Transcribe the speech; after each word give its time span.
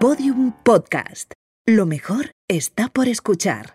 Podium 0.00 0.52
Podcast. 0.62 1.34
Lo 1.66 1.84
mejor 1.84 2.30
está 2.48 2.88
por 2.88 3.06
escuchar. 3.06 3.74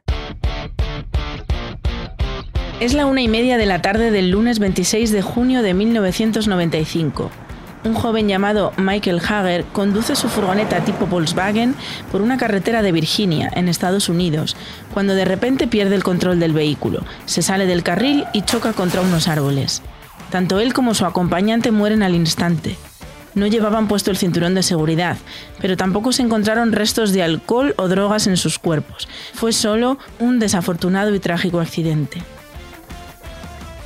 Es 2.80 2.96
la 2.96 3.06
una 3.06 3.22
y 3.22 3.28
media 3.28 3.60
de 3.60 3.68
la 3.68 3.84
tarde 3.84 4.10
del 4.10 4.32
lunes 4.32 4.58
26 4.58 5.12
de 5.12 5.22
junio 5.22 5.62
de 5.62 5.76
1995. 5.76 7.30
Un 7.84 7.94
joven 7.94 8.28
llamado 8.28 8.74
Michael 8.76 9.20
Hager 9.20 9.66
conduce 9.66 10.16
su 10.16 10.28
furgoneta 10.28 10.84
tipo 10.84 11.06
Volkswagen 11.06 11.76
por 12.12 12.24
una 12.24 12.38
carretera 12.38 12.82
de 12.82 12.92
Virginia, 12.92 13.52
en 13.54 13.70
Estados 13.70 14.10
Unidos, 14.10 14.58
cuando 14.96 15.14
de 15.14 15.26
repente 15.26 15.68
pierde 15.68 15.94
el 15.94 16.04
control 16.04 16.40
del 16.40 16.54
vehículo, 16.54 17.04
se 17.28 17.44
sale 17.44 17.68
del 17.68 17.84
carril 17.84 18.26
y 18.34 18.42
choca 18.42 18.74
contra 18.74 19.02
unos 19.02 19.28
árboles. 19.28 19.84
Tanto 20.32 20.60
él 20.60 20.74
como 20.74 20.96
su 20.96 21.06
acompañante 21.06 21.70
mueren 21.70 22.02
al 22.02 22.16
instante. 22.16 22.78
No 23.36 23.48
llevaban 23.48 23.88
puesto 23.88 24.12
el 24.12 24.18
cinturón 24.18 24.56
de 24.56 24.64
seguridad, 24.64 25.18
pero 25.62 25.78
tampoco 25.78 26.12
se 26.12 26.24
encontraron 26.24 26.72
restos 26.72 27.12
de 27.12 27.22
alcohol 27.22 27.76
o 27.78 27.88
drogas 27.88 28.28
en 28.28 28.38
sus 28.38 28.58
cuerpos. 28.58 29.08
Fue 29.34 29.52
solo 29.52 30.00
un 30.20 30.40
desafortunado 30.40 31.14
y 31.14 31.20
trágico 31.20 31.60
accidente. 31.60 32.24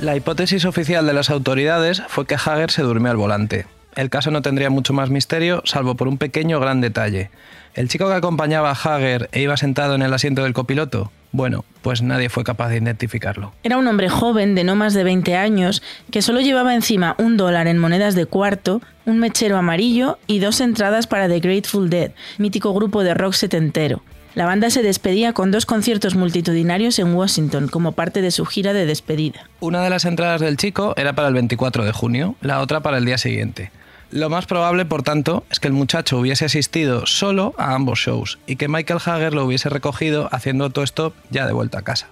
La 0.00 0.16
hipótesis 0.16 0.64
oficial 0.64 1.06
de 1.06 1.12
las 1.12 1.28
autoridades 1.28 2.02
fue 2.08 2.26
que 2.26 2.36
Hager 2.36 2.70
se 2.70 2.82
durmió 2.82 3.10
al 3.10 3.18
volante. 3.18 3.66
El 3.96 4.08
caso 4.08 4.30
no 4.30 4.40
tendría 4.40 4.70
mucho 4.70 4.92
más 4.92 5.10
misterio, 5.10 5.62
salvo 5.66 5.96
por 5.96 6.08
un 6.08 6.16
pequeño 6.16 6.60
gran 6.60 6.80
detalle. 6.80 7.30
¿El 7.74 7.88
chico 7.88 8.08
que 8.08 8.14
acompañaba 8.14 8.70
a 8.70 8.72
Hager 8.72 9.28
e 9.32 9.42
iba 9.42 9.56
sentado 9.56 9.94
en 9.96 10.02
el 10.02 10.14
asiento 10.14 10.42
del 10.44 10.54
copiloto? 10.54 11.10
Bueno, 11.32 11.64
pues 11.82 12.02
nadie 12.02 12.28
fue 12.28 12.44
capaz 12.44 12.68
de 12.68 12.78
identificarlo. 12.78 13.52
Era 13.62 13.78
un 13.78 13.86
hombre 13.86 14.08
joven 14.08 14.54
de 14.54 14.64
no 14.64 14.74
más 14.74 14.94
de 14.94 15.04
20 15.04 15.36
años 15.36 15.82
que 16.10 16.22
solo 16.22 16.40
llevaba 16.40 16.74
encima 16.74 17.14
un 17.18 17.36
dólar 17.36 17.68
en 17.68 17.78
monedas 17.78 18.14
de 18.14 18.26
cuarto, 18.26 18.82
un 19.06 19.18
mechero 19.18 19.56
amarillo 19.56 20.18
y 20.26 20.40
dos 20.40 20.60
entradas 20.60 21.06
para 21.06 21.28
The 21.28 21.40
Grateful 21.40 21.88
Dead, 21.88 22.12
mítico 22.38 22.74
grupo 22.74 23.02
de 23.04 23.14
rock 23.14 23.34
setentero. 23.34 24.02
La 24.34 24.46
banda 24.46 24.70
se 24.70 24.82
despedía 24.82 25.32
con 25.32 25.50
dos 25.50 25.66
conciertos 25.66 26.14
multitudinarios 26.14 27.00
en 27.00 27.14
Washington 27.14 27.66
como 27.66 27.92
parte 27.92 28.22
de 28.22 28.30
su 28.30 28.44
gira 28.46 28.72
de 28.72 28.86
despedida. 28.86 29.48
Una 29.58 29.82
de 29.82 29.90
las 29.90 30.04
entradas 30.04 30.40
del 30.40 30.56
chico 30.56 30.94
era 30.96 31.14
para 31.14 31.28
el 31.28 31.34
24 31.34 31.84
de 31.84 31.92
junio, 31.92 32.36
la 32.40 32.60
otra 32.60 32.80
para 32.80 32.98
el 32.98 33.04
día 33.04 33.18
siguiente. 33.18 33.72
Lo 34.10 34.28
más 34.28 34.46
probable, 34.46 34.84
por 34.84 35.02
tanto, 35.02 35.44
es 35.50 35.60
que 35.60 35.68
el 35.68 35.74
muchacho 35.74 36.18
hubiese 36.18 36.44
asistido 36.44 37.06
solo 37.06 37.54
a 37.58 37.74
ambos 37.74 38.00
shows 38.00 38.38
y 38.46 38.56
que 38.56 38.68
Michael 38.68 39.00
Hager 39.04 39.34
lo 39.34 39.44
hubiese 39.44 39.68
recogido 39.68 40.28
haciendo 40.32 40.64
autostop 40.64 41.14
ya 41.30 41.46
de 41.46 41.52
vuelta 41.52 41.78
a 41.78 41.82
casa. 41.82 42.08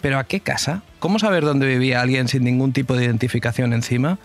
¿Pero 0.00 0.18
a 0.18 0.24
qué 0.24 0.40
casa? 0.40 0.82
¿Cómo 1.00 1.18
saber 1.18 1.44
dónde 1.44 1.66
vivía 1.66 2.00
alguien 2.00 2.28
sin 2.28 2.44
ningún 2.44 2.72
tipo 2.72 2.94
de 2.94 3.04
identificación 3.04 3.72
encima? 3.72 4.18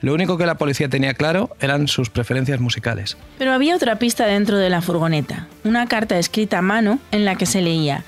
Lo 0.00 0.14
único 0.14 0.38
que 0.38 0.46
la 0.46 0.56
policía 0.56 0.88
tenía 0.88 1.14
claro 1.14 1.50
eran 1.60 1.88
sus 1.88 2.10
preferencias 2.10 2.60
musicales. 2.60 3.16
Pero 3.38 3.52
había 3.52 3.74
otra 3.74 3.98
pista 3.98 4.26
dentro 4.26 4.56
de 4.56 4.70
la 4.70 4.82
furgoneta, 4.82 5.48
una 5.64 5.86
carta 5.86 6.18
escrita 6.18 6.58
a 6.58 6.62
mano 6.62 6.98
en 7.12 7.24
la 7.24 7.36
que 7.36 7.46
se 7.46 7.62
leía, 7.62 8.04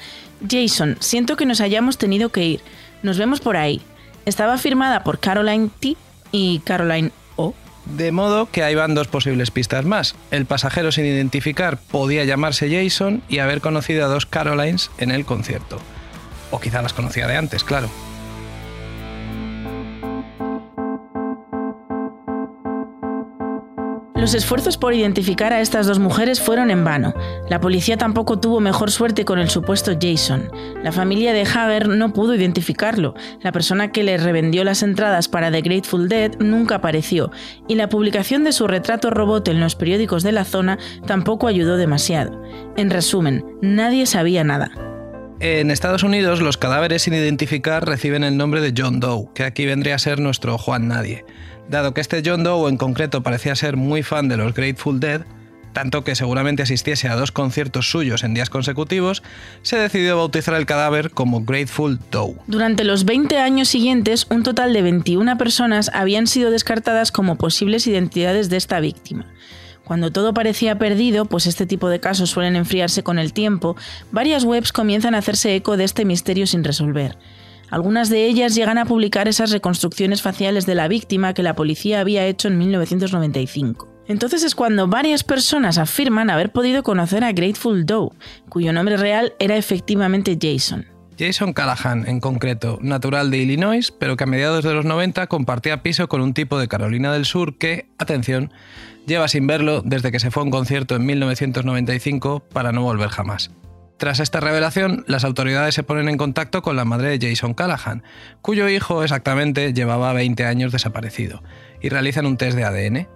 Jason, 0.48 0.96
siento 1.00 1.36
que 1.36 1.46
nos 1.46 1.60
hayamos 1.60 1.98
tenido 1.98 2.30
que 2.30 2.44
ir, 2.44 2.60
nos 3.02 3.18
vemos 3.18 3.40
por 3.40 3.56
ahí. 3.56 3.80
Estaba 4.24 4.58
firmada 4.58 5.02
por 5.02 5.18
Caroline 5.18 5.70
T 5.80 5.96
y 6.32 6.60
Caroline 6.60 7.10
O. 7.36 7.54
De 7.96 8.12
modo 8.12 8.50
que 8.50 8.62
ahí 8.62 8.74
van 8.74 8.94
dos 8.94 9.08
posibles 9.08 9.50
pistas 9.50 9.84
más. 9.84 10.14
El 10.30 10.46
pasajero 10.46 10.92
sin 10.92 11.06
identificar 11.06 11.78
podía 11.78 12.24
llamarse 12.24 12.70
Jason 12.70 13.22
y 13.28 13.38
haber 13.38 13.60
conocido 13.60 14.04
a 14.04 14.08
dos 14.08 14.26
Carolines 14.26 14.90
en 14.98 15.10
el 15.10 15.24
concierto. 15.24 15.78
O 16.50 16.60
quizá 16.60 16.82
las 16.82 16.92
conocía 16.92 17.26
de 17.26 17.36
antes, 17.36 17.64
claro. 17.64 17.88
Los 24.18 24.34
esfuerzos 24.34 24.76
por 24.76 24.94
identificar 24.94 25.52
a 25.52 25.60
estas 25.60 25.86
dos 25.86 26.00
mujeres 26.00 26.40
fueron 26.40 26.72
en 26.72 26.84
vano. 26.84 27.14
La 27.48 27.60
policía 27.60 27.96
tampoco 27.96 28.40
tuvo 28.40 28.58
mejor 28.58 28.90
suerte 28.90 29.24
con 29.24 29.38
el 29.38 29.48
supuesto 29.48 29.92
Jason. 29.98 30.50
La 30.82 30.90
familia 30.90 31.32
de 31.32 31.42
Hager 31.42 31.86
no 31.86 32.12
pudo 32.12 32.34
identificarlo. 32.34 33.14
La 33.42 33.52
persona 33.52 33.92
que 33.92 34.02
le 34.02 34.18
revendió 34.18 34.64
las 34.64 34.82
entradas 34.82 35.28
para 35.28 35.52
The 35.52 35.62
Grateful 35.62 36.08
Dead 36.08 36.36
nunca 36.40 36.74
apareció, 36.74 37.30
y 37.68 37.76
la 37.76 37.88
publicación 37.88 38.42
de 38.42 38.50
su 38.50 38.66
retrato 38.66 39.10
robot 39.10 39.46
en 39.46 39.60
los 39.60 39.76
periódicos 39.76 40.24
de 40.24 40.32
la 40.32 40.44
zona 40.44 40.78
tampoco 41.06 41.46
ayudó 41.46 41.76
demasiado. 41.76 42.42
En 42.76 42.90
resumen, 42.90 43.44
nadie 43.62 44.04
sabía 44.04 44.42
nada. 44.42 44.97
En 45.40 45.70
Estados 45.70 46.02
Unidos, 46.02 46.40
los 46.40 46.56
cadáveres 46.56 47.02
sin 47.02 47.14
identificar 47.14 47.86
reciben 47.86 48.24
el 48.24 48.36
nombre 48.36 48.60
de 48.60 48.74
John 48.76 48.98
Doe, 48.98 49.28
que 49.36 49.44
aquí 49.44 49.66
vendría 49.66 49.94
a 49.94 50.00
ser 50.00 50.18
nuestro 50.18 50.58
Juan 50.58 50.88
Nadie. 50.88 51.24
Dado 51.68 51.94
que 51.94 52.00
este 52.00 52.22
John 52.26 52.42
Doe 52.42 52.68
en 52.68 52.76
concreto 52.76 53.22
parecía 53.22 53.54
ser 53.54 53.76
muy 53.76 54.02
fan 54.02 54.28
de 54.28 54.36
los 54.36 54.52
Grateful 54.52 54.98
Dead, 54.98 55.22
tanto 55.72 56.02
que 56.02 56.16
seguramente 56.16 56.64
asistiese 56.64 57.06
a 57.06 57.14
dos 57.14 57.30
conciertos 57.30 57.88
suyos 57.88 58.24
en 58.24 58.34
días 58.34 58.50
consecutivos, 58.50 59.22
se 59.62 59.76
decidió 59.76 60.16
bautizar 60.16 60.54
el 60.54 60.66
cadáver 60.66 61.12
como 61.12 61.44
Grateful 61.44 62.00
Doe. 62.10 62.34
Durante 62.48 62.82
los 62.82 63.04
20 63.04 63.38
años 63.38 63.68
siguientes, 63.68 64.26
un 64.30 64.42
total 64.42 64.72
de 64.72 64.82
21 64.82 65.38
personas 65.38 65.88
habían 65.94 66.26
sido 66.26 66.50
descartadas 66.50 67.12
como 67.12 67.36
posibles 67.36 67.86
identidades 67.86 68.50
de 68.50 68.56
esta 68.56 68.80
víctima. 68.80 69.24
Cuando 69.88 70.12
todo 70.12 70.34
parecía 70.34 70.78
perdido, 70.78 71.24
pues 71.24 71.46
este 71.46 71.64
tipo 71.64 71.88
de 71.88 71.98
casos 71.98 72.28
suelen 72.28 72.56
enfriarse 72.56 73.02
con 73.02 73.18
el 73.18 73.32
tiempo, 73.32 73.74
varias 74.12 74.44
webs 74.44 74.70
comienzan 74.70 75.14
a 75.14 75.18
hacerse 75.18 75.56
eco 75.56 75.78
de 75.78 75.84
este 75.84 76.04
misterio 76.04 76.46
sin 76.46 76.62
resolver. 76.62 77.16
Algunas 77.70 78.10
de 78.10 78.26
ellas 78.26 78.54
llegan 78.54 78.76
a 78.76 78.84
publicar 78.84 79.28
esas 79.28 79.50
reconstrucciones 79.50 80.20
faciales 80.20 80.66
de 80.66 80.74
la 80.74 80.88
víctima 80.88 81.32
que 81.32 81.42
la 81.42 81.56
policía 81.56 82.00
había 82.00 82.26
hecho 82.26 82.48
en 82.48 82.58
1995. 82.58 83.88
Entonces 84.08 84.42
es 84.42 84.54
cuando 84.54 84.88
varias 84.88 85.24
personas 85.24 85.78
afirman 85.78 86.28
haber 86.28 86.52
podido 86.52 86.82
conocer 86.82 87.24
a 87.24 87.32
Grateful 87.32 87.86
Doe, 87.86 88.10
cuyo 88.50 88.74
nombre 88.74 88.98
real 88.98 89.32
era 89.38 89.56
efectivamente 89.56 90.36
Jason. 90.38 90.97
Jason 91.18 91.52
Callahan, 91.52 92.08
en 92.08 92.20
concreto, 92.20 92.78
natural 92.80 93.30
de 93.30 93.38
Illinois, 93.38 93.90
pero 93.90 94.16
que 94.16 94.24
a 94.24 94.26
mediados 94.28 94.64
de 94.64 94.72
los 94.72 94.84
90 94.84 95.26
compartía 95.26 95.82
piso 95.82 96.08
con 96.08 96.20
un 96.20 96.32
tipo 96.32 96.58
de 96.58 96.68
Carolina 96.68 97.12
del 97.12 97.24
Sur 97.24 97.58
que, 97.58 97.88
atención, 97.98 98.52
lleva 99.06 99.26
sin 99.26 99.46
verlo 99.48 99.82
desde 99.82 100.12
que 100.12 100.20
se 100.20 100.30
fue 100.30 100.42
a 100.42 100.44
un 100.44 100.52
concierto 100.52 100.94
en 100.94 101.04
1995 101.06 102.40
para 102.40 102.70
no 102.70 102.82
volver 102.82 103.08
jamás. 103.08 103.50
Tras 103.96 104.20
esta 104.20 104.38
revelación, 104.38 105.04
las 105.08 105.24
autoridades 105.24 105.74
se 105.74 105.82
ponen 105.82 106.08
en 106.08 106.18
contacto 106.18 106.62
con 106.62 106.76
la 106.76 106.84
madre 106.84 107.18
de 107.18 107.28
Jason 107.28 107.52
Callahan, 107.52 108.04
cuyo 108.40 108.68
hijo 108.68 109.02
exactamente 109.02 109.72
llevaba 109.72 110.12
20 110.12 110.44
años 110.44 110.70
desaparecido, 110.70 111.42
y 111.82 111.88
realizan 111.88 112.26
un 112.26 112.36
test 112.36 112.56
de 112.56 112.62
ADN. 112.62 113.08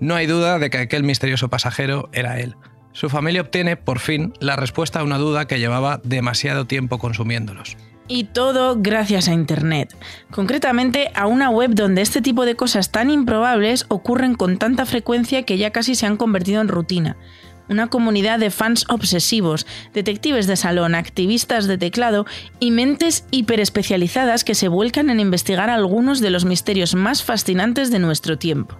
No 0.00 0.14
hay 0.14 0.26
duda 0.26 0.58
de 0.58 0.70
que 0.70 0.78
aquel 0.78 1.04
misterioso 1.04 1.50
pasajero 1.50 2.08
era 2.14 2.40
él. 2.40 2.56
Su 2.92 3.08
familia 3.08 3.42
obtiene, 3.42 3.76
por 3.76 4.00
fin, 4.00 4.34
la 4.40 4.56
respuesta 4.56 5.00
a 5.00 5.04
una 5.04 5.18
duda 5.18 5.46
que 5.46 5.58
llevaba 5.58 6.00
demasiado 6.02 6.66
tiempo 6.66 6.98
consumiéndolos. 6.98 7.76
Y 8.08 8.24
todo 8.24 8.76
gracias 8.76 9.28
a 9.28 9.32
Internet. 9.32 9.96
Concretamente 10.32 11.12
a 11.14 11.28
una 11.28 11.48
web 11.48 11.70
donde 11.74 12.02
este 12.02 12.20
tipo 12.20 12.44
de 12.44 12.56
cosas 12.56 12.90
tan 12.90 13.08
improbables 13.08 13.86
ocurren 13.88 14.34
con 14.34 14.58
tanta 14.58 14.84
frecuencia 14.84 15.44
que 15.44 15.58
ya 15.58 15.70
casi 15.70 15.94
se 15.94 16.06
han 16.06 16.16
convertido 16.16 16.60
en 16.60 16.66
rutina. 16.66 17.16
Una 17.68 17.86
comunidad 17.86 18.40
de 18.40 18.50
fans 18.50 18.84
obsesivos, 18.88 19.64
detectives 19.94 20.48
de 20.48 20.56
salón, 20.56 20.96
activistas 20.96 21.68
de 21.68 21.78
teclado 21.78 22.26
y 22.58 22.72
mentes 22.72 23.24
hiperespecializadas 23.30 24.42
que 24.42 24.56
se 24.56 24.66
vuelcan 24.66 25.08
en 25.08 25.20
investigar 25.20 25.70
algunos 25.70 26.20
de 26.20 26.30
los 26.30 26.44
misterios 26.44 26.96
más 26.96 27.22
fascinantes 27.22 27.92
de 27.92 28.00
nuestro 28.00 28.38
tiempo 28.38 28.76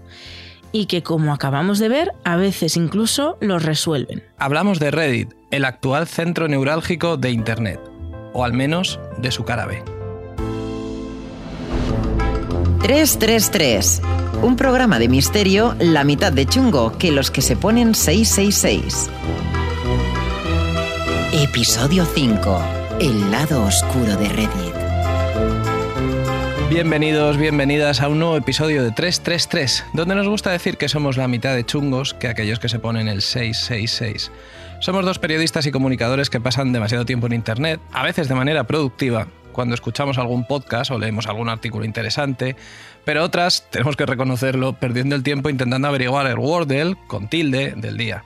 y 0.73 0.87
que, 0.87 1.03
como 1.03 1.33
acabamos 1.33 1.79
de 1.79 1.89
ver, 1.89 2.13
a 2.25 2.37
veces 2.37 2.77
incluso 2.77 3.37
los 3.41 3.63
resuelven. 3.63 4.23
Hablamos 4.39 4.79
de 4.79 4.91
Reddit, 4.91 5.35
el 5.51 5.65
actual 5.65 6.07
centro 6.07 6.49
neurálgico 6.49 7.17
de 7.17 7.31
Internet, 7.31 7.81
o 8.33 8.45
al 8.45 8.53
menos 8.53 9.01
de 9.19 9.31
su 9.31 9.45
cara 9.45 9.67
B. 9.67 9.83
333. 12.83 14.03
Un 14.43 14.57
programa 14.57 14.99
de 14.99 15.09
misterio 15.09 15.77
la 15.79 16.03
mitad 16.03 16.33
de 16.33 16.47
chungo 16.47 16.97
que 16.99 17.13
los 17.13 17.31
que 17.31 17.43
se 17.43 17.57
ponen 17.57 17.95
666. 17.95 19.11
Episodio 21.33 22.05
5. 22.05 22.61
El 23.01 23.31
lado 23.31 23.65
oscuro 23.65 24.17
de 24.17 24.29
Reddit. 24.31 24.80
Bienvenidos, 26.71 27.37
bienvenidas 27.37 28.01
a 28.01 28.07
un 28.07 28.21
nuevo 28.21 28.37
episodio 28.37 28.85
de 28.85 28.93
333, 28.93 29.87
donde 29.93 30.15
nos 30.15 30.29
gusta 30.29 30.53
decir 30.53 30.77
que 30.77 30.89
somos 30.89 31.17
la 31.17 31.27
mitad 31.27 31.53
de 31.53 31.67
chungos 31.67 32.15
que 32.15 32.29
aquellos 32.29 32.61
que 32.61 32.69
se 32.69 32.79
ponen 32.79 33.09
el 33.09 33.23
666. 33.23 34.31
Somos 34.79 35.05
dos 35.05 35.19
periodistas 35.19 35.67
y 35.67 35.73
comunicadores 35.73 36.31
que 36.31 36.41
pasan 36.41 36.73
demasiado 36.73 37.05
tiempo 37.05 37.27
en 37.27 37.33
Internet, 37.33 37.81
a 37.91 38.05
veces 38.05 38.29
de 38.29 38.37
manera 38.37 38.69
productiva, 38.69 39.27
cuando 39.51 39.75
escuchamos 39.75 40.17
algún 40.17 40.47
podcast 40.47 40.93
o 40.93 40.99
leemos 41.01 41.27
algún 41.27 41.49
artículo 41.49 41.85
interesante, 41.85 42.55
pero 43.05 43.25
otras, 43.25 43.69
tenemos 43.71 43.97
que 43.97 44.07
reconocerlo, 44.07 44.75
perdiendo 44.75 45.17
el 45.17 45.25
tiempo 45.25 45.51
intentando 45.51 45.89
averiguar 45.89 46.29
el 46.29 46.39
Wordle 46.39 46.97
con 47.09 47.27
tilde 47.27 47.75
del 47.77 47.97
día. 47.97 48.23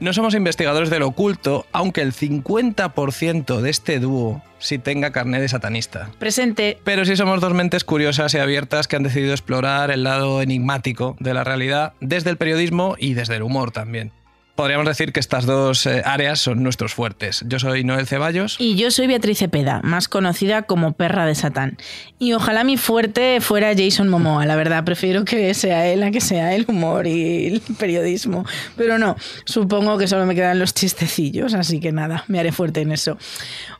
No 0.00 0.12
somos 0.12 0.34
investigadores 0.34 0.90
del 0.90 1.02
oculto, 1.02 1.66
aunque 1.72 2.02
el 2.02 2.12
50% 2.12 3.60
de 3.60 3.70
este 3.70 4.00
dúo 4.00 4.42
sí 4.58 4.78
tenga 4.78 5.12
carné 5.12 5.40
de 5.40 5.48
satanista. 5.48 6.10
Presente. 6.18 6.78
Pero 6.84 7.04
sí 7.04 7.16
somos 7.16 7.40
dos 7.40 7.54
mentes 7.54 7.84
curiosas 7.84 8.34
y 8.34 8.38
abiertas 8.38 8.88
que 8.88 8.96
han 8.96 9.02
decidido 9.02 9.32
explorar 9.32 9.90
el 9.90 10.02
lado 10.02 10.42
enigmático 10.42 11.16
de 11.20 11.34
la 11.34 11.44
realidad 11.44 11.92
desde 12.00 12.30
el 12.30 12.36
periodismo 12.36 12.96
y 12.98 13.14
desde 13.14 13.36
el 13.36 13.42
humor 13.42 13.70
también. 13.70 14.12
Podríamos 14.54 14.86
decir 14.86 15.12
que 15.12 15.20
estas 15.20 15.46
dos 15.46 15.86
eh, 15.86 16.02
áreas 16.04 16.40
son 16.40 16.62
nuestros 16.62 16.94
fuertes. 16.94 17.44
Yo 17.46 17.58
soy 17.58 17.84
Noel 17.84 18.06
Ceballos. 18.06 18.56
Y 18.58 18.76
yo 18.76 18.90
soy 18.90 19.06
Beatriz 19.06 19.38
Cepeda, 19.38 19.80
más 19.82 20.08
conocida 20.08 20.62
como 20.62 20.92
Perra 20.92 21.26
de 21.26 21.34
Satán. 21.34 21.76
Y 22.18 22.32
ojalá 22.32 22.64
mi 22.64 22.76
fuerte 22.76 23.40
fuera 23.40 23.74
Jason 23.76 24.08
Momoa, 24.08 24.46
la 24.46 24.56
verdad. 24.56 24.84
Prefiero 24.84 25.24
que 25.24 25.54
sea 25.54 25.86
él 25.86 26.02
a 26.02 26.10
que 26.10 26.20
sea 26.20 26.54
el 26.54 26.64
humor 26.68 27.06
y 27.06 27.46
el 27.46 27.60
periodismo. 27.78 28.44
Pero 28.76 28.98
no, 28.98 29.16
supongo 29.44 29.98
que 29.98 30.06
solo 30.06 30.26
me 30.26 30.34
quedan 30.34 30.58
los 30.58 30.74
chistecillos, 30.74 31.54
así 31.54 31.80
que 31.80 31.92
nada, 31.92 32.24
me 32.28 32.38
haré 32.38 32.52
fuerte 32.52 32.80
en 32.80 32.92
eso. 32.92 33.18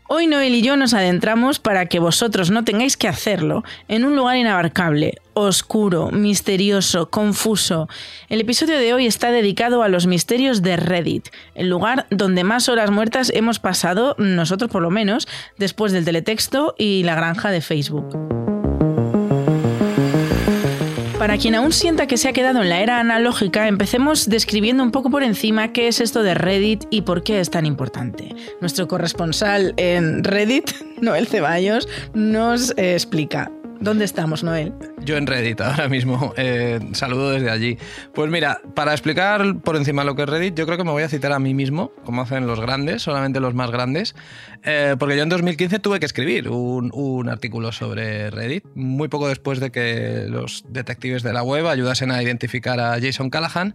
Hoy 0.07 0.27
Noel 0.27 0.55
y 0.55 0.61
yo 0.61 0.77
nos 0.77 0.93
adentramos 0.93 1.59
para 1.59 1.87
que 1.87 1.99
vosotros 1.99 2.51
no 2.51 2.63
tengáis 2.63 2.99
que 2.99 3.09
hacerlo 3.09 3.65
en 3.89 4.05
un 4.05 4.15
lugar 4.17 4.37
inabarcable, 4.37 5.15
oscuro, 5.33 6.11
misterioso, 6.11 7.09
confuso. 7.09 7.89
El 8.29 8.43
episodio 8.43 8.77
de 8.77 8.93
hoy 8.93 9.07
está 9.07 9.31
dedicado 9.31 9.83
a 9.83 9.89
los 9.89 10.07
misterios 10.07 10.61
de 10.61 10.77
Reddit, 10.77 11.29
el 11.55 11.71
lugar 11.71 12.07
donde 12.11 12.45
más 12.45 12.69
horas 12.69 12.91
muertas 12.91 13.33
hemos 13.35 13.61
pasado, 13.61 14.15
nosotros 14.19 14.71
por 14.71 14.83
lo 14.83 14.91
menos, 14.91 15.27
después 15.57 15.91
del 15.93 16.05
teletexto 16.05 16.75
y 16.77 17.03
la 17.05 17.15
granja 17.15 17.51
de 17.51 17.63
Facebook. 17.63 18.54
Para 21.25 21.39
quien 21.39 21.55
aún 21.55 21.73
sienta 21.73 22.07
que 22.07 22.19
se 22.19 22.29
ha 22.29 22.35
quedado 22.35 22.61
en 22.61 22.69
la 22.69 22.83
era 22.83 23.01
analógica, 23.01 23.67
empecemos 23.67 24.29
describiendo 24.29 24.83
un 24.83 24.91
poco 24.91 25.09
por 25.09 25.23
encima 25.23 25.73
qué 25.73 25.89
es 25.89 26.03
esto 26.03 26.23
de 26.23 26.35
Reddit 26.35 26.85
y 26.91 27.01
por 27.01 27.23
qué 27.23 27.41
es 27.41 27.49
tan 27.49 27.65
importante. 27.65 28.35
Nuestro 28.61 28.87
corresponsal 28.89 29.73
en 29.79 30.23
Reddit, 30.23 30.73
Noel 31.01 31.27
Ceballos, 31.27 31.89
nos 32.13 32.73
eh, 32.77 32.93
explica. 32.93 33.51
¿Dónde 33.81 34.05
estamos, 34.05 34.45
Noel? 34.45 34.75
Yo 35.03 35.17
en 35.17 35.27
Reddit 35.27 35.61
ahora 35.63 35.89
mismo. 35.89 36.35
Eh, 36.37 36.79
saludo 36.93 37.31
desde 37.31 37.51
allí. 37.51 37.79
Pues 38.15 38.31
mira, 38.31 38.61
para 38.75 38.93
explicar 38.93 39.61
por 39.61 39.77
encima 39.77 40.05
lo 40.05 40.15
que 40.15 40.23
es 40.23 40.29
Reddit, 40.29 40.55
yo 40.55 40.67
creo 40.67 40.77
que 40.77 40.85
me 40.85 40.91
voy 40.91 41.05
a 41.05 41.09
citar 41.09 41.33
a 41.33 41.39
mí 41.39 41.55
mismo, 41.55 41.93
como 42.05 42.23
hacen 42.23 42.47
los 42.47 42.61
grandes, 42.61 43.03
solamente 43.03 43.41
los 43.41 43.55
más 43.55 43.71
grandes, 43.71 44.15
eh, 44.65 44.97
porque 44.99 45.17
yo 45.17 45.23
en 45.23 45.29
2015 45.29 45.79
tuve 45.79 46.01
que 46.01 46.07
escribir 46.07 46.49
un, 46.49 46.91
un, 46.95 47.29
artículo 47.29 47.73
sobre 47.73 48.31
Reddit, 48.31 48.65
muy 48.75 49.09
poco 49.09 49.29
después 49.29 49.61
de 49.61 49.71
que 49.71 50.27
los 50.29 50.65
detectives 50.69 51.23
de 51.23 51.33
la 51.33 51.43
web 51.43 51.67
ayudasen 51.67 52.11
a 52.11 52.23
identificar 52.23 52.81
a 52.81 52.99
Jason 53.01 53.31
Callahan, 53.31 53.75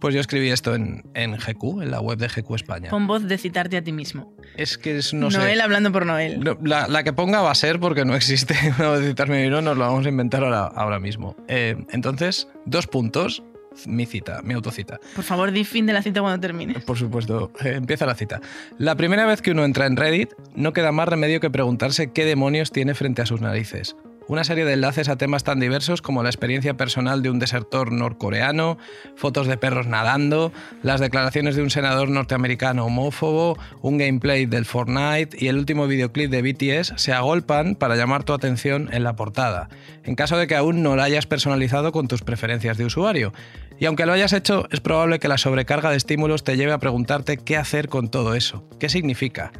pues 0.00 0.14
yo 0.14 0.20
escribí 0.20 0.50
esto 0.50 0.74
en, 0.74 1.04
en 1.14 1.36
GQ, 1.36 1.82
en 1.82 1.90
la 1.90 2.00
web 2.00 2.18
de 2.18 2.28
GQ 2.28 2.54
España. 2.54 2.90
Con 2.90 3.06
voz 3.06 3.24
de 3.24 3.36
citarte 3.38 3.76
a 3.76 3.82
ti 3.82 3.92
mismo. 3.92 4.32
Es 4.56 4.78
que 4.78 4.98
es, 4.98 5.12
no 5.12 5.30
Noel 5.30 5.56
sé. 5.56 5.62
hablando 5.62 5.92
por 5.92 6.06
Noel. 6.06 6.40
No, 6.40 6.56
la, 6.62 6.88
la, 6.88 7.02
que 7.02 7.12
ponga 7.12 7.40
va 7.40 7.50
a 7.50 7.54
ser 7.54 7.80
porque 7.80 8.04
no 8.04 8.14
existe 8.14 8.54
una 8.78 8.90
voz 8.90 9.00
de 9.00 9.08
citarme 9.08 9.44
y 9.44 9.50
no, 9.50 9.60
nos 9.60 9.76
lo 9.76 9.86
vamos 9.86 10.06
a 10.06 10.08
inventar 10.08 10.44
ahora, 10.44 10.66
ahora 10.66 11.00
mismo. 11.00 11.36
Eh, 11.48 11.76
entonces, 11.90 12.48
dos 12.64 12.86
puntos 12.86 13.42
mi 13.86 14.06
cita, 14.06 14.40
mi 14.42 14.54
autocita. 14.54 14.98
Por 15.14 15.24
favor, 15.24 15.52
di 15.52 15.64
fin 15.64 15.86
de 15.86 15.92
la 15.92 16.02
cita 16.02 16.20
cuando 16.20 16.40
termine. 16.40 16.80
Por 16.80 16.98
supuesto, 16.98 17.52
eh, 17.64 17.74
empieza 17.76 18.06
la 18.06 18.14
cita. 18.14 18.40
La 18.78 18.96
primera 18.96 19.26
vez 19.26 19.42
que 19.42 19.52
uno 19.52 19.64
entra 19.64 19.86
en 19.86 19.96
Reddit, 19.96 20.30
no 20.54 20.72
queda 20.72 20.92
más 20.92 21.08
remedio 21.08 21.40
que 21.40 21.50
preguntarse 21.50 22.12
qué 22.12 22.24
demonios 22.24 22.72
tiene 22.72 22.94
frente 22.94 23.22
a 23.22 23.26
sus 23.26 23.40
narices. 23.40 23.96
Una 24.28 24.44
serie 24.44 24.66
de 24.66 24.74
enlaces 24.74 25.08
a 25.08 25.16
temas 25.16 25.42
tan 25.42 25.58
diversos 25.58 26.02
como 26.02 26.22
la 26.22 26.28
experiencia 26.28 26.76
personal 26.76 27.22
de 27.22 27.30
un 27.30 27.38
desertor 27.38 27.92
norcoreano, 27.92 28.76
fotos 29.16 29.46
de 29.46 29.56
perros 29.56 29.86
nadando, 29.86 30.52
las 30.82 31.00
declaraciones 31.00 31.56
de 31.56 31.62
un 31.62 31.70
senador 31.70 32.10
norteamericano 32.10 32.84
homófobo, 32.84 33.58
un 33.80 33.96
gameplay 33.96 34.44
del 34.44 34.66
Fortnite 34.66 35.34
y 35.38 35.48
el 35.48 35.56
último 35.56 35.86
videoclip 35.86 36.30
de 36.30 36.42
BTS 36.42 36.92
se 36.96 37.14
agolpan 37.14 37.74
para 37.74 37.96
llamar 37.96 38.22
tu 38.24 38.34
atención 38.34 38.90
en 38.92 39.02
la 39.02 39.16
portada, 39.16 39.70
en 40.04 40.14
caso 40.14 40.36
de 40.36 40.46
que 40.46 40.56
aún 40.56 40.82
no 40.82 40.94
la 40.94 41.04
hayas 41.04 41.24
personalizado 41.24 41.90
con 41.90 42.06
tus 42.06 42.20
preferencias 42.20 42.76
de 42.76 42.84
usuario. 42.84 43.32
Y 43.80 43.86
aunque 43.86 44.06
lo 44.06 44.12
hayas 44.12 44.32
hecho, 44.32 44.66
es 44.70 44.80
probable 44.80 45.18
que 45.18 45.28
la 45.28 45.38
sobrecarga 45.38 45.90
de 45.90 45.96
estímulos 45.96 46.44
te 46.44 46.56
lleve 46.56 46.72
a 46.72 46.78
preguntarte 46.78 47.36
qué 47.36 47.56
hacer 47.56 47.88
con 47.88 48.08
todo 48.08 48.34
eso, 48.34 48.64
qué 48.80 48.88
significa, 48.88 49.52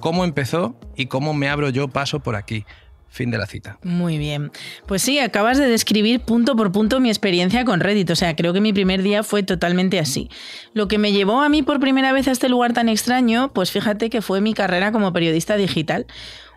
cómo 0.00 0.24
empezó 0.24 0.74
y 0.96 1.06
cómo 1.06 1.32
me 1.32 1.48
abro 1.48 1.70
yo 1.70 1.88
paso 1.88 2.20
por 2.20 2.36
aquí. 2.36 2.64
Fin 3.08 3.30
de 3.30 3.36
la 3.36 3.44
cita. 3.44 3.78
Muy 3.82 4.16
bien. 4.16 4.50
Pues 4.86 5.02
sí, 5.02 5.18
acabas 5.18 5.58
de 5.58 5.66
describir 5.66 6.20
punto 6.20 6.56
por 6.56 6.72
punto 6.72 6.98
mi 6.98 7.10
experiencia 7.10 7.62
con 7.66 7.80
Reddit. 7.80 8.08
O 8.08 8.16
sea, 8.16 8.34
creo 8.34 8.54
que 8.54 8.62
mi 8.62 8.72
primer 8.72 9.02
día 9.02 9.22
fue 9.22 9.42
totalmente 9.42 9.98
así. 9.98 10.30
Lo 10.72 10.88
que 10.88 10.96
me 10.96 11.12
llevó 11.12 11.42
a 11.42 11.50
mí 11.50 11.62
por 11.62 11.78
primera 11.78 12.14
vez 12.14 12.26
a 12.26 12.30
este 12.30 12.48
lugar 12.48 12.72
tan 12.72 12.88
extraño, 12.88 13.52
pues 13.52 13.70
fíjate 13.70 14.08
que 14.08 14.22
fue 14.22 14.40
mi 14.40 14.54
carrera 14.54 14.92
como 14.92 15.12
periodista 15.12 15.58
digital. 15.58 16.06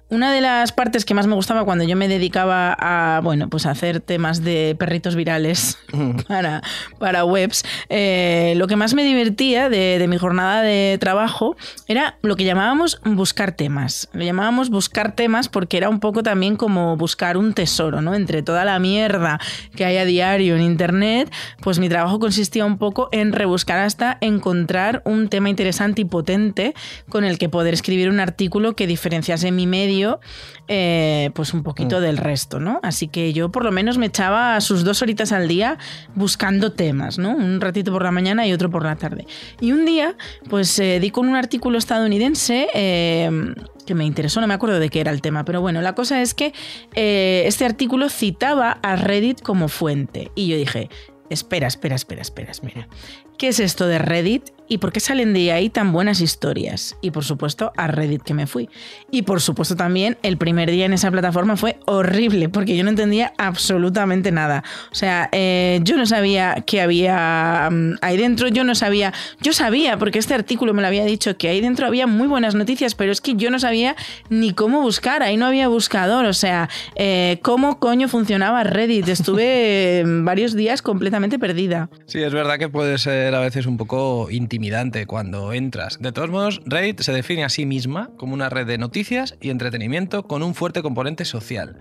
Una 0.07 0.31
de 0.31 0.39
las 0.39 0.71
partes 0.71 1.03
que 1.03 1.15
más 1.15 1.25
me 1.25 1.33
gustaba 1.33 1.65
cuando 1.65 1.83
yo 1.83 1.95
me 1.95 2.07
dedicaba 2.07 2.77
a, 2.79 3.21
bueno, 3.21 3.49
pues 3.49 3.65
a 3.65 3.71
hacer 3.71 4.01
temas 4.01 4.43
de 4.43 4.75
perritos 4.77 5.15
virales 5.15 5.79
para, 6.27 6.61
para 6.99 7.25
webs, 7.25 7.65
eh, 7.89 8.53
lo 8.57 8.67
que 8.67 8.75
más 8.75 8.93
me 8.93 9.03
divertía 9.03 9.67
de, 9.67 9.97
de, 9.97 10.07
mi 10.07 10.19
jornada 10.19 10.61
de 10.61 10.97
trabajo 10.99 11.57
era 11.87 12.19
lo 12.21 12.35
que 12.35 12.43
llamábamos 12.43 13.01
buscar 13.03 13.53
temas. 13.53 14.07
Lo 14.13 14.23
llamábamos 14.23 14.69
buscar 14.69 15.15
temas 15.15 15.49
porque 15.49 15.77
era 15.77 15.89
un 15.89 15.99
poco 15.99 16.21
también 16.21 16.55
como 16.55 16.95
buscar 16.97 17.35
un 17.35 17.55
tesoro, 17.55 17.99
¿no? 18.03 18.13
Entre 18.13 18.43
toda 18.43 18.63
la 18.63 18.77
mierda 18.77 19.39
que 19.75 19.85
hay 19.85 19.97
a 19.97 20.05
diario 20.05 20.55
en 20.55 20.61
Internet, 20.61 21.33
pues 21.61 21.79
mi 21.79 21.89
trabajo 21.89 22.19
consistía 22.19 22.63
un 22.63 22.77
poco 22.77 23.09
en 23.11 23.33
rebuscar 23.33 23.79
hasta 23.79 24.19
encontrar 24.21 25.01
un 25.03 25.29
tema 25.29 25.49
interesante 25.49 26.01
y 26.01 26.05
potente 26.05 26.75
con 27.09 27.23
el 27.23 27.39
que 27.39 27.49
poder 27.49 27.73
escribir 27.73 28.07
un 28.09 28.19
artículo 28.19 28.75
que 28.75 28.85
diferenciase 28.85 29.51
mi 29.51 29.65
medio 29.65 29.94
eh, 30.67 31.31
pues 31.33 31.53
un 31.53 31.63
poquito 31.63 31.99
mm. 31.99 32.01
del 32.01 32.17
resto, 32.17 32.59
¿no? 32.59 32.79
Así 32.83 33.07
que 33.07 33.33
yo 33.33 33.49
por 33.49 33.63
lo 33.63 33.71
menos 33.71 33.97
me 33.97 34.07
echaba 34.07 34.59
sus 34.61 34.83
dos 34.83 35.01
horitas 35.01 35.31
al 35.31 35.47
día 35.47 35.77
buscando 36.15 36.71
temas, 36.71 37.17
¿no? 37.17 37.35
Un 37.35 37.61
ratito 37.61 37.91
por 37.91 38.03
la 38.03 38.11
mañana 38.11 38.47
y 38.47 38.53
otro 38.53 38.69
por 38.69 38.83
la 38.83 38.95
tarde. 38.95 39.25
Y 39.61 39.71
un 39.71 39.85
día, 39.85 40.15
pues 40.49 40.77
eh, 40.79 40.99
di 40.99 41.11
con 41.11 41.27
un 41.27 41.35
artículo 41.35 41.77
estadounidense 41.77 42.67
eh, 42.73 43.53
que 43.85 43.95
me 43.95 44.05
interesó, 44.05 44.41
no 44.41 44.47
me 44.47 44.53
acuerdo 44.53 44.79
de 44.79 44.89
qué 44.89 45.01
era 45.01 45.11
el 45.11 45.21
tema, 45.21 45.45
pero 45.45 45.61
bueno, 45.61 45.81
la 45.81 45.93
cosa 45.93 46.21
es 46.21 46.33
que 46.33 46.53
este 46.95 47.65
artículo 47.65 48.09
citaba 48.09 48.79
a 48.81 48.95
Reddit 48.95 49.41
como 49.41 49.67
fuente. 49.67 50.31
Y 50.33 50.47
yo 50.47 50.57
dije, 50.57 50.89
espera, 51.29 51.67
espera, 51.67 51.95
espera, 51.95 52.21
espera, 52.21 52.51
espera. 52.51 52.87
¿Qué 53.37 53.49
es 53.49 53.59
esto 53.59 53.87
de 53.87 53.99
Reddit 53.99 54.49
y 54.67 54.79
por 54.79 54.91
qué 54.91 54.99
salen 54.99 55.33
de 55.33 55.51
ahí 55.51 55.69
tan 55.69 55.91
buenas 55.91 56.21
historias? 56.21 56.95
Y 57.01 57.11
por 57.11 57.23
supuesto 57.23 57.71
a 57.77 57.87
Reddit 57.87 58.23
que 58.23 58.33
me 58.33 58.47
fui. 58.47 58.69
Y 59.11 59.23
por 59.23 59.41
supuesto 59.41 59.75
también 59.75 60.17
el 60.23 60.37
primer 60.37 60.71
día 60.71 60.85
en 60.85 60.93
esa 60.93 61.11
plataforma 61.11 61.57
fue 61.57 61.79
horrible 61.85 62.49
porque 62.49 62.75
yo 62.75 62.83
no 62.83 62.89
entendía 62.89 63.33
absolutamente 63.37 64.31
nada. 64.31 64.63
O 64.91 64.95
sea, 64.95 65.29
eh, 65.31 65.79
yo 65.83 65.97
no 65.97 66.05
sabía 66.05 66.63
qué 66.65 66.81
había 66.81 67.69
um, 67.71 67.95
ahí 68.01 68.17
dentro, 68.17 68.47
yo 68.47 68.63
no 68.63 68.75
sabía, 68.75 69.13
yo 69.41 69.53
sabía 69.53 69.97
porque 69.97 70.19
este 70.19 70.33
artículo 70.33 70.73
me 70.73 70.81
lo 70.81 70.87
había 70.87 71.05
dicho 71.05 71.37
que 71.37 71.49
ahí 71.49 71.61
dentro 71.61 71.87
había 71.87 72.07
muy 72.07 72.27
buenas 72.27 72.55
noticias, 72.55 72.95
pero 72.95 73.11
es 73.11 73.21
que 73.21 73.35
yo 73.35 73.49
no 73.51 73.59
sabía 73.59 73.95
ni 74.29 74.53
cómo 74.53 74.81
buscar, 74.81 75.23
ahí 75.23 75.37
no 75.37 75.45
había 75.45 75.67
buscador, 75.67 76.25
o 76.25 76.33
sea, 76.33 76.69
eh, 76.95 77.39
cómo 77.41 77.79
coño 77.79 78.07
funcionaba 78.07 78.63
Reddit. 78.63 79.07
Estuve 79.07 80.03
varios 80.23 80.55
días 80.55 80.81
completamente 80.81 81.39
perdida. 81.39 81.89
Sí, 82.05 82.21
es 82.21 82.33
verdad 82.33 82.57
que 82.57 82.69
puede 82.69 82.97
ser 82.97 83.35
a 83.35 83.39
veces 83.39 83.65
un 83.65 83.77
poco 83.77 84.27
intimidante 84.55 85.05
cuando 85.05 85.51
entras. 85.51 85.99
De 85.99 86.13
todos 86.13 86.29
modos, 86.29 86.61
Reddit 86.65 87.01
se 87.01 87.11
define 87.11 87.43
a 87.43 87.49
sí 87.49 87.65
misma 87.65 88.11
como 88.15 88.33
una 88.33 88.49
red 88.49 88.65
de 88.65 88.77
noticias 88.77 89.35
y 89.41 89.49
entretenimiento 89.49 90.23
con 90.23 90.43
un 90.43 90.55
fuerte 90.55 90.81
componente 90.81 91.25
social, 91.25 91.77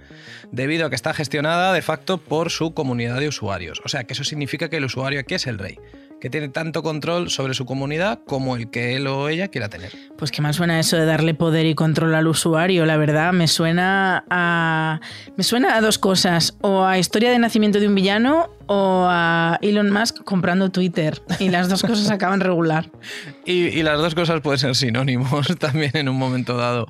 debido 0.50 0.87
a 0.87 0.90
que 0.90 0.97
está 0.97 1.14
gestionada 1.14 1.73
de 1.73 1.83
facto 1.83 2.19
por 2.19 2.50
su 2.50 2.75
comunidad 2.75 3.21
de 3.21 3.28
usuarios. 3.28 3.81
O 3.85 3.88
sea, 3.88 4.04
que 4.04 4.14
eso 4.14 4.25
significa 4.25 4.69
que 4.69 4.78
el 4.78 4.87
usuario 4.87 5.21
aquí 5.21 5.35
es 5.35 5.47
el 5.47 5.59
rey 5.59 5.78
que 6.25 6.31
tiene 6.31 6.49
tanto 6.49 6.83
control 6.83 7.28
sobre 7.28 7.52
su 7.52 7.66
comunidad 7.66 8.19
como 8.26 8.57
el 8.57 8.71
que 8.71 8.97
él 8.97 9.07
o 9.09 9.28
ella 9.28 9.49
quiera 9.49 9.69
tener. 9.69 9.93
Pues 10.16 10.31
qué 10.31 10.40
mal 10.40 10.54
suena 10.54 10.81
eso 10.81 10.97
de 10.97 11.04
darle 11.04 11.35
poder 11.35 11.66
y 11.66 11.75
control 11.75 12.14
al 12.14 12.26
usuario, 12.26 12.87
la 12.87 12.97
verdad, 12.97 13.35
me 13.35 13.47
suena 13.47 14.25
a 14.31 15.00
me 15.37 15.45
suena 15.45 15.76
a 15.76 15.83
dos 15.83 15.99
cosas, 15.99 16.57
o 16.62 16.85
a 16.85 16.99
historia 16.99 17.31
de 17.31 17.38
nacimiento 17.38 17.78
de 17.78 17.88
un 17.88 17.95
villano 17.95 18.49
o 18.66 19.06
a 19.09 19.59
Elon 19.62 19.90
Musk 19.90 20.23
comprando 20.25 20.71
Twitter 20.71 21.23
y 21.38 21.49
las 21.49 21.68
dos 21.68 21.83
cosas 21.83 22.11
acaban 22.11 22.40
regular. 22.40 22.90
Y, 23.47 23.83
las 23.83 23.99
dos 23.99 24.14
cosas 24.14 24.40
pueden 24.40 24.59
ser 24.59 24.75
sinónimos 24.75 25.49
también 25.59 25.90
en 25.94 26.09
un 26.09 26.16
momento 26.16 26.56
dado. 26.56 26.87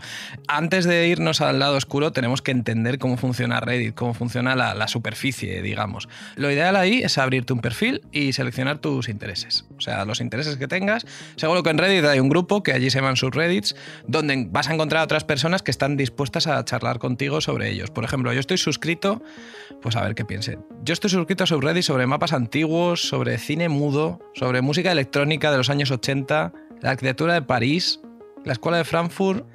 Antes 0.47 0.85
de 0.85 1.09
irnos 1.09 1.40
al 1.40 1.59
lado 1.59 1.76
oscuro 1.76 2.12
tenemos 2.12 2.43
que 2.43 2.52
entender 2.52 3.00
cómo 3.00 3.16
funciona 3.16 3.59
Reddit, 3.59 3.95
cómo 3.95 4.14
funciona 4.14 4.54
la, 4.54 4.87
superficie, 4.87 5.62
digamos. 5.62 6.09
Lo 6.37 6.52
ideal 6.52 6.76
ahí 6.76 7.02
es 7.02 7.19
abrirte 7.19 7.52
un 7.52 7.61
perfil 7.61 8.02
y 8.12 8.35
seleccionar 8.35 8.78
tus 8.78 9.09
intereses. 9.09 9.64
O 9.76 9.81
sea, 9.81 10.04
los 10.04 10.21
intereses 10.21 10.57
que 10.57 10.69
tengas. 10.69 11.07
Seguro 11.35 11.64
que 11.64 11.71
en 11.71 11.78
Reddit 11.78 12.04
hay 12.04 12.21
un 12.21 12.28
grupo 12.28 12.62
que 12.62 12.73
allí 12.73 12.90
se 12.90 12.99
llaman 12.99 13.16
subreddits, 13.16 13.75
donde 14.07 14.47
vas 14.49 14.69
a 14.69 14.75
encontrar 14.75 15.00
a 15.00 15.04
otras 15.04 15.25
personas 15.25 15.62
que 15.62 15.73
están 15.73 15.97
dispuestas 15.97 16.47
a 16.47 16.64
charlar 16.64 17.00
contigo 17.00 17.40
sobre 17.40 17.71
ellos. 17.71 17.90
Por 17.90 18.04
ejemplo, 18.04 18.33
yo 18.33 18.40
estoy 18.40 18.59
suscrito, 18.59 19.23
pues 19.83 19.97
a 19.97 20.02
ver 20.02 20.14
qué 20.14 20.25
piense. 20.25 20.59
Yo 20.85 20.93
estoy 20.93 21.11
suscrito 21.11 21.45
a 21.45 21.47
sobre 21.83 22.06
mapas 22.06 22.35
antiguos, 22.35 23.09
sobre 23.09 23.38
cine 23.38 23.71
mudo, 23.71 24.21
sobre 24.35 24.61
música 24.61 24.92
electrónica 24.92 25.50
de 25.50 25.56
los 25.56 25.71
años 25.71 25.90
80, 25.90 26.52
la 26.83 26.90
arquitectura 26.90 27.33
de 27.33 27.40
París, 27.42 28.00
la 28.44 28.52
escuela 28.52 28.76
de 28.76 28.85
Frankfurt, 28.85 29.47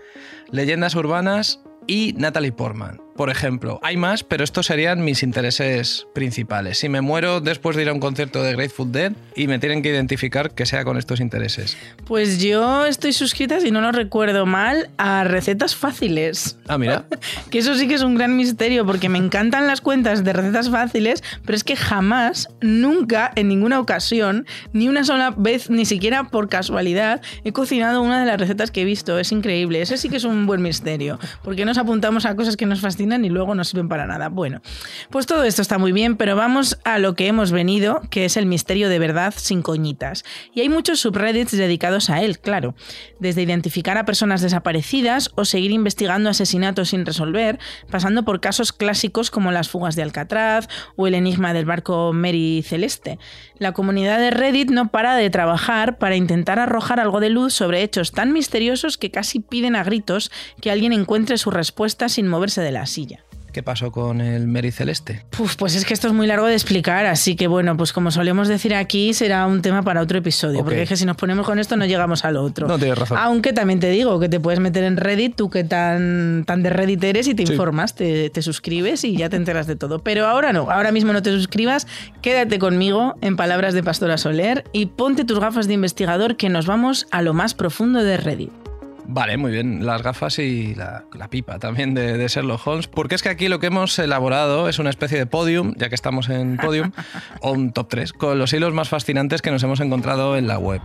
leyendas 0.49 0.95
urbanas 0.95 1.61
y 1.85 2.13
Natalie 2.17 2.51
Portman. 2.51 2.99
Por 3.19 3.29
ejemplo. 3.29 3.81
Hay 3.83 3.97
más, 3.97 4.23
pero 4.23 4.45
estos 4.45 4.67
serían 4.67 5.03
mis 5.03 5.23
intereses 5.23 6.07
principales. 6.13 6.77
Si 6.77 6.87
me 6.87 7.01
muero 7.01 7.41
después 7.41 7.75
de 7.75 7.81
ir 7.81 7.89
a 7.89 7.93
un 7.93 7.99
concierto 7.99 8.41
de 8.41 8.53
Grateful 8.53 8.93
Dead 8.93 9.11
y 9.35 9.47
me 9.47 9.59
tienen 9.59 9.81
que 9.81 9.89
identificar 9.89 10.51
que 10.51 10.65
sea 10.65 10.85
con 10.85 10.97
estos 10.97 11.19
intereses. 11.19 11.75
Pues 12.05 12.41
yo 12.41 12.85
estoy 12.85 13.11
suscrita, 13.11 13.59
si 13.59 13.71
no 13.71 13.81
lo 13.81 13.91
recuerdo 13.91 14.45
mal, 14.45 14.89
a 14.95 15.25
recetas 15.25 15.75
fáciles. 15.75 16.57
Ah, 16.69 16.77
mira. 16.77 17.07
que 17.51 17.59
eso 17.59 17.75
sí 17.75 17.89
que 17.89 17.95
es 17.95 18.03
un 18.03 18.15
gran 18.15 18.37
misterio, 18.37 18.85
porque 18.85 19.09
me 19.09 19.17
encantan 19.17 19.67
las 19.67 19.81
cuentas 19.81 20.23
de 20.23 20.31
recetas 20.31 20.69
fáciles, 20.69 21.21
pero 21.45 21.57
es 21.57 21.65
que 21.65 21.75
jamás, 21.75 22.47
nunca, 22.61 23.33
en 23.35 23.49
ninguna 23.49 23.81
ocasión, 23.81 24.45
ni 24.71 24.87
una 24.87 25.03
sola 25.03 25.33
vez, 25.35 25.69
ni 25.69 25.83
siquiera 25.83 26.23
por 26.29 26.47
casualidad, 26.47 27.21
he 27.43 27.51
cocinado 27.51 28.01
una 28.01 28.21
de 28.21 28.27
las 28.27 28.39
recetas 28.39 28.71
que 28.71 28.83
he 28.83 28.85
visto. 28.85 29.19
Es 29.19 29.33
increíble. 29.33 29.81
Ese 29.81 29.97
sí 29.97 30.07
que 30.07 30.15
es 30.15 30.23
un 30.23 30.45
buen 30.47 30.61
misterio, 30.61 31.19
porque 31.43 31.65
nos 31.65 31.77
apuntamos 31.77 32.25
a 32.25 32.33
cosas 32.37 32.55
que 32.55 32.65
nos 32.65 32.79
fascinan 32.79 33.08
y 33.17 33.29
luego 33.29 33.55
no 33.55 33.63
sirven 33.63 33.89
para 33.89 34.05
nada. 34.05 34.29
Bueno, 34.29 34.61
pues 35.09 35.25
todo 35.25 35.43
esto 35.43 35.61
está 35.61 35.77
muy 35.77 35.91
bien, 35.91 36.15
pero 36.15 36.35
vamos 36.35 36.79
a 36.83 36.99
lo 36.99 37.15
que 37.15 37.27
hemos 37.27 37.51
venido, 37.51 38.01
que 38.09 38.25
es 38.25 38.37
el 38.37 38.45
misterio 38.45 38.89
de 38.89 38.99
verdad 38.99 39.33
sin 39.35 39.61
coñitas. 39.61 40.23
Y 40.53 40.61
hay 40.61 40.69
muchos 40.69 40.99
subreddits 40.99 41.51
dedicados 41.51 42.09
a 42.09 42.21
él, 42.21 42.39
claro. 42.39 42.75
Desde 43.19 43.41
identificar 43.41 43.97
a 43.97 44.05
personas 44.05 44.41
desaparecidas 44.41 45.31
o 45.35 45.45
seguir 45.45 45.71
investigando 45.71 46.29
asesinatos 46.29 46.89
sin 46.89 47.05
resolver, 47.05 47.59
pasando 47.89 48.23
por 48.23 48.39
casos 48.39 48.71
clásicos 48.71 49.31
como 49.31 49.51
las 49.51 49.69
fugas 49.69 49.95
de 49.95 50.03
Alcatraz 50.03 50.67
o 50.95 51.07
el 51.07 51.15
enigma 51.15 51.53
del 51.53 51.65
barco 51.65 52.13
Mary 52.13 52.63
Celeste. 52.65 53.19
La 53.59 53.73
comunidad 53.73 54.19
de 54.19 54.31
Reddit 54.31 54.71
no 54.71 54.89
para 54.89 55.15
de 55.15 55.29
trabajar 55.29 55.97
para 55.97 56.15
intentar 56.15 56.59
arrojar 56.59 56.99
algo 56.99 57.19
de 57.19 57.29
luz 57.29 57.53
sobre 57.53 57.83
hechos 57.83 58.13
tan 58.13 58.31
misteriosos 58.31 58.97
que 58.97 59.11
casi 59.11 59.41
piden 59.41 59.75
a 59.75 59.83
gritos 59.83 60.31
que 60.61 60.71
alguien 60.71 60.93
encuentre 60.93 61.37
su 61.37 61.51
respuesta 61.51 62.07
sin 62.07 62.27
moverse 62.27 62.61
de 62.61 62.71
la 62.71 62.85
silla. 62.85 63.25
¿Qué 63.51 63.63
pasó 63.63 63.91
con 63.91 64.21
el 64.21 64.47
Mary 64.47 64.71
Celeste? 64.71 65.25
pues 65.57 65.75
es 65.75 65.85
que 65.85 65.93
esto 65.93 66.07
es 66.07 66.13
muy 66.13 66.27
largo 66.27 66.45
de 66.45 66.53
explicar, 66.53 67.05
así 67.05 67.35
que 67.35 67.47
bueno, 67.47 67.75
pues 67.77 67.93
como 67.93 68.11
solemos 68.11 68.47
decir 68.47 68.75
aquí, 68.75 69.13
será 69.13 69.47
un 69.47 69.61
tema 69.61 69.83
para 69.83 70.01
otro 70.01 70.19
episodio, 70.19 70.63
porque 70.63 70.83
es 70.83 70.89
que 70.89 70.97
si 70.97 71.05
nos 71.05 71.15
ponemos 71.15 71.45
con 71.45 71.59
esto 71.59 71.75
no 71.77 71.85
llegamos 71.85 72.25
al 72.25 72.37
otro. 72.37 72.67
No 72.67 72.77
tienes 72.77 72.97
razón. 72.97 73.17
Aunque 73.19 73.53
también 73.53 73.79
te 73.79 73.89
digo 73.89 74.19
que 74.19 74.29
te 74.29 74.39
puedes 74.39 74.59
meter 74.59 74.83
en 74.83 74.97
Reddit, 74.97 75.35
tú 75.35 75.49
que 75.49 75.63
tan, 75.63 76.43
tan 76.45 76.63
de 76.63 76.69
Reddit 76.69 77.03
eres 77.03 77.27
y 77.27 77.35
te 77.35 77.43
informas, 77.43 77.95
te, 77.95 78.29
te 78.29 78.41
suscribes 78.41 79.03
y 79.03 79.15
ya 79.15 79.29
te 79.29 79.37
enteras 79.37 79.67
de 79.67 79.75
todo. 79.75 79.99
Pero 79.99 80.27
ahora 80.27 80.53
no, 80.53 80.69
ahora 80.69 80.91
mismo 80.91 81.13
no 81.13 81.21
te 81.21 81.31
suscribas, 81.31 81.87
quédate 82.21 82.59
conmigo 82.59 83.15
en 83.21 83.35
Palabras 83.35 83.73
de 83.73 83.83
Pastora 83.83 84.17
Soler 84.17 84.63
y 84.71 84.87
ponte 84.87 85.25
tus 85.25 85.39
gafas 85.39 85.67
de 85.67 85.73
investigador 85.73 86.37
que 86.37 86.49
nos 86.49 86.65
vamos 86.65 87.07
a 87.11 87.21
lo 87.21 87.33
más 87.33 87.53
profundo 87.53 88.03
de 88.03 88.17
Reddit. 88.17 88.68
Vale, 89.11 89.37
muy 89.37 89.51
bien. 89.51 89.87
Las 89.87 90.03
gafas 90.03 90.37
y 90.37 90.75
la, 90.75 91.03
pipa 91.31 91.57
también 91.57 91.95
de, 91.95 92.15
de, 92.15 92.27
Sherlock 92.27 92.67
Holmes. 92.67 92.87
Porque 92.87 93.15
es 93.15 93.23
que 93.23 93.29
aquí 93.29 93.47
lo 93.47 93.59
que 93.59 93.65
hemos 93.65 93.97
elaborado 93.97 94.69
es 94.69 94.77
una 94.77 94.91
especie 94.91 95.17
de 95.17 95.25
podium, 95.25 95.73
ya 95.77 95.89
que 95.89 95.95
estamos 95.95 96.29
en 96.29 96.57
podium, 96.57 96.91
o 97.41 97.51
un 97.51 97.71
top 97.71 97.87
3, 97.89 98.13
con 98.13 98.37
los 98.37 98.53
hilos 98.53 98.71
más 98.71 98.87
fascinantes 98.87 99.41
que 99.41 99.49
nos 99.49 99.63
hemos 99.63 99.79
encontrado 99.79 100.37
en 100.37 100.47
la 100.47 100.59
web. 100.59 100.81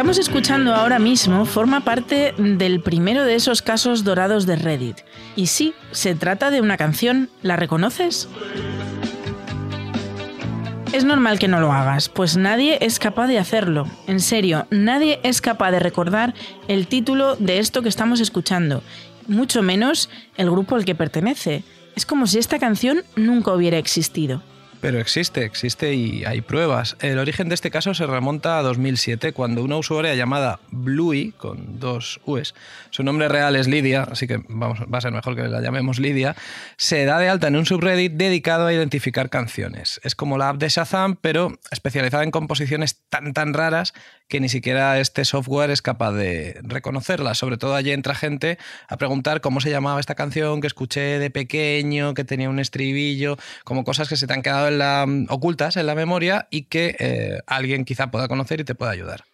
Estamos 0.00 0.18
escuchando 0.18 0.74
ahora 0.74 0.98
mismo 0.98 1.44
forma 1.44 1.80
parte 1.80 2.32
del 2.38 2.80
primero 2.80 3.22
de 3.22 3.34
esos 3.34 3.60
casos 3.60 4.02
dorados 4.02 4.46
de 4.46 4.56
Reddit. 4.56 4.96
Y 5.36 5.48
sí, 5.48 5.74
se 5.90 6.14
trata 6.14 6.50
de 6.50 6.62
una 6.62 6.78
canción. 6.78 7.28
¿La 7.42 7.56
reconoces? 7.56 8.26
Es 10.94 11.04
normal 11.04 11.38
que 11.38 11.48
no 11.48 11.60
lo 11.60 11.70
hagas, 11.70 12.08
pues 12.08 12.38
nadie 12.38 12.78
es 12.80 12.98
capaz 12.98 13.26
de 13.26 13.38
hacerlo. 13.38 13.86
En 14.06 14.20
serio, 14.20 14.66
nadie 14.70 15.20
es 15.22 15.42
capaz 15.42 15.70
de 15.70 15.80
recordar 15.80 16.32
el 16.66 16.86
título 16.86 17.36
de 17.36 17.58
esto 17.58 17.82
que 17.82 17.90
estamos 17.90 18.20
escuchando, 18.20 18.82
mucho 19.28 19.60
menos 19.60 20.08
el 20.38 20.50
grupo 20.50 20.76
al 20.76 20.86
que 20.86 20.94
pertenece. 20.94 21.62
Es 21.94 22.06
como 22.06 22.26
si 22.26 22.38
esta 22.38 22.58
canción 22.58 23.02
nunca 23.16 23.52
hubiera 23.52 23.76
existido. 23.76 24.42
Pero 24.80 24.98
existe, 24.98 25.44
existe 25.44 25.94
y 25.94 26.24
hay 26.24 26.40
pruebas. 26.40 26.96
El 27.00 27.18
origen 27.18 27.48
de 27.48 27.54
este 27.54 27.70
caso 27.70 27.92
se 27.92 28.06
remonta 28.06 28.58
a 28.58 28.62
2007, 28.62 29.32
cuando 29.32 29.62
una 29.62 29.76
usuaria 29.76 30.14
llamada 30.14 30.60
Bluey, 30.70 31.32
con 31.32 31.78
dos 31.78 32.20
U's, 32.24 32.54
su 32.90 33.02
nombre 33.02 33.28
real 33.28 33.56
es 33.56 33.68
Lidia, 33.68 34.04
así 34.10 34.26
que 34.26 34.42
vamos, 34.48 34.80
va 34.82 34.98
a 34.98 35.00
ser 35.02 35.12
mejor 35.12 35.36
que 35.36 35.42
la 35.42 35.60
llamemos 35.60 35.98
Lidia, 35.98 36.34
se 36.76 37.04
da 37.04 37.18
de 37.18 37.28
alta 37.28 37.48
en 37.48 37.56
un 37.56 37.66
subreddit 37.66 38.12
dedicado 38.12 38.66
a 38.66 38.72
identificar 38.72 39.28
canciones. 39.28 40.00
Es 40.02 40.14
como 40.14 40.38
la 40.38 40.48
app 40.48 40.56
de 40.56 40.68
Shazam, 40.70 41.16
pero 41.16 41.58
especializada 41.70 42.24
en 42.24 42.30
composiciones 42.30 43.00
tan 43.10 43.34
tan 43.34 43.52
raras 43.52 43.92
que 44.30 44.40
ni 44.40 44.48
siquiera 44.48 44.98
este 44.98 45.26
software 45.26 45.70
es 45.70 45.82
capaz 45.82 46.12
de 46.12 46.58
reconocerlas. 46.62 47.36
Sobre 47.36 47.58
todo 47.58 47.74
allí 47.74 47.90
entra 47.90 48.14
gente 48.14 48.56
a 48.88 48.96
preguntar 48.96 49.42
cómo 49.42 49.60
se 49.60 49.70
llamaba 49.70 50.00
esta 50.00 50.14
canción 50.14 50.62
que 50.62 50.68
escuché 50.68 51.18
de 51.18 51.30
pequeño, 51.30 52.14
que 52.14 52.24
tenía 52.24 52.48
un 52.48 52.60
estribillo, 52.60 53.36
como 53.64 53.84
cosas 53.84 54.08
que 54.08 54.16
se 54.16 54.26
te 54.26 54.32
han 54.32 54.42
quedado 54.42 54.68
en 54.68 54.78
la, 54.78 55.06
ocultas 55.28 55.76
en 55.76 55.86
la 55.86 55.94
memoria 55.94 56.46
y 56.50 56.62
que 56.62 56.96
eh, 56.98 57.40
alguien 57.46 57.84
quizá 57.84 58.10
pueda 58.10 58.28
conocer 58.28 58.60
y 58.60 58.64
te 58.64 58.74
pueda 58.74 58.92
ayudar. 58.92 59.24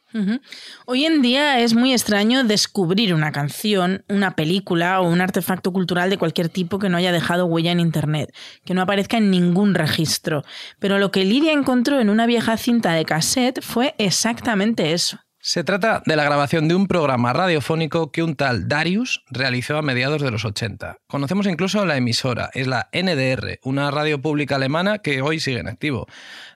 Hoy 0.87 1.05
en 1.05 1.21
día 1.21 1.61
es 1.61 1.75
muy 1.75 1.93
extraño 1.93 2.45
descubrir 2.45 3.13
una 3.13 3.33
canción, 3.33 4.05
una 4.09 4.37
película 4.37 5.01
o 5.01 5.09
un 5.09 5.21
artefacto 5.21 5.73
cultural 5.73 6.11
de 6.11 6.19
cualquier 6.19 6.49
tipo 6.49 6.79
que 6.79 6.89
no 6.89 6.97
haya 6.97 7.13
dejado 7.13 7.47
huella 7.47 7.73
en 7.73 7.81
Internet, 7.81 8.35
que 8.65 8.75
no 8.75 8.83
aparezca 8.83 9.19
en 9.19 9.31
ningún 9.31 9.75
registro. 9.75 10.43
Pero 10.79 10.99
lo 10.99 11.11
que 11.11 11.25
Lidia 11.25 11.53
encontró 11.53 12.01
en 12.01 12.11
una 12.11 12.27
vieja 12.27 12.57
cinta 12.57 12.93
de 12.93 13.05
cassette 13.05 13.63
fue 13.63 13.95
exactamente 13.99 14.93
eso. 14.93 15.19
Se 15.49 15.63
trata 15.63 16.03
de 16.05 16.17
la 16.17 16.25
grabación 16.25 16.67
de 16.67 16.75
un 16.75 16.89
programa 16.89 17.33
radiofónico 17.33 18.11
que 18.11 18.25
un 18.25 18.35
tal 18.35 18.67
Darius 18.67 19.23
realizó 19.31 19.79
a 19.79 19.83
mediados 19.83 20.21
de 20.21 20.33
los 20.33 20.45
80. 20.45 20.97
Conocemos 21.07 21.47
incluso 21.47 21.87
la 21.87 21.97
emisora, 21.97 22.51
es 22.53 22.67
la 22.67 22.89
NDR, 22.93 23.61
una 23.63 23.93
radio 23.93 24.21
pública 24.21 24.57
alemana 24.57 24.99
que 24.99 25.23
hoy 25.23 25.39
sigue 25.39 25.61
en 25.61 25.69
activo. 25.69 26.09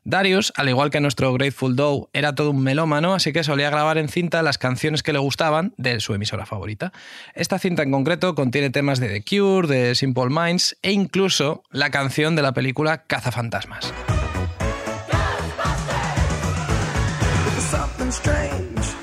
Darius, 0.05 0.53
al 0.57 0.69
igual 0.69 0.91
que 0.91 1.01
nuestro 1.01 1.33
Grateful 1.35 1.77
Doe, 1.77 2.09
era 2.13 2.35
todo 2.35 2.51
un 2.51 2.63
melómano, 2.63 3.15
así 3.15 3.33
que 3.33 3.45
solía 3.45 3.71
grabar 3.71 3.99
en 3.99 4.09
cinta 4.09 4.43
las 4.43 4.59
canciones 4.59 5.03
que 5.03 5.13
le 5.13 5.19
gustaban 5.19 5.75
de 5.77 6.01
su 6.01 6.15
emisora 6.15 6.47
favorita. 6.47 6.93
Esta 7.35 7.59
cinta 7.59 7.83
en 7.83 7.91
concreto 7.91 8.35
contiene 8.35 8.71
temas 8.71 8.99
de 8.99 9.09
The 9.09 9.25
Cure, 9.25 9.69
de 9.69 9.95
Simple 9.95 10.29
Minds 10.31 10.77
e 10.83 10.93
incluso 10.93 11.63
la 11.71 11.91
canción 11.91 12.35
de 12.35 12.43
la 12.43 12.53
película 12.53 13.05
Cazafantasmas. 13.05 13.93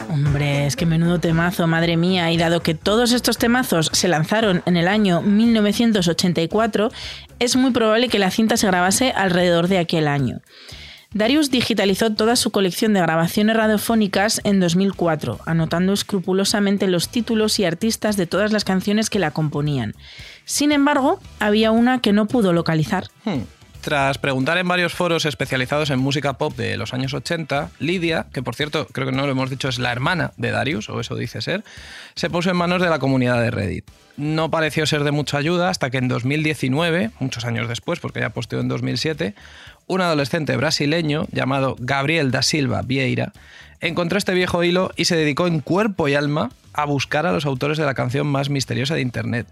Hombre, 0.09 0.65
es 0.65 0.75
que 0.75 0.85
menudo 0.85 1.19
temazo, 1.19 1.67
madre 1.67 1.95
mía. 1.95 2.31
Y 2.31 2.37
dado 2.37 2.61
que 2.61 2.73
todos 2.73 3.11
estos 3.13 3.37
temazos 3.37 3.89
se 3.93 4.07
lanzaron 4.07 4.63
en 4.65 4.75
el 4.75 4.87
año 4.87 5.21
1984, 5.21 6.91
es 7.39 7.55
muy 7.55 7.71
probable 7.71 8.09
que 8.09 8.19
la 8.19 8.31
cinta 8.31 8.57
se 8.57 8.67
grabase 8.67 9.11
alrededor 9.11 9.67
de 9.67 9.77
aquel 9.77 10.07
año. 10.07 10.41
Darius 11.17 11.49
digitalizó 11.49 12.13
toda 12.13 12.35
su 12.35 12.51
colección 12.51 12.93
de 12.93 13.01
grabaciones 13.01 13.57
radiofónicas 13.57 14.39
en 14.43 14.59
2004, 14.59 15.39
anotando 15.47 15.91
escrupulosamente 15.91 16.87
los 16.87 17.09
títulos 17.09 17.57
y 17.57 17.65
artistas 17.65 18.17
de 18.17 18.27
todas 18.27 18.51
las 18.51 18.63
canciones 18.63 19.09
que 19.09 19.17
la 19.17 19.31
componían. 19.31 19.95
Sin 20.45 20.71
embargo, 20.71 21.19
había 21.39 21.71
una 21.71 22.01
que 22.01 22.13
no 22.13 22.27
pudo 22.27 22.53
localizar. 22.53 23.07
Hmm. 23.25 23.41
Tras 23.81 24.19
preguntar 24.19 24.59
en 24.59 24.67
varios 24.67 24.93
foros 24.93 25.25
especializados 25.25 25.89
en 25.89 25.97
música 25.97 26.33
pop 26.33 26.55
de 26.55 26.77
los 26.77 26.93
años 26.93 27.15
80, 27.15 27.71
Lidia, 27.79 28.27
que 28.31 28.43
por 28.43 28.53
cierto 28.53 28.85
creo 28.85 29.07
que 29.07 29.13
no 29.13 29.25
lo 29.25 29.31
hemos 29.31 29.49
dicho 29.49 29.69
es 29.69 29.79
la 29.79 29.91
hermana 29.91 30.33
de 30.37 30.51
Darius, 30.51 30.89
o 30.89 30.99
eso 30.99 31.15
dice 31.15 31.41
ser, 31.41 31.63
se 32.13 32.29
puso 32.29 32.51
en 32.51 32.57
manos 32.57 32.81
de 32.81 32.89
la 32.89 32.99
comunidad 32.99 33.41
de 33.41 33.49
Reddit. 33.49 33.85
No 34.17 34.51
pareció 34.51 34.85
ser 34.85 35.03
de 35.03 35.11
mucha 35.11 35.37
ayuda 35.37 35.69
hasta 35.69 35.89
que 35.89 35.99
en 35.99 36.07
2019, 36.09 37.11
muchos 37.19 37.45
años 37.45 37.69
después, 37.69 37.99
porque 37.99 38.19
ya 38.19 38.31
posteó 38.31 38.59
en 38.59 38.67
2007, 38.67 39.35
un 39.87 40.01
adolescente 40.01 40.55
brasileño 40.55 41.25
llamado 41.31 41.75
Gabriel 41.79 42.31
da 42.31 42.41
Silva 42.41 42.81
Vieira 42.81 43.33
encontró 43.79 44.17
este 44.17 44.33
viejo 44.33 44.63
hilo 44.63 44.91
y 44.95 45.05
se 45.05 45.15
dedicó 45.15 45.47
en 45.47 45.59
cuerpo 45.59 46.07
y 46.07 46.13
alma 46.13 46.51
a 46.73 46.85
buscar 46.85 47.25
a 47.25 47.31
los 47.31 47.45
autores 47.45 47.77
de 47.77 47.85
la 47.85 47.93
canción 47.93 48.27
más 48.27 48.49
misteriosa 48.49 48.95
de 48.95 49.01
Internet 49.01 49.47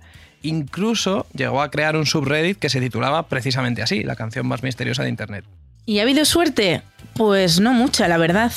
incluso 0.45 1.25
llegó 1.33 1.61
a 1.61 1.71
crear 1.71 1.95
un 1.95 2.05
subreddit 2.05 2.57
que 2.57 2.69
se 2.69 2.79
titulaba 2.79 3.27
precisamente 3.27 3.81
así, 3.81 4.03
la 4.03 4.15
canción 4.15 4.47
más 4.47 4.63
misteriosa 4.63 5.03
de 5.03 5.09
Internet. 5.09 5.45
¿Y 5.85 5.99
ha 5.99 6.03
habido 6.03 6.25
suerte? 6.25 6.81
Pues 7.13 7.59
no 7.59 7.73
mucha, 7.73 8.07
la 8.07 8.17
verdad. 8.17 8.51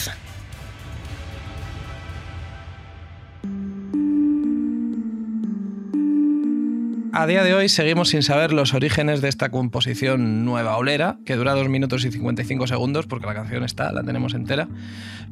A 7.21 7.27
día 7.27 7.43
de 7.43 7.53
hoy 7.53 7.69
seguimos 7.69 8.11
sin 8.11 8.23
saber 8.23 8.53
los 8.53 8.75
orígenes 8.75 9.21
de 9.21 9.29
esta 9.29 9.49
composición 9.49 10.45
nueva 10.45 10.77
olera, 10.77 11.19
que 11.27 11.35
dura 11.35 11.55
2 11.55 11.69
minutos 11.69 12.05
y 12.05 12.13
55 12.13 12.69
segundos, 12.69 13.09
porque 13.09 13.27
la 13.27 13.35
canción 13.35 13.65
está, 13.65 13.91
la 13.91 14.05
tenemos 14.05 14.35
entera, 14.35 14.69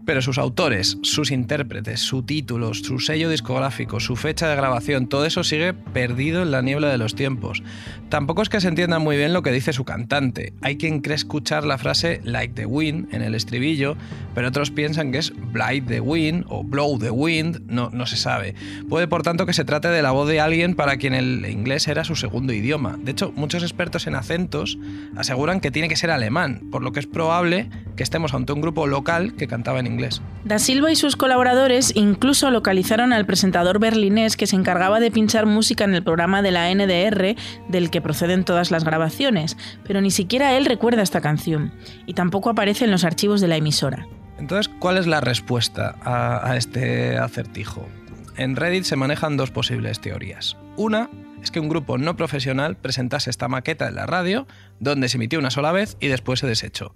pero 0.04 0.20
sus 0.20 0.36
autores, 0.36 0.98
sus 1.02 1.30
intérpretes, 1.30 2.00
su 2.00 2.24
título, 2.24 2.74
su 2.74 2.98
sello 2.98 3.30
discográfico, 3.30 4.00
su 4.00 4.16
fecha 4.16 4.48
de 4.48 4.56
grabación, 4.56 5.06
todo 5.06 5.26
eso 5.26 5.44
sigue 5.44 5.74
perdido 5.74 6.42
en 6.42 6.50
la 6.50 6.60
niebla 6.60 6.88
de 6.88 6.98
los 6.98 7.14
tiempos. 7.14 7.62
Tampoco 8.08 8.42
es 8.42 8.48
que 8.48 8.60
se 8.60 8.66
entienda 8.66 8.98
muy 8.98 9.16
bien 9.16 9.32
lo 9.32 9.42
que 9.42 9.52
dice 9.52 9.72
su 9.72 9.84
cantante. 9.84 10.54
Hay 10.62 10.78
quien 10.78 11.00
cree 11.00 11.14
escuchar 11.14 11.64
la 11.64 11.78
frase 11.78 12.20
like 12.24 12.54
the 12.54 12.66
wind 12.66 13.14
en 13.14 13.22
el 13.22 13.36
estribillo, 13.36 13.96
pero 14.34 14.48
otros 14.48 14.72
piensan 14.72 15.12
que 15.12 15.18
es 15.18 15.32
blight 15.52 15.86
the 15.86 16.00
wind 16.00 16.46
o 16.48 16.64
blow 16.64 16.98
the 16.98 17.10
wind, 17.10 17.60
no, 17.68 17.90
no 17.90 18.06
se 18.06 18.16
sabe. 18.16 18.56
Puede 18.88 19.06
por 19.06 19.22
tanto 19.22 19.46
que 19.46 19.52
se 19.52 19.64
trate 19.64 19.86
de 19.86 20.02
la 20.02 20.10
voz 20.10 20.28
de 20.28 20.40
alguien 20.40 20.74
para 20.74 20.96
quien 20.96 21.14
el 21.14 21.46
inglés 21.48 21.75
era 21.87 22.04
su 22.04 22.16
segundo 22.16 22.52
idioma. 22.52 22.97
De 22.99 23.12
hecho, 23.12 23.33
muchos 23.37 23.62
expertos 23.62 24.06
en 24.06 24.14
acentos 24.14 24.78
aseguran 25.16 25.61
que 25.61 25.71
tiene 25.71 25.88
que 25.88 25.97
ser 25.97 26.11
alemán, 26.11 26.62
por 26.71 26.83
lo 26.83 26.92
que 26.92 27.00
es 27.00 27.06
probable 27.06 27.68
que 27.97 28.02
estemos 28.02 28.35
ante 28.35 28.52
un 28.52 28.61
grupo 28.61 28.87
local 28.87 29.35
que 29.35 29.47
cantaba 29.47 29.80
en 29.80 29.87
inglés. 29.87 30.23
Da 30.45 30.59
Silva 30.59 30.90
y 30.90 30.97
sus 30.97 31.16
colaboradores 31.16 31.92
incluso 31.95 32.50
localizaron 32.50 33.12
al 33.12 33.26
presentador 33.26 33.78
berlinés 33.78 34.37
que 34.37 34.47
se 34.47 34.56
encargaba 34.56 35.00
de 35.00 35.11
pinchar 35.11 35.47
música 35.47 35.85
en 35.85 35.95
el 35.95 36.02
programa 36.02 36.42
de 36.42 36.50
la 36.50 36.75
NDR 36.75 37.37
del 37.68 37.90
que 37.90 38.00
proceden 38.00 38.45
todas 38.45 38.71
las 38.71 38.85
grabaciones, 38.85 39.56
pero 39.87 40.00
ni 40.00 40.11
siquiera 40.11 40.56
él 40.56 40.64
recuerda 40.64 41.02
esta 41.02 41.21
canción, 41.21 41.73
y 42.06 42.14
tampoco 42.14 42.50
aparece 42.50 42.85
en 42.85 42.90
los 42.90 43.04
archivos 43.04 43.40
de 43.40 43.49
la 43.49 43.56
emisora. 43.56 44.06
Entonces, 44.38 44.73
¿cuál 44.78 44.99
es 44.99 45.06
la 45.06 45.21
respuesta 45.21 45.97
a, 46.02 46.50
a 46.50 46.56
este 46.56 47.16
acertijo? 47.18 47.88
En 48.37 48.54
Reddit 48.54 48.85
se 48.85 48.97
manejan 48.97 49.38
dos 49.38 49.50
posibles 49.50 50.00
teorías. 50.00 50.56
Una 50.76 51.09
que 51.50 51.60
un 51.60 51.68
grupo 51.68 51.98
no 51.98 52.16
profesional 52.16 52.76
presentase 52.76 53.30
esta 53.30 53.48
maqueta 53.48 53.88
en 53.88 53.94
la 53.94 54.06
radio, 54.06 54.46
donde 54.80 55.08
se 55.08 55.16
emitió 55.16 55.38
una 55.38 55.50
sola 55.50 55.72
vez 55.72 55.96
y 56.00 56.08
después 56.08 56.40
se 56.40 56.46
desechó. 56.46 56.94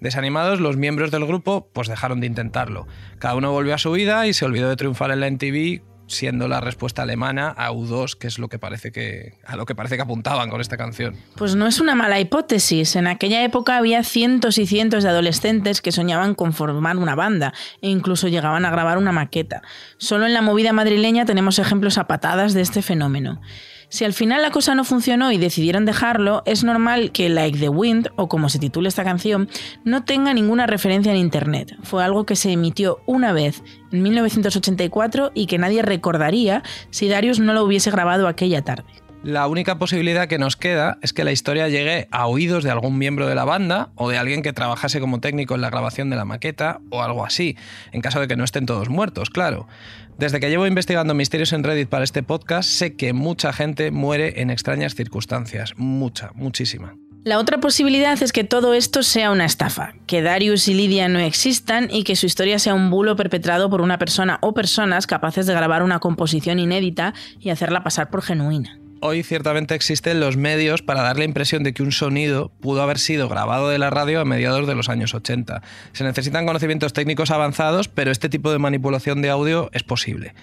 Desanimados, 0.00 0.60
los 0.60 0.76
miembros 0.76 1.10
del 1.10 1.26
grupo 1.26 1.68
pues 1.72 1.88
dejaron 1.88 2.20
de 2.20 2.26
intentarlo. 2.26 2.86
Cada 3.18 3.36
uno 3.36 3.52
volvió 3.52 3.74
a 3.74 3.78
su 3.78 3.92
vida 3.92 4.26
y 4.26 4.32
se 4.32 4.44
olvidó 4.44 4.68
de 4.68 4.76
triunfar 4.76 5.10
en 5.10 5.20
la 5.20 5.28
NTV 5.28 5.82
siendo 6.06 6.48
la 6.48 6.60
respuesta 6.60 7.02
alemana 7.02 7.48
a 7.48 7.72
U2, 7.72 8.16
que 8.16 8.26
es 8.26 8.38
lo 8.38 8.48
que 8.48 8.58
parece 8.58 8.92
que, 8.92 9.38
a 9.46 9.56
lo 9.56 9.66
que 9.66 9.74
parece 9.74 9.96
que 9.96 10.02
apuntaban 10.02 10.50
con 10.50 10.60
esta 10.60 10.76
canción. 10.76 11.16
Pues 11.36 11.54
no 11.54 11.66
es 11.66 11.80
una 11.80 11.94
mala 11.94 12.20
hipótesis. 12.20 12.96
En 12.96 13.06
aquella 13.06 13.42
época 13.44 13.76
había 13.76 14.02
cientos 14.02 14.58
y 14.58 14.66
cientos 14.66 15.02
de 15.02 15.10
adolescentes 15.10 15.80
que 15.80 15.92
soñaban 15.92 16.34
con 16.34 16.52
formar 16.52 16.96
una 16.96 17.14
banda 17.14 17.54
e 17.80 17.88
incluso 17.88 18.28
llegaban 18.28 18.64
a 18.64 18.70
grabar 18.70 18.98
una 18.98 19.12
maqueta. 19.12 19.62
Solo 19.96 20.26
en 20.26 20.34
la 20.34 20.42
movida 20.42 20.72
madrileña 20.72 21.24
tenemos 21.24 21.58
ejemplos 21.58 21.98
a 21.98 22.06
patadas 22.06 22.54
de 22.54 22.60
este 22.60 22.82
fenómeno. 22.82 23.40
Si 23.94 24.04
al 24.04 24.12
final 24.12 24.42
la 24.42 24.50
cosa 24.50 24.74
no 24.74 24.82
funcionó 24.82 25.30
y 25.30 25.38
decidieron 25.38 25.84
dejarlo, 25.84 26.42
es 26.46 26.64
normal 26.64 27.12
que 27.12 27.28
Like 27.28 27.60
the 27.60 27.68
Wind, 27.68 28.08
o 28.16 28.28
como 28.28 28.48
se 28.48 28.58
titula 28.58 28.88
esta 28.88 29.04
canción, 29.04 29.48
no 29.84 30.02
tenga 30.02 30.34
ninguna 30.34 30.66
referencia 30.66 31.12
en 31.12 31.18
Internet. 31.18 31.76
Fue 31.84 32.02
algo 32.02 32.26
que 32.26 32.34
se 32.34 32.50
emitió 32.50 32.98
una 33.06 33.32
vez, 33.32 33.62
en 33.92 34.02
1984, 34.02 35.30
y 35.32 35.46
que 35.46 35.58
nadie 35.58 35.82
recordaría 35.82 36.64
si 36.90 37.06
Darius 37.06 37.38
no 37.38 37.54
lo 37.54 37.62
hubiese 37.62 37.92
grabado 37.92 38.26
aquella 38.26 38.62
tarde. 38.62 39.03
La 39.24 39.46
única 39.46 39.78
posibilidad 39.78 40.28
que 40.28 40.36
nos 40.36 40.58
queda 40.58 40.98
es 41.00 41.14
que 41.14 41.24
la 41.24 41.32
historia 41.32 41.70
llegue 41.70 42.08
a 42.10 42.26
oídos 42.26 42.62
de 42.62 42.70
algún 42.70 42.98
miembro 42.98 43.26
de 43.26 43.34
la 43.34 43.46
banda 43.46 43.88
o 43.94 44.10
de 44.10 44.18
alguien 44.18 44.42
que 44.42 44.52
trabajase 44.52 45.00
como 45.00 45.18
técnico 45.20 45.54
en 45.54 45.62
la 45.62 45.70
grabación 45.70 46.10
de 46.10 46.16
la 46.16 46.26
maqueta 46.26 46.82
o 46.90 47.02
algo 47.02 47.24
así, 47.24 47.56
en 47.92 48.02
caso 48.02 48.20
de 48.20 48.28
que 48.28 48.36
no 48.36 48.44
estén 48.44 48.66
todos 48.66 48.90
muertos, 48.90 49.30
claro. 49.30 49.66
Desde 50.18 50.40
que 50.40 50.50
llevo 50.50 50.66
investigando 50.66 51.14
misterios 51.14 51.54
en 51.54 51.64
Reddit 51.64 51.88
para 51.88 52.04
este 52.04 52.22
podcast, 52.22 52.68
sé 52.68 52.96
que 52.96 53.14
mucha 53.14 53.54
gente 53.54 53.90
muere 53.90 54.42
en 54.42 54.50
extrañas 54.50 54.94
circunstancias, 54.94 55.72
mucha, 55.78 56.32
muchísima. 56.34 56.94
La 57.24 57.38
otra 57.38 57.60
posibilidad 57.60 58.22
es 58.22 58.30
que 58.30 58.44
todo 58.44 58.74
esto 58.74 59.02
sea 59.02 59.30
una 59.30 59.46
estafa, 59.46 59.94
que 60.06 60.20
Darius 60.20 60.68
y 60.68 60.74
Lidia 60.74 61.08
no 61.08 61.18
existan 61.18 61.88
y 61.90 62.04
que 62.04 62.16
su 62.16 62.26
historia 62.26 62.58
sea 62.58 62.74
un 62.74 62.90
bulo 62.90 63.16
perpetrado 63.16 63.70
por 63.70 63.80
una 63.80 63.96
persona 63.96 64.38
o 64.42 64.52
personas 64.52 65.06
capaces 65.06 65.46
de 65.46 65.54
grabar 65.54 65.82
una 65.82 65.98
composición 65.98 66.58
inédita 66.58 67.14
y 67.40 67.48
hacerla 67.48 67.82
pasar 67.82 68.10
por 68.10 68.20
genuina 68.20 68.83
hoy 69.06 69.22
ciertamente 69.22 69.74
existen 69.74 70.18
los 70.18 70.38
medios 70.38 70.80
para 70.80 71.02
dar 71.02 71.18
la 71.18 71.26
impresión 71.26 71.62
de 71.62 71.74
que 71.74 71.82
un 71.82 71.92
sonido 71.92 72.50
pudo 72.62 72.80
haber 72.80 72.98
sido 72.98 73.28
grabado 73.28 73.68
de 73.68 73.76
la 73.76 73.90
radio 73.90 74.18
a 74.18 74.24
mediados 74.24 74.66
de 74.66 74.74
los 74.74 74.88
años 74.88 75.12
80. 75.12 75.60
Se 75.92 76.04
necesitan 76.04 76.46
conocimientos 76.46 76.94
técnicos 76.94 77.30
avanzados, 77.30 77.88
pero 77.88 78.10
este 78.10 78.30
tipo 78.30 78.50
de 78.50 78.58
manipulación 78.58 79.20
de 79.20 79.28
audio 79.28 79.68
es 79.74 79.82
posible. 79.82 80.34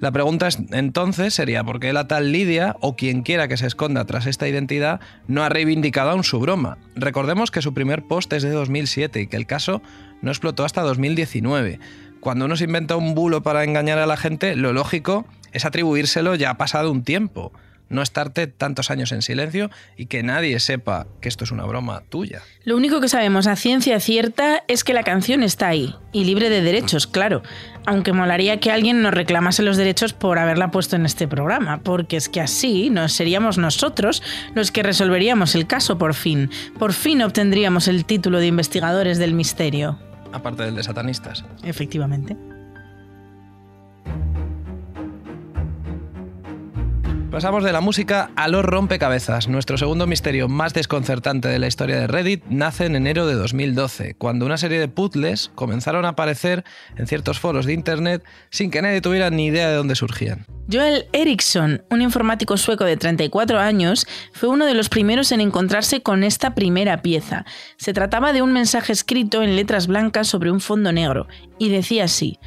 La 0.00 0.10
pregunta 0.10 0.48
es, 0.48 0.58
entonces 0.72 1.32
sería 1.32 1.62
por 1.62 1.78
qué 1.78 1.92
la 1.92 2.08
tal 2.08 2.32
Lidia 2.32 2.74
o 2.80 2.96
quien 2.96 3.22
quiera 3.22 3.46
que 3.46 3.56
se 3.56 3.68
esconda 3.68 4.04
tras 4.04 4.26
esta 4.26 4.48
identidad 4.48 4.98
no 5.28 5.44
ha 5.44 5.48
reivindicado 5.48 6.10
aún 6.10 6.24
su 6.24 6.40
broma. 6.40 6.78
Recordemos 6.96 7.52
que 7.52 7.62
su 7.62 7.72
primer 7.72 8.02
post 8.02 8.32
es 8.32 8.42
de 8.42 8.50
2007 8.50 9.20
y 9.20 9.26
que 9.28 9.36
el 9.36 9.46
caso 9.46 9.80
no 10.22 10.32
explotó 10.32 10.64
hasta 10.64 10.82
2019. 10.82 11.78
Cuando 12.18 12.46
uno 12.46 12.56
se 12.56 12.64
inventa 12.64 12.96
un 12.96 13.14
bulo 13.14 13.44
para 13.44 13.62
engañar 13.62 14.00
a 14.00 14.06
la 14.06 14.16
gente, 14.16 14.56
lo 14.56 14.72
lógico 14.72 15.24
es 15.52 15.64
atribuírselo 15.64 16.34
ya 16.34 16.54
pasado 16.54 16.90
un 16.90 17.04
tiempo 17.04 17.52
no 17.88 18.02
estarte 18.02 18.46
tantos 18.46 18.90
años 18.90 19.12
en 19.12 19.22
silencio 19.22 19.70
y 19.96 20.06
que 20.06 20.22
nadie 20.22 20.58
sepa 20.60 21.06
que 21.20 21.28
esto 21.28 21.44
es 21.44 21.50
una 21.50 21.64
broma 21.64 22.02
tuya. 22.08 22.42
Lo 22.64 22.76
único 22.76 23.00
que 23.00 23.08
sabemos 23.08 23.46
a 23.46 23.56
ciencia 23.56 23.98
cierta 24.00 24.64
es 24.68 24.84
que 24.84 24.94
la 24.94 25.02
canción 25.02 25.42
está 25.42 25.68
ahí, 25.68 25.94
y 26.12 26.24
libre 26.24 26.50
de 26.50 26.62
derechos, 26.62 27.06
claro, 27.06 27.42
aunque 27.86 28.12
molaría 28.12 28.60
que 28.60 28.70
alguien 28.70 29.02
nos 29.02 29.14
reclamase 29.14 29.62
los 29.62 29.76
derechos 29.76 30.12
por 30.12 30.38
haberla 30.38 30.70
puesto 30.70 30.96
en 30.96 31.06
este 31.06 31.26
programa, 31.28 31.80
porque 31.82 32.16
es 32.16 32.28
que 32.28 32.40
así 32.40 32.90
nos 32.90 33.12
seríamos 33.12 33.58
nosotros 33.58 34.22
los 34.54 34.70
que 34.70 34.82
resolveríamos 34.82 35.54
el 35.54 35.66
caso 35.66 35.98
por 35.98 36.14
fin, 36.14 36.50
por 36.78 36.92
fin 36.92 37.22
obtendríamos 37.22 37.88
el 37.88 38.04
título 38.04 38.38
de 38.38 38.46
investigadores 38.46 39.18
del 39.18 39.34
misterio. 39.34 39.98
Aparte 40.32 40.64
del 40.64 40.76
de 40.76 40.82
satanistas. 40.82 41.44
Efectivamente. 41.62 42.36
Pasamos 47.30 47.62
de 47.62 47.72
la 47.72 47.82
música 47.82 48.30
a 48.36 48.48
los 48.48 48.64
rompecabezas. 48.64 49.48
Nuestro 49.48 49.76
segundo 49.76 50.06
misterio 50.06 50.48
más 50.48 50.72
desconcertante 50.72 51.48
de 51.48 51.58
la 51.58 51.66
historia 51.66 52.00
de 52.00 52.06
Reddit 52.06 52.42
nace 52.48 52.86
en 52.86 52.96
enero 52.96 53.26
de 53.26 53.34
2012, 53.34 54.14
cuando 54.14 54.46
una 54.46 54.56
serie 54.56 54.80
de 54.80 54.88
puzzles 54.88 55.50
comenzaron 55.54 56.06
a 56.06 56.10
aparecer 56.10 56.64
en 56.96 57.06
ciertos 57.06 57.38
foros 57.38 57.66
de 57.66 57.74
internet 57.74 58.24
sin 58.48 58.70
que 58.70 58.80
nadie 58.80 59.02
tuviera 59.02 59.28
ni 59.28 59.44
idea 59.44 59.68
de 59.68 59.76
dónde 59.76 59.94
surgían. 59.94 60.46
Joel 60.72 61.06
Eriksson, 61.12 61.82
un 61.90 62.00
informático 62.00 62.56
sueco 62.56 62.84
de 62.84 62.96
34 62.96 63.58
años, 63.58 64.06
fue 64.32 64.48
uno 64.48 64.64
de 64.64 64.74
los 64.74 64.88
primeros 64.88 65.30
en 65.30 65.42
encontrarse 65.42 66.02
con 66.02 66.24
esta 66.24 66.54
primera 66.54 67.02
pieza. 67.02 67.44
Se 67.76 67.92
trataba 67.92 68.32
de 68.32 68.40
un 68.40 68.54
mensaje 68.54 68.92
escrito 68.92 69.42
en 69.42 69.54
letras 69.54 69.86
blancas 69.86 70.28
sobre 70.28 70.50
un 70.50 70.60
fondo 70.60 70.92
negro, 70.92 71.26
y 71.58 71.68
decía 71.68 72.04
así, 72.04 72.38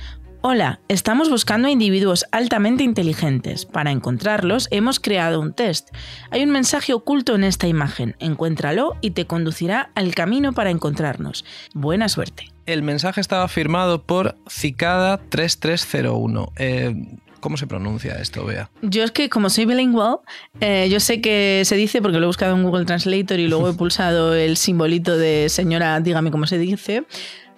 Hola, 0.44 0.80
estamos 0.88 1.30
buscando 1.30 1.68
a 1.68 1.72
individuos 1.72 2.26
altamente 2.32 2.84
inteligentes. 2.84 3.68
Para 3.68 3.92
encontrarlos 3.92 4.68
hemos 4.72 5.00
creado 5.00 5.40
un 5.40 5.54
test. 5.54 5.90
Hay 6.32 6.42
un 6.42 6.50
mensaje 6.50 6.94
oculto 6.94 7.36
en 7.36 7.44
esta 7.44 7.68
imagen. 7.68 8.16
Encuéntralo 8.18 8.98
y 9.02 9.12
te 9.12 9.28
conducirá 9.28 9.92
al 9.94 10.16
camino 10.16 10.52
para 10.52 10.72
encontrarnos. 10.72 11.46
Buena 11.76 12.10
suerte. 12.10 12.48
El 12.66 12.82
mensaje 12.82 13.22
estaba 13.22 13.48
firmado 13.50 14.02
por 14.02 14.36
Cicada3301. 14.46 16.52
Eh, 16.58 16.96
¿Cómo 17.40 17.56
se 17.56 17.68
pronuncia 17.68 18.16
esto, 18.16 18.44
Bea? 18.44 18.72
Yo 18.82 19.04
es 19.04 19.12
que 19.12 19.30
como 19.30 19.52
soy 19.52 19.66
bilingual, 19.66 20.22
eh, 20.60 20.90
yo 20.90 21.00
sé 21.00 21.22
que 21.22 21.62
se 21.66 21.76
dice 21.76 22.02
porque 22.02 22.18
lo 22.18 22.24
he 22.24 22.28
buscado 22.28 22.56
en 22.56 22.64
Google 22.64 22.86
Translator 22.86 23.40
y 23.40 23.48
luego 23.48 23.70
he 23.70 23.74
pulsado 23.74 24.34
el 24.34 24.58
simbolito 24.58 25.20
de 25.20 25.50
señora, 25.50 26.00
dígame 26.00 26.32
cómo 26.32 26.48
se 26.48 26.58
dice. 26.58 27.04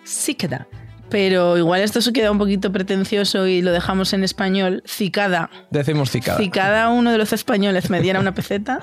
Cicada 0.03 0.67
pero 1.13 1.59
igual 1.59 1.81
esto 1.81 2.01
se 2.01 2.11
queda 2.11 2.31
un 2.31 2.39
poquito 2.39 2.71
pretencioso 2.71 3.45
y 3.45 3.61
lo 3.61 3.71
dejamos 3.71 4.13
en 4.13 4.23
español. 4.23 4.81
Cicada. 4.87 5.51
Decimos 5.69 6.09
cicada. 6.09 6.39
Cicada, 6.39 6.89
uno 6.89 7.11
de 7.11 7.19
los 7.19 7.31
españoles 7.33 7.91
me 7.91 8.01
diera 8.01 8.19
una 8.19 8.33
peseta, 8.33 8.81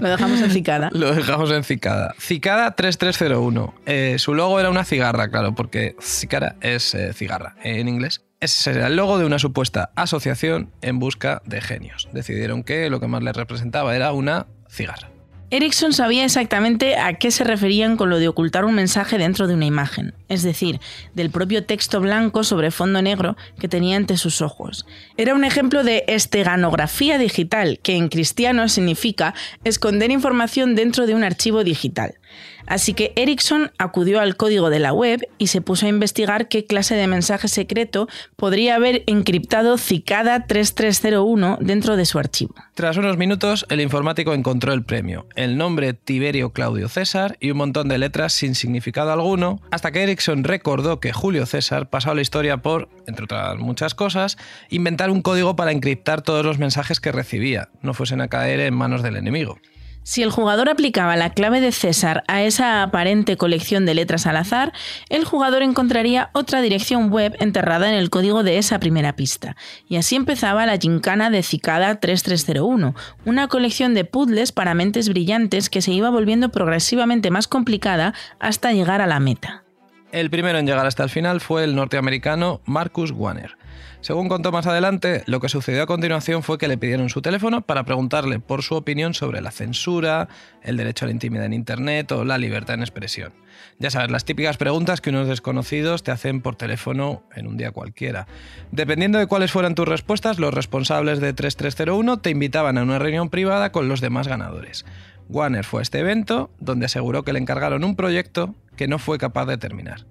lo 0.00 0.08
dejamos 0.08 0.40
en 0.40 0.50
cicada. 0.50 0.90
Lo 0.92 1.14
dejamos 1.14 1.52
en 1.52 1.62
cicada. 1.62 2.12
Cicada 2.18 2.74
3301. 2.74 3.72
Eh, 3.86 4.16
su 4.18 4.34
logo 4.34 4.58
era 4.58 4.68
una 4.68 4.84
cigarra, 4.84 5.30
claro, 5.30 5.54
porque 5.54 5.94
cicada 6.00 6.56
es 6.60 6.92
eh, 6.96 7.12
cigarra 7.12 7.54
en 7.62 7.86
inglés. 7.86 8.24
Ese 8.40 8.72
era 8.72 8.88
el 8.88 8.96
logo 8.96 9.20
de 9.20 9.24
una 9.24 9.38
supuesta 9.38 9.92
asociación 9.94 10.72
en 10.82 10.98
busca 10.98 11.40
de 11.44 11.60
genios. 11.60 12.08
Decidieron 12.12 12.64
que 12.64 12.90
lo 12.90 12.98
que 12.98 13.06
más 13.06 13.22
les 13.22 13.36
representaba 13.36 13.94
era 13.94 14.10
una 14.10 14.48
cigarra. 14.68 15.13
Erickson 15.54 15.92
sabía 15.92 16.24
exactamente 16.24 16.96
a 16.96 17.14
qué 17.14 17.30
se 17.30 17.44
referían 17.44 17.96
con 17.96 18.10
lo 18.10 18.18
de 18.18 18.26
ocultar 18.26 18.64
un 18.64 18.74
mensaje 18.74 19.18
dentro 19.18 19.46
de 19.46 19.54
una 19.54 19.66
imagen. 19.66 20.12
es 20.28 20.42
decir, 20.42 20.80
del 21.14 21.30
propio 21.30 21.64
texto 21.64 22.00
blanco 22.00 22.42
sobre 22.42 22.72
fondo 22.72 23.00
negro 23.02 23.36
que 23.60 23.68
tenía 23.68 23.96
ante 23.96 24.16
sus 24.16 24.42
ojos. 24.42 24.84
Era 25.16 25.32
un 25.32 25.44
ejemplo 25.44 25.84
de 25.84 26.02
esteganografía 26.08 27.18
digital, 27.18 27.78
que 27.84 27.94
en 27.94 28.08
cristiano 28.08 28.68
significa 28.68 29.32
esconder 29.62 30.10
información 30.10 30.74
dentro 30.74 31.06
de 31.06 31.14
un 31.14 31.22
archivo 31.22 31.62
digital. 31.62 32.16
Así 32.66 32.94
que 32.94 33.12
Erickson 33.16 33.70
acudió 33.78 34.20
al 34.20 34.36
código 34.36 34.70
de 34.70 34.78
la 34.78 34.92
web 34.92 35.26
y 35.38 35.48
se 35.48 35.60
puso 35.60 35.86
a 35.86 35.88
investigar 35.88 36.48
qué 36.48 36.64
clase 36.64 36.94
de 36.94 37.06
mensaje 37.06 37.48
secreto 37.48 38.08
podría 38.36 38.76
haber 38.76 39.04
encriptado 39.06 39.78
Cicada 39.78 40.46
3301 40.46 41.58
dentro 41.60 41.96
de 41.96 42.06
su 42.06 42.18
archivo. 42.18 42.54
Tras 42.74 42.96
unos 42.96 43.16
minutos, 43.16 43.66
el 43.68 43.80
informático 43.80 44.34
encontró 44.34 44.72
el 44.72 44.84
premio, 44.84 45.26
el 45.36 45.56
nombre 45.56 45.94
Tiberio 45.94 46.50
Claudio 46.50 46.88
César 46.88 47.36
y 47.40 47.50
un 47.50 47.58
montón 47.58 47.88
de 47.88 47.98
letras 47.98 48.32
sin 48.32 48.54
significado 48.54 49.12
alguno, 49.12 49.60
hasta 49.70 49.92
que 49.92 50.02
Erickson 50.02 50.44
recordó 50.44 51.00
que 51.00 51.12
Julio 51.12 51.46
César 51.46 51.88
pasó 51.88 52.10
a 52.10 52.14
la 52.14 52.22
historia 52.22 52.58
por, 52.58 52.88
entre 53.06 53.24
otras 53.24 53.58
muchas 53.58 53.94
cosas, 53.94 54.36
inventar 54.70 55.10
un 55.10 55.22
código 55.22 55.56
para 55.56 55.72
encriptar 55.72 56.22
todos 56.22 56.44
los 56.44 56.58
mensajes 56.58 57.00
que 57.00 57.12
recibía, 57.12 57.68
no 57.82 57.94
fuesen 57.94 58.20
a 58.20 58.28
caer 58.28 58.60
en 58.60 58.74
manos 58.74 59.02
del 59.02 59.16
enemigo. 59.16 59.58
Si 60.06 60.22
el 60.22 60.30
jugador 60.30 60.68
aplicaba 60.68 61.16
la 61.16 61.30
clave 61.30 61.62
de 61.62 61.72
César 61.72 62.24
a 62.28 62.42
esa 62.42 62.82
aparente 62.82 63.38
colección 63.38 63.86
de 63.86 63.94
letras 63.94 64.26
al 64.26 64.36
azar, 64.36 64.74
el 65.08 65.24
jugador 65.24 65.62
encontraría 65.62 66.28
otra 66.34 66.60
dirección 66.60 67.08
web 67.10 67.34
enterrada 67.40 67.88
en 67.88 67.94
el 67.94 68.10
código 68.10 68.42
de 68.42 68.58
esa 68.58 68.78
primera 68.78 69.16
pista. 69.16 69.56
Y 69.88 69.96
así 69.96 70.14
empezaba 70.14 70.66
la 70.66 70.76
gincana 70.76 71.30
de 71.30 71.42
Cicada 71.42 72.00
3301, 72.00 72.94
una 73.24 73.48
colección 73.48 73.94
de 73.94 74.04
puzzles 74.04 74.52
para 74.52 74.74
mentes 74.74 75.08
brillantes 75.08 75.70
que 75.70 75.80
se 75.80 75.92
iba 75.92 76.10
volviendo 76.10 76.50
progresivamente 76.50 77.30
más 77.30 77.48
complicada 77.48 78.12
hasta 78.38 78.74
llegar 78.74 79.00
a 79.00 79.06
la 79.06 79.20
meta. 79.20 79.64
El 80.12 80.28
primero 80.28 80.58
en 80.58 80.66
llegar 80.66 80.86
hasta 80.86 81.02
el 81.02 81.10
final 81.10 81.40
fue 81.40 81.64
el 81.64 81.74
norteamericano 81.74 82.60
Marcus 82.66 83.10
Warner. 83.10 83.56
Según 84.04 84.28
contó 84.28 84.52
más 84.52 84.66
adelante, 84.66 85.22
lo 85.24 85.40
que 85.40 85.48
sucedió 85.48 85.82
a 85.82 85.86
continuación 85.86 86.42
fue 86.42 86.58
que 86.58 86.68
le 86.68 86.76
pidieron 86.76 87.08
su 87.08 87.22
teléfono 87.22 87.62
para 87.62 87.84
preguntarle 87.84 88.38
por 88.38 88.62
su 88.62 88.74
opinión 88.74 89.14
sobre 89.14 89.40
la 89.40 89.50
censura, 89.50 90.28
el 90.60 90.76
derecho 90.76 91.06
a 91.06 91.08
la 91.08 91.12
intimidad 91.12 91.46
en 91.46 91.54
Internet 91.54 92.12
o 92.12 92.22
la 92.22 92.36
libertad 92.36 92.74
en 92.74 92.82
expresión. 92.82 93.32
Ya 93.78 93.88
sabes, 93.88 94.10
las 94.10 94.26
típicas 94.26 94.58
preguntas 94.58 95.00
que 95.00 95.08
unos 95.08 95.26
desconocidos 95.26 96.02
te 96.02 96.10
hacen 96.10 96.42
por 96.42 96.54
teléfono 96.54 97.22
en 97.34 97.46
un 97.46 97.56
día 97.56 97.70
cualquiera. 97.70 98.26
Dependiendo 98.72 99.18
de 99.18 99.26
cuáles 99.26 99.52
fueran 99.52 99.74
tus 99.74 99.88
respuestas, 99.88 100.38
los 100.38 100.52
responsables 100.52 101.18
de 101.18 101.32
3301 101.32 102.18
te 102.18 102.28
invitaban 102.28 102.76
a 102.76 102.82
una 102.82 102.98
reunión 102.98 103.30
privada 103.30 103.72
con 103.72 103.88
los 103.88 104.02
demás 104.02 104.28
ganadores. 104.28 104.84
Warner 105.30 105.64
fue 105.64 105.80
a 105.80 105.82
este 105.82 106.00
evento, 106.00 106.50
donde 106.60 106.84
aseguró 106.84 107.22
que 107.22 107.32
le 107.32 107.38
encargaron 107.38 107.84
un 107.84 107.96
proyecto 107.96 108.54
que 108.76 108.86
no 108.86 108.98
fue 108.98 109.16
capaz 109.16 109.46
de 109.46 109.56
terminar. 109.56 110.04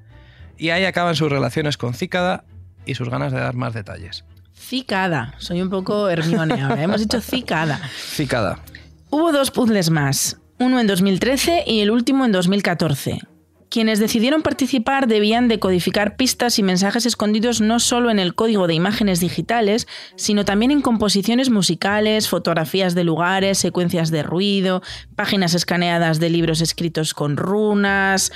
Y 0.57 0.71
ahí 0.71 0.85
acaban 0.85 1.15
sus 1.15 1.31
relaciones 1.31 1.77
con 1.77 1.93
Cícada 1.93 2.45
y 2.85 2.95
sus 2.95 3.09
ganas 3.09 3.31
de 3.31 3.39
dar 3.39 3.55
más 3.55 3.73
detalles. 3.73 4.25
Cicada. 4.53 5.33
Soy 5.37 5.61
un 5.61 5.69
poco 5.69 6.09
Hermione 6.09 6.61
ahora. 6.61 6.83
Hemos 6.83 7.01
dicho 7.01 7.19
cicada. 7.21 7.79
Cicada. 7.95 8.59
Hubo 9.09 9.31
dos 9.31 9.51
puzzles 9.51 9.89
más. 9.89 10.39
Uno 10.59 10.79
en 10.79 10.87
2013 10.87 11.63
y 11.67 11.81
el 11.81 11.91
último 11.91 12.25
en 12.25 12.31
2014. 12.31 13.19
Quienes 13.73 13.97
decidieron 13.97 14.43
participar 14.43 15.07
debían 15.07 15.47
decodificar 15.47 16.15
pistas 16.15 16.59
y 16.59 16.63
mensajes 16.63 17.07
escondidos 17.07 17.59
no 17.59 17.79
solo 17.79 18.11
en 18.11 18.19
el 18.19 18.35
código 18.35 18.67
de 18.67 18.75
imágenes 18.75 19.19
digitales, 19.19 19.87
sino 20.15 20.45
también 20.45 20.69
en 20.69 20.81
composiciones 20.81 21.49
musicales, 21.49 22.29
fotografías 22.29 22.93
de 22.93 23.03
lugares, 23.03 23.57
secuencias 23.57 24.11
de 24.11 24.21
ruido, 24.21 24.83
páginas 25.15 25.55
escaneadas 25.55 26.19
de 26.19 26.29
libros 26.29 26.61
escritos 26.61 27.15
con 27.15 27.35
runas. 27.35 28.31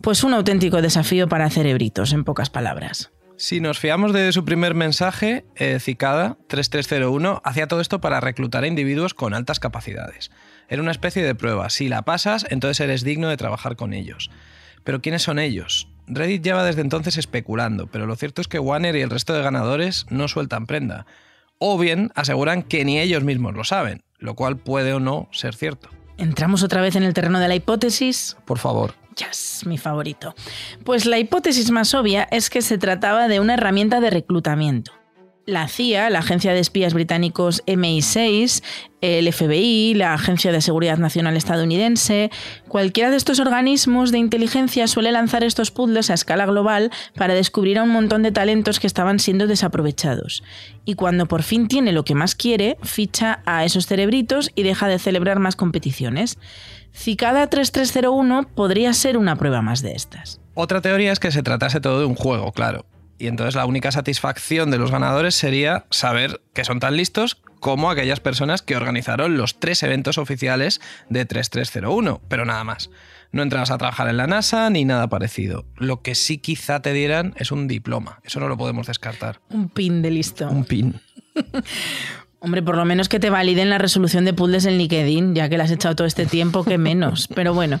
Pues 0.00 0.24
un 0.24 0.34
auténtico 0.34 0.82
desafío 0.82 1.28
para 1.28 1.50
cerebritos, 1.50 2.12
en 2.12 2.24
pocas 2.24 2.50
palabras. 2.50 3.12
Si 3.40 3.58
nos 3.58 3.78
fiamos 3.78 4.12
de 4.12 4.30
su 4.32 4.44
primer 4.44 4.74
mensaje, 4.74 5.46
eh, 5.56 5.80
Cicada 5.80 6.36
3301 6.48 7.40
hacía 7.42 7.68
todo 7.68 7.80
esto 7.80 7.98
para 7.98 8.20
reclutar 8.20 8.64
a 8.64 8.66
individuos 8.66 9.14
con 9.14 9.32
altas 9.32 9.58
capacidades. 9.58 10.30
Era 10.68 10.82
una 10.82 10.90
especie 10.90 11.22
de 11.22 11.34
prueba. 11.34 11.70
Si 11.70 11.88
la 11.88 12.02
pasas, 12.02 12.44
entonces 12.50 12.80
eres 12.80 13.02
digno 13.02 13.30
de 13.30 13.38
trabajar 13.38 13.76
con 13.76 13.94
ellos. 13.94 14.30
Pero 14.84 15.00
¿quiénes 15.00 15.22
son 15.22 15.38
ellos? 15.38 15.88
Reddit 16.06 16.44
lleva 16.44 16.64
desde 16.64 16.82
entonces 16.82 17.16
especulando, 17.16 17.86
pero 17.86 18.04
lo 18.04 18.14
cierto 18.14 18.42
es 18.42 18.46
que 18.46 18.58
Warner 18.58 18.94
y 18.94 19.00
el 19.00 19.08
resto 19.08 19.32
de 19.32 19.42
ganadores 19.42 20.04
no 20.10 20.28
sueltan 20.28 20.66
prenda. 20.66 21.06
O 21.56 21.78
bien 21.78 22.12
aseguran 22.16 22.62
que 22.62 22.84
ni 22.84 23.00
ellos 23.00 23.24
mismos 23.24 23.54
lo 23.54 23.64
saben, 23.64 24.02
lo 24.18 24.34
cual 24.34 24.58
puede 24.58 24.92
o 24.92 25.00
no 25.00 25.30
ser 25.32 25.54
cierto. 25.54 25.88
¿Entramos 26.18 26.62
otra 26.62 26.82
vez 26.82 26.94
en 26.94 27.04
el 27.04 27.14
terreno 27.14 27.40
de 27.40 27.48
la 27.48 27.54
hipótesis? 27.54 28.36
Por 28.44 28.58
favor. 28.58 29.00
Mi 29.66 29.78
favorito. 29.78 30.34
Pues 30.84 31.06
la 31.06 31.18
hipótesis 31.18 31.70
más 31.70 31.94
obvia 31.94 32.28
es 32.30 32.50
que 32.50 32.62
se 32.62 32.78
trataba 32.78 33.28
de 33.28 33.40
una 33.40 33.54
herramienta 33.54 34.00
de 34.00 34.10
reclutamiento. 34.10 34.99
La 35.50 35.66
CIA, 35.66 36.10
la 36.10 36.20
agencia 36.20 36.52
de 36.52 36.60
espías 36.60 36.94
británicos 36.94 37.64
MI6, 37.66 38.62
el 39.00 39.32
FBI, 39.32 39.94
la 39.94 40.14
Agencia 40.14 40.52
de 40.52 40.60
Seguridad 40.60 40.96
Nacional 40.96 41.36
estadounidense, 41.36 42.30
cualquiera 42.68 43.10
de 43.10 43.16
estos 43.16 43.40
organismos 43.40 44.12
de 44.12 44.18
inteligencia 44.18 44.86
suele 44.86 45.10
lanzar 45.10 45.42
estos 45.42 45.72
puzzles 45.72 46.08
a 46.08 46.14
escala 46.14 46.46
global 46.46 46.92
para 47.16 47.34
descubrir 47.34 47.80
a 47.80 47.82
un 47.82 47.88
montón 47.88 48.22
de 48.22 48.30
talentos 48.30 48.78
que 48.78 48.86
estaban 48.86 49.18
siendo 49.18 49.48
desaprovechados. 49.48 50.44
Y 50.84 50.94
cuando 50.94 51.26
por 51.26 51.42
fin 51.42 51.66
tiene 51.66 51.90
lo 51.90 52.04
que 52.04 52.14
más 52.14 52.36
quiere, 52.36 52.76
ficha 52.84 53.42
a 53.44 53.64
esos 53.64 53.88
cerebritos 53.88 54.52
y 54.54 54.62
deja 54.62 54.86
de 54.86 55.00
celebrar 55.00 55.40
más 55.40 55.56
competiciones. 55.56 56.38
Cicada 56.92 57.48
3301 57.48 58.50
podría 58.54 58.92
ser 58.92 59.16
una 59.16 59.34
prueba 59.34 59.62
más 59.62 59.82
de 59.82 59.94
estas. 59.94 60.40
Otra 60.54 60.80
teoría 60.80 61.10
es 61.10 61.18
que 61.18 61.32
se 61.32 61.42
tratase 61.42 61.80
todo 61.80 61.98
de 61.98 62.06
un 62.06 62.14
juego, 62.14 62.52
claro. 62.52 62.86
Y 63.20 63.26
entonces 63.26 63.54
la 63.54 63.66
única 63.66 63.92
satisfacción 63.92 64.70
de 64.70 64.78
los 64.78 64.90
ganadores 64.90 65.34
sería 65.34 65.84
saber 65.90 66.40
que 66.54 66.64
son 66.64 66.80
tan 66.80 66.96
listos 66.96 67.36
como 67.60 67.90
aquellas 67.90 68.18
personas 68.18 68.62
que 68.62 68.76
organizaron 68.76 69.36
los 69.36 69.60
tres 69.60 69.82
eventos 69.82 70.16
oficiales 70.16 70.80
de 71.10 71.26
3301, 71.26 72.22
pero 72.28 72.46
nada 72.46 72.64
más. 72.64 72.90
No 73.30 73.42
entrabas 73.42 73.70
a 73.70 73.76
trabajar 73.76 74.08
en 74.08 74.16
la 74.16 74.26
NASA 74.26 74.70
ni 74.70 74.86
nada 74.86 75.08
parecido. 75.08 75.66
Lo 75.76 76.00
que 76.00 76.14
sí 76.14 76.38
quizá 76.38 76.80
te 76.80 76.94
dieran 76.94 77.34
es 77.36 77.52
un 77.52 77.68
diploma. 77.68 78.20
Eso 78.24 78.40
no 78.40 78.48
lo 78.48 78.56
podemos 78.56 78.86
descartar. 78.86 79.40
Un 79.50 79.68
pin 79.68 80.00
de 80.00 80.10
listo. 80.10 80.48
Un 80.48 80.64
pin. 80.64 80.98
Hombre, 82.40 82.62
por 82.62 82.76
lo 82.76 82.86
menos 82.86 83.10
que 83.10 83.20
te 83.20 83.28
validen 83.28 83.68
la 83.68 83.76
resolución 83.76 84.24
de 84.24 84.32
puzzles 84.32 84.64
en 84.64 84.78
LinkedIn, 84.78 85.34
ya 85.34 85.50
que 85.50 85.58
la 85.58 85.64
has 85.64 85.70
echado 85.70 85.94
todo 85.94 86.06
este 86.06 86.24
tiempo, 86.24 86.64
que 86.64 86.78
menos. 86.78 87.28
Pero 87.34 87.52
bueno. 87.52 87.80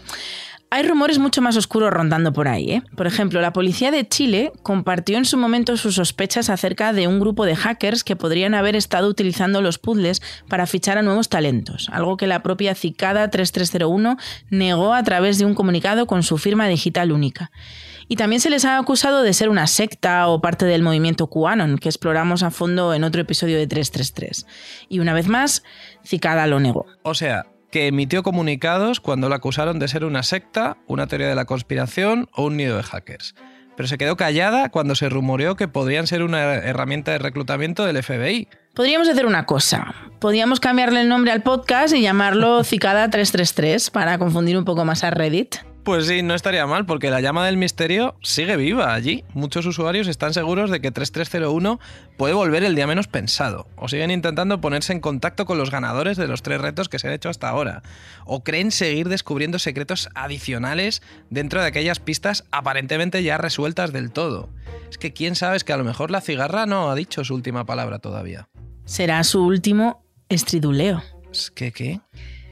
Hay 0.72 0.84
rumores 0.84 1.18
mucho 1.18 1.42
más 1.42 1.56
oscuros 1.56 1.90
rondando 1.90 2.32
por 2.32 2.46
ahí. 2.46 2.70
¿eh? 2.70 2.82
Por 2.96 3.08
ejemplo, 3.08 3.40
la 3.40 3.52
policía 3.52 3.90
de 3.90 4.06
Chile 4.06 4.52
compartió 4.62 5.18
en 5.18 5.24
su 5.24 5.36
momento 5.36 5.76
sus 5.76 5.96
sospechas 5.96 6.48
acerca 6.48 6.92
de 6.92 7.08
un 7.08 7.18
grupo 7.18 7.44
de 7.44 7.56
hackers 7.56 8.04
que 8.04 8.14
podrían 8.14 8.54
haber 8.54 8.76
estado 8.76 9.08
utilizando 9.08 9.62
los 9.62 9.78
puzzles 9.78 10.22
para 10.48 10.68
fichar 10.68 10.96
a 10.96 11.02
nuevos 11.02 11.28
talentos, 11.28 11.88
algo 11.90 12.16
que 12.16 12.28
la 12.28 12.44
propia 12.44 12.76
Cicada 12.76 13.28
3301 13.30 14.16
negó 14.50 14.94
a 14.94 15.02
través 15.02 15.38
de 15.38 15.44
un 15.44 15.54
comunicado 15.54 16.06
con 16.06 16.22
su 16.22 16.38
firma 16.38 16.68
digital 16.68 17.10
única. 17.10 17.50
Y 18.06 18.14
también 18.14 18.40
se 18.40 18.50
les 18.50 18.64
ha 18.64 18.78
acusado 18.78 19.22
de 19.22 19.32
ser 19.32 19.48
una 19.48 19.66
secta 19.66 20.28
o 20.28 20.40
parte 20.40 20.66
del 20.66 20.82
movimiento 20.82 21.26
QAnon, 21.26 21.78
que 21.78 21.88
exploramos 21.88 22.44
a 22.44 22.52
fondo 22.52 22.94
en 22.94 23.02
otro 23.02 23.20
episodio 23.22 23.58
de 23.58 23.66
333. 23.66 24.46
Y 24.88 25.00
una 25.00 25.14
vez 25.14 25.26
más, 25.26 25.64
Cicada 26.04 26.46
lo 26.46 26.60
negó. 26.60 26.86
O 27.02 27.14
sea, 27.14 27.46
que 27.70 27.86
emitió 27.86 28.22
comunicados 28.22 29.00
cuando 29.00 29.28
la 29.28 29.36
acusaron 29.36 29.78
de 29.78 29.88
ser 29.88 30.04
una 30.04 30.22
secta, 30.22 30.76
una 30.86 31.06
teoría 31.06 31.28
de 31.28 31.34
la 31.34 31.44
conspiración 31.44 32.28
o 32.34 32.44
un 32.44 32.56
nido 32.56 32.76
de 32.76 32.82
hackers. 32.82 33.34
Pero 33.76 33.88
se 33.88 33.96
quedó 33.96 34.16
callada 34.16 34.68
cuando 34.68 34.94
se 34.94 35.08
rumoreó 35.08 35.56
que 35.56 35.68
podrían 35.68 36.06
ser 36.06 36.22
una 36.22 36.54
herramienta 36.54 37.12
de 37.12 37.18
reclutamiento 37.18 37.84
del 37.86 38.02
FBI. 38.02 38.48
Podríamos 38.74 39.08
hacer 39.08 39.24
una 39.24 39.46
cosa. 39.46 39.94
Podríamos 40.18 40.60
cambiarle 40.60 41.00
el 41.00 41.08
nombre 41.08 41.32
al 41.32 41.42
podcast 41.42 41.94
y 41.94 42.02
llamarlo 42.02 42.62
Cicada 42.64 43.08
333 43.08 43.90
para 43.90 44.18
confundir 44.18 44.58
un 44.58 44.64
poco 44.64 44.84
más 44.84 45.02
a 45.02 45.10
Reddit. 45.10 45.69
Pues 45.84 46.06
sí, 46.06 46.22
no 46.22 46.34
estaría 46.34 46.66
mal, 46.66 46.84
porque 46.84 47.10
la 47.10 47.22
llama 47.22 47.46
del 47.46 47.56
misterio 47.56 48.14
sigue 48.22 48.56
viva 48.56 48.92
allí. 48.92 49.24
Muchos 49.32 49.64
usuarios 49.64 50.08
están 50.08 50.34
seguros 50.34 50.70
de 50.70 50.80
que 50.80 50.90
3301 50.90 51.80
puede 52.18 52.34
volver 52.34 52.64
el 52.64 52.74
día 52.74 52.86
menos 52.86 53.08
pensado, 53.08 53.66
o 53.76 53.88
siguen 53.88 54.10
intentando 54.10 54.60
ponerse 54.60 54.92
en 54.92 55.00
contacto 55.00 55.46
con 55.46 55.56
los 55.56 55.70
ganadores 55.70 56.18
de 56.18 56.28
los 56.28 56.42
tres 56.42 56.60
retos 56.60 56.90
que 56.90 56.98
se 56.98 57.08
han 57.08 57.14
hecho 57.14 57.30
hasta 57.30 57.48
ahora, 57.48 57.82
o 58.26 58.44
creen 58.44 58.72
seguir 58.72 59.08
descubriendo 59.08 59.58
secretos 59.58 60.10
adicionales 60.14 61.02
dentro 61.30 61.62
de 61.62 61.68
aquellas 61.68 61.98
pistas 61.98 62.44
aparentemente 62.50 63.22
ya 63.22 63.38
resueltas 63.38 63.90
del 63.90 64.12
todo. 64.12 64.50
Es 64.90 64.98
que 64.98 65.14
quién 65.14 65.34
sabe, 65.34 65.56
es 65.56 65.64
que 65.64 65.72
a 65.72 65.78
lo 65.78 65.84
mejor 65.84 66.10
la 66.10 66.20
cigarra 66.20 66.66
no 66.66 66.90
ha 66.90 66.94
dicho 66.94 67.24
su 67.24 67.34
última 67.34 67.64
palabra 67.64 68.00
todavía. 68.00 68.48
Será 68.84 69.24
su 69.24 69.42
último 69.46 70.04
estriduleo. 70.28 71.02
¿Es 71.32 71.50
que 71.50 71.72
qué? 71.72 72.00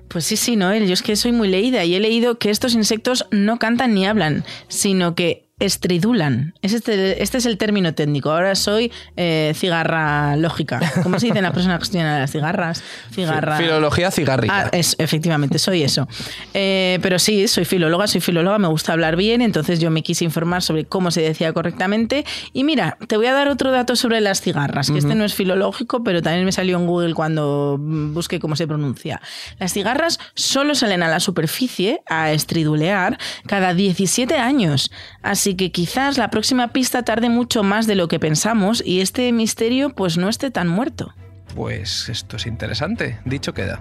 Pues 0.09 0.25
sí, 0.25 0.37
sí, 0.37 0.57
Noel, 0.57 0.87
yo 0.87 0.95
es 0.95 1.03
que 1.03 1.17
soy 1.17 1.33
muy 1.33 1.49
leída 1.49 1.85
y 1.85 1.95
he 1.95 2.01
leído 2.01 2.39
que 2.39 2.51
estos 2.51 2.75
insectos 2.75 3.27
no 3.31 3.59
cantan 3.59 3.95
ni 3.95 4.07
hablan, 4.07 4.45
sino 4.69 5.15
que 5.15 5.48
estridulan. 5.59 6.55
Es 6.63 6.73
este, 6.73 7.23
este 7.23 7.39
es 7.39 7.47
el 7.47 7.59
término 7.59 7.95
técnico. 7.95 8.31
Ahora 8.31 8.55
soy 8.55 8.93
eh, 9.17 9.53
cigarra 9.55 10.37
lógica. 10.37 10.81
¿Cómo 11.03 11.19
se 11.19 11.27
dice 11.27 11.43
la 11.43 11.53
persona 11.53 11.75
que 11.75 11.85
gestiona 11.85 12.21
las 12.21 12.31
cigarras? 12.31 12.83
Cigarra... 13.13 13.57
Filología 13.57 14.11
cigarrica. 14.11 14.67
Ah, 14.67 14.69
es, 14.73 14.95
efectivamente, 14.99 15.59
soy 15.59 15.83
eso. 15.83 16.09
Eh, 16.55 16.99
pero 17.03 17.19
sí, 17.19 17.49
soy 17.49 17.65
filóloga, 17.65 18.07
soy 18.07 18.21
filóloga, 18.21 18.59
me 18.59 18.69
gusta 18.69 18.93
hablar 18.93 19.17
bien, 19.17 19.43
entonces 19.43 19.81
yo 19.81 19.91
me 19.91 20.03
quise 20.03 20.25
informar 20.25 20.63
sobre 20.63 20.85
cómo 20.85 21.11
se 21.11 21.23
decía 21.23 21.53
correctamente. 21.53 22.25
Y 22.53 22.65
mira, 22.65 22.97
te 23.07 23.17
voy 23.17 23.27
a 23.27 23.33
dar 23.33 23.49
otro 23.49 23.71
dato 23.71 23.97
sobre 23.97 24.21
las 24.21 24.41
cigarras, 24.41 24.91
que 24.91 24.99
este 24.99 25.15
no 25.15 25.25
es 25.25 25.35
filológico, 25.35 26.05
pero 26.05 26.23
también 26.23 26.45
me 26.45 26.53
salió 26.53 26.77
en 26.79 26.87
Google 26.87 27.15
cuando 27.15 27.77
busqué 27.79 28.39
cómo 28.39 28.57
se 28.57 28.67
pronuncia. 28.67 29.21
Las 29.59 29.73
cigarras 29.73 30.19
solo 30.35 30.75
salen 30.75 31.03
a 31.03 31.09
la 31.09 31.21
superficie 31.21 32.01
a 32.07 32.33
estridulear 32.33 33.19
cada 33.47 33.75
17 33.75 34.37
años. 34.37 34.91
Así 35.23 35.48
que 35.55 35.71
quizás 35.71 36.19
la 36.19 36.31
próxima 36.31 36.69
pista 36.69 37.03
tarde 37.03 37.29
mucho 37.29 37.63
más 37.63 37.87
de 37.87 37.95
lo 37.95 38.09
que 38.09 38.21
pensamos 38.21 38.83
y 38.85 39.01
este 39.01 39.31
misterio 39.33 39.91
pues 39.91 40.17
no 40.19 40.29
esté 40.29 40.51
tan 40.51 40.69
muerto. 40.69 41.15
Pues 41.55 42.09
esto 42.09 42.37
es 42.37 42.47
interesante, 42.47 43.19
dicho 43.25 43.55
queda. 43.55 43.81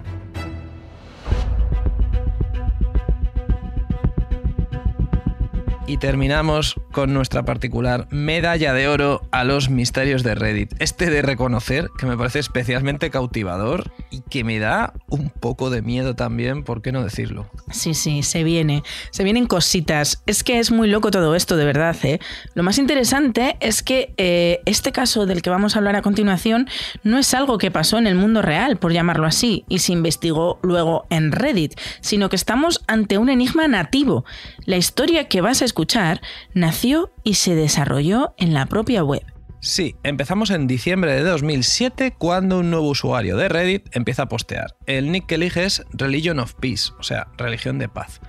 Y 5.88 5.96
terminamos 5.96 6.74
con 6.92 7.14
nuestra 7.14 7.46
particular 7.46 8.08
medalla 8.10 8.74
de 8.74 8.88
oro 8.88 9.22
a 9.30 9.42
los 9.42 9.70
misterios 9.70 10.22
de 10.22 10.34
Reddit. 10.34 10.74
Este 10.80 11.08
de 11.08 11.22
reconocer 11.22 11.88
que 11.98 12.04
me 12.04 12.14
parece 12.14 12.40
especialmente 12.40 13.08
cautivador 13.08 13.90
y 14.10 14.20
que 14.20 14.44
me 14.44 14.58
da 14.58 14.92
un 15.08 15.30
poco 15.30 15.70
de 15.70 15.80
miedo 15.80 16.14
también, 16.14 16.62
¿por 16.62 16.82
qué 16.82 16.92
no 16.92 17.02
decirlo? 17.02 17.48
Sí, 17.70 17.94
sí, 17.94 18.22
se 18.22 18.44
viene. 18.44 18.82
Se 19.12 19.24
vienen 19.24 19.46
cositas. 19.46 20.22
Es 20.26 20.44
que 20.44 20.58
es 20.58 20.70
muy 20.70 20.90
loco 20.90 21.10
todo 21.10 21.34
esto, 21.34 21.56
de 21.56 21.64
verdad. 21.64 21.96
¿eh? 22.02 22.20
Lo 22.52 22.62
más 22.62 22.76
interesante 22.76 23.56
es 23.60 23.82
que 23.82 24.12
eh, 24.18 24.60
este 24.66 24.92
caso 24.92 25.24
del 25.24 25.40
que 25.40 25.48
vamos 25.48 25.74
a 25.74 25.78
hablar 25.78 25.96
a 25.96 26.02
continuación 26.02 26.68
no 27.02 27.16
es 27.16 27.32
algo 27.32 27.56
que 27.56 27.70
pasó 27.70 27.96
en 27.96 28.06
el 28.06 28.14
mundo 28.14 28.42
real, 28.42 28.76
por 28.76 28.92
llamarlo 28.92 29.26
así, 29.26 29.64
y 29.70 29.78
se 29.78 29.94
investigó 29.94 30.58
luego 30.60 31.06
en 31.08 31.32
Reddit, 31.32 31.80
sino 32.02 32.28
que 32.28 32.36
estamos 32.36 32.84
ante 32.86 33.16
un 33.16 33.30
enigma 33.30 33.68
nativo. 33.68 34.26
La 34.66 34.76
historia 34.76 35.28
que 35.28 35.40
vas 35.40 35.62
a 35.62 35.64
escuchar 35.64 35.77
escuchar 35.78 36.20
nació 36.54 37.12
y 37.22 37.34
se 37.34 37.54
desarrolló 37.54 38.34
en 38.36 38.52
la 38.52 38.66
propia 38.66 39.04
web. 39.04 39.22
Sí, 39.60 39.94
empezamos 40.02 40.50
en 40.50 40.66
diciembre 40.66 41.12
de 41.12 41.22
2007 41.22 42.14
cuando 42.18 42.58
un 42.58 42.70
nuevo 42.70 42.88
usuario 42.88 43.36
de 43.36 43.48
Reddit 43.48 43.88
empieza 43.94 44.22
a 44.22 44.28
postear. 44.28 44.76
El 44.86 45.12
nick 45.12 45.26
que 45.26 45.36
elige 45.36 45.64
es 45.64 45.84
Religion 45.92 46.40
of 46.40 46.54
Peace, 46.54 46.90
o 46.98 47.04
sea, 47.04 47.28
religión 47.36 47.78
de 47.78 47.88
paz. 47.88 48.20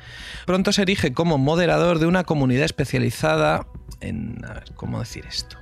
Pronto 0.45 0.71
se 0.71 0.83
erige 0.83 1.11
como 1.11 1.39
moderador 1.39 1.97
de 1.97 2.05
una 2.05 2.23
comunidad 2.23 2.65
especializada 2.65 3.65
en... 3.99 4.45
A 4.45 4.53
ver, 4.53 4.65
¿cómo 4.75 4.99
decir 4.99 5.25
esto? 5.27 5.57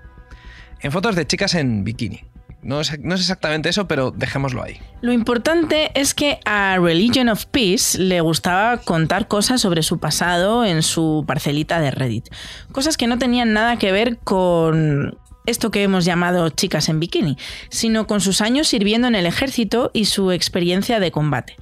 En 0.81 0.91
fotos 0.91 1.15
de 1.15 1.25
chicas 1.25 1.55
en 1.55 1.85
bikini. 1.85 2.25
No 2.61 2.81
es, 2.81 2.91
exactamente 2.91 3.69
eso, 3.69 3.87
pero 3.87 4.11
dejémoslo 4.11 4.63
ahí. 4.63 4.79
Lo 5.01 5.13
importante 5.13 5.91
es 5.93 6.13
que 6.13 6.39
a 6.45 6.77
Religion 6.79 7.29
of 7.29 7.45
Peace 7.45 7.97
le 7.97 8.19
gustaba 8.21 8.77
contar 8.77 9.27
cosas 9.27 9.61
sobre 9.61 9.83
su 9.83 9.99
pasado 9.99 10.65
en 10.65 10.81
su 10.83 11.23
parcelita 11.27 11.79
de 11.79 11.91
Reddit. 11.91 12.29
Cosas 12.71 12.97
que 12.97 13.07
no 13.07 13.17
tenían 13.17 13.53
nada 13.53 13.77
que 13.77 13.91
ver 13.91 14.17
con 14.17 15.17
esto 15.45 15.71
que 15.71 15.81
hemos 15.81 16.03
llamado 16.03 16.49
chicas 16.49 16.89
en 16.89 16.99
bikini, 16.99 17.37
sino 17.69 18.05
con 18.05 18.21
sus 18.21 18.41
años 18.41 18.67
sirviendo 18.67 19.07
en 19.07 19.15
el 19.15 19.25
ejército 19.25 19.91
y 19.93 20.05
su 20.05 20.31
experiencia 20.31 20.99
de 20.99 21.11
combate. 21.11 21.55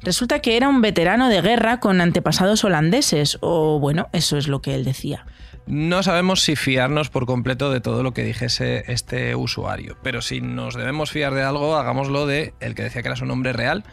Resulta 0.00 0.40
que 0.40 0.56
era 0.56 0.68
un 0.68 0.80
veterano 0.80 1.28
de 1.28 1.42
guerra 1.42 1.80
con 1.80 2.00
antepasados 2.00 2.62
holandeses, 2.64 3.38
o 3.40 3.80
bueno, 3.80 4.08
eso 4.12 4.36
es 4.36 4.48
lo 4.48 4.62
que 4.62 4.74
él 4.74 4.84
decía. 4.84 5.26
No 5.66 6.02
sabemos 6.02 6.40
si 6.40 6.56
fiarnos 6.56 7.08
por 7.08 7.24
completo 7.24 7.70
de 7.70 7.80
todo 7.80 8.02
lo 8.02 8.12
que 8.12 8.24
dijese 8.24 8.84
este 8.88 9.34
usuario, 9.36 9.96
pero 10.02 10.20
si 10.20 10.40
nos 10.40 10.74
debemos 10.74 11.10
fiar 11.12 11.34
de 11.34 11.42
algo, 11.42 11.76
hagámoslo 11.76 12.26
de 12.26 12.52
el 12.60 12.74
que 12.74 12.82
decía 12.82 13.02
que 13.02 13.08
era 13.08 13.16
su 13.16 13.26
nombre 13.26 13.52
real, 13.52 13.84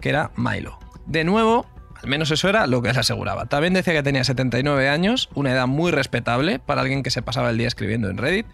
que 0.00 0.08
era 0.08 0.32
Milo. 0.36 0.78
De 1.06 1.22
nuevo, 1.24 1.66
al 2.02 2.08
menos 2.08 2.30
eso 2.32 2.48
era 2.48 2.66
lo 2.66 2.82
que 2.82 2.90
él 2.90 2.98
aseguraba. 2.98 3.46
También 3.46 3.72
decía 3.72 3.92
que 3.92 4.02
tenía 4.02 4.24
79 4.24 4.88
años, 4.88 5.30
una 5.34 5.52
edad 5.52 5.68
muy 5.68 5.92
respetable 5.92 6.58
para 6.58 6.80
alguien 6.80 7.04
que 7.04 7.10
se 7.10 7.22
pasaba 7.22 7.50
el 7.50 7.58
día 7.58 7.68
escribiendo 7.68 8.10
en 8.10 8.18
Reddit. 8.18 8.46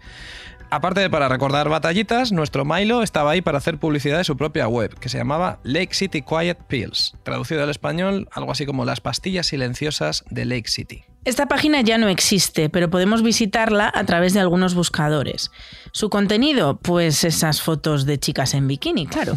Aparte 0.69 1.01
de 1.01 1.09
para 1.09 1.27
recordar 1.27 1.67
batallitas, 1.67 2.31
nuestro 2.31 2.63
Milo 2.63 3.01
estaba 3.01 3.31
ahí 3.31 3.41
para 3.41 3.57
hacer 3.57 3.79
publicidad 3.79 4.19
de 4.19 4.23
su 4.23 4.37
propia 4.37 4.67
web, 4.67 4.93
que 4.99 5.09
se 5.09 5.17
llamaba 5.17 5.59
Lake 5.63 5.95
City 5.95 6.21
Quiet 6.21 6.59
Pills, 6.67 7.15
traducido 7.23 7.63
al 7.63 7.71
español 7.71 8.29
algo 8.31 8.51
así 8.51 8.67
como 8.67 8.85
las 8.85 9.01
pastillas 9.01 9.47
silenciosas 9.47 10.23
de 10.29 10.45
Lake 10.45 10.69
City. 10.69 11.08
Esta 11.25 11.47
página 11.47 11.81
ya 11.81 11.97
no 11.97 12.07
existe, 12.07 12.69
pero 12.69 12.89
podemos 12.89 13.23
visitarla 13.23 13.91
a 13.93 14.05
través 14.05 14.33
de 14.33 14.39
algunos 14.39 14.73
buscadores. 14.73 15.51
Su 15.91 16.09
contenido, 16.09 16.77
pues 16.77 17.23
esas 17.23 17.61
fotos 17.61 18.05
de 18.05 18.19
chicas 18.19 18.53
en 18.53 18.67
bikini, 18.67 19.05
claro. 19.05 19.35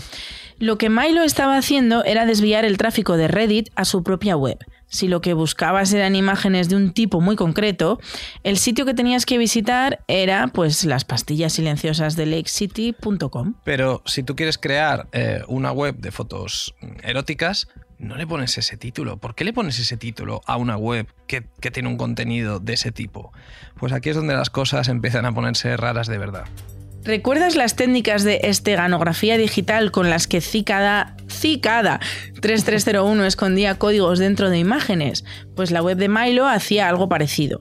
Lo 0.59 0.79
que 0.79 0.91
Milo 0.91 1.25
estaba 1.25 1.57
haciendo 1.57 2.05
era 2.05 2.25
desviar 2.25 2.65
el 2.65 2.79
tráfico 2.79 3.17
de 3.17 3.27
Reddit 3.27 3.71
a 3.75 3.85
su 3.85 4.05
propia 4.05 4.37
web. 4.37 4.59
Si 4.87 5.09
lo 5.09 5.23
que 5.23 5.33
buscabas 5.33 5.91
eran 5.95 6.15
imágenes 6.15 6.69
de 6.69 6.77
un 6.77 6.93
tipo 6.93 7.23
muy 7.23 7.35
concreto, 7.35 7.99
el 8.45 8.59
sitio 8.59 8.85
que 8.85 8.93
tenías 8.93 9.25
que 9.25 9.39
visitar 9.39 10.05
era 10.07 10.49
pues 10.49 10.85
las 10.85 11.07
pastillas 11.07 11.55
silenciosas 11.55 12.15
de 12.15 12.27
lakecity.com. 12.27 13.55
Pero 13.65 14.03
si 14.05 14.23
tú 14.23 14.37
quieres 14.37 14.59
crear 14.59 15.09
eh, 15.13 15.41
una 15.49 15.73
web 15.73 15.97
de 15.97 16.11
fotos 16.11 16.75
eróticas, 17.03 17.69
no 18.03 18.17
le 18.17 18.27
pones 18.27 18.59
ese 18.59 18.77
título. 18.77 19.17
¿Por 19.17 19.35
qué 19.35 19.45
le 19.45 19.53
pones 19.53 19.79
ese 19.79 19.97
título 19.97 20.43
a 20.47 20.57
una 20.57 20.77
web 20.77 21.07
que, 21.27 21.45
que, 21.61 21.71
tiene 21.71 21.89
un 21.89 21.97
contenido 21.97 22.59
de 22.59 22.75
ese 22.75 22.91
tipo? 22.91 23.33
Pues 23.79 23.93
aquí 23.93 24.11
es 24.11 24.17
donde 24.17 24.35
las 24.35 24.51
cosas 24.51 24.89
empiezan 24.89 25.25
a 25.25 25.33
ponerse 25.33 25.77
raras 25.77 26.09
de 26.09 26.19
verdad. 26.19 26.45
¿Recuerdas 27.05 27.57
las 27.57 27.75
técnicas 27.75 28.23
de 28.25 28.41
esteganografía 28.45 29.37
digital 29.37 29.91
con 29.91 30.11
las 30.11 30.27
que 30.27 30.41
Cicada, 30.41 31.17
Cicada 31.29 32.01
3301 32.41 33.25
escondía 33.25 33.79
códigos 33.79 34.19
dentro 34.19 34.51
de 34.51 34.59
imágenes? 34.59 35.25
Pues 35.57 35.71
la 35.71 35.83
web 35.83 35.97
de 35.97 36.09
Milo 36.09 36.47
hacía 36.47 36.89
algo 36.89 37.09
parecido. 37.09 37.61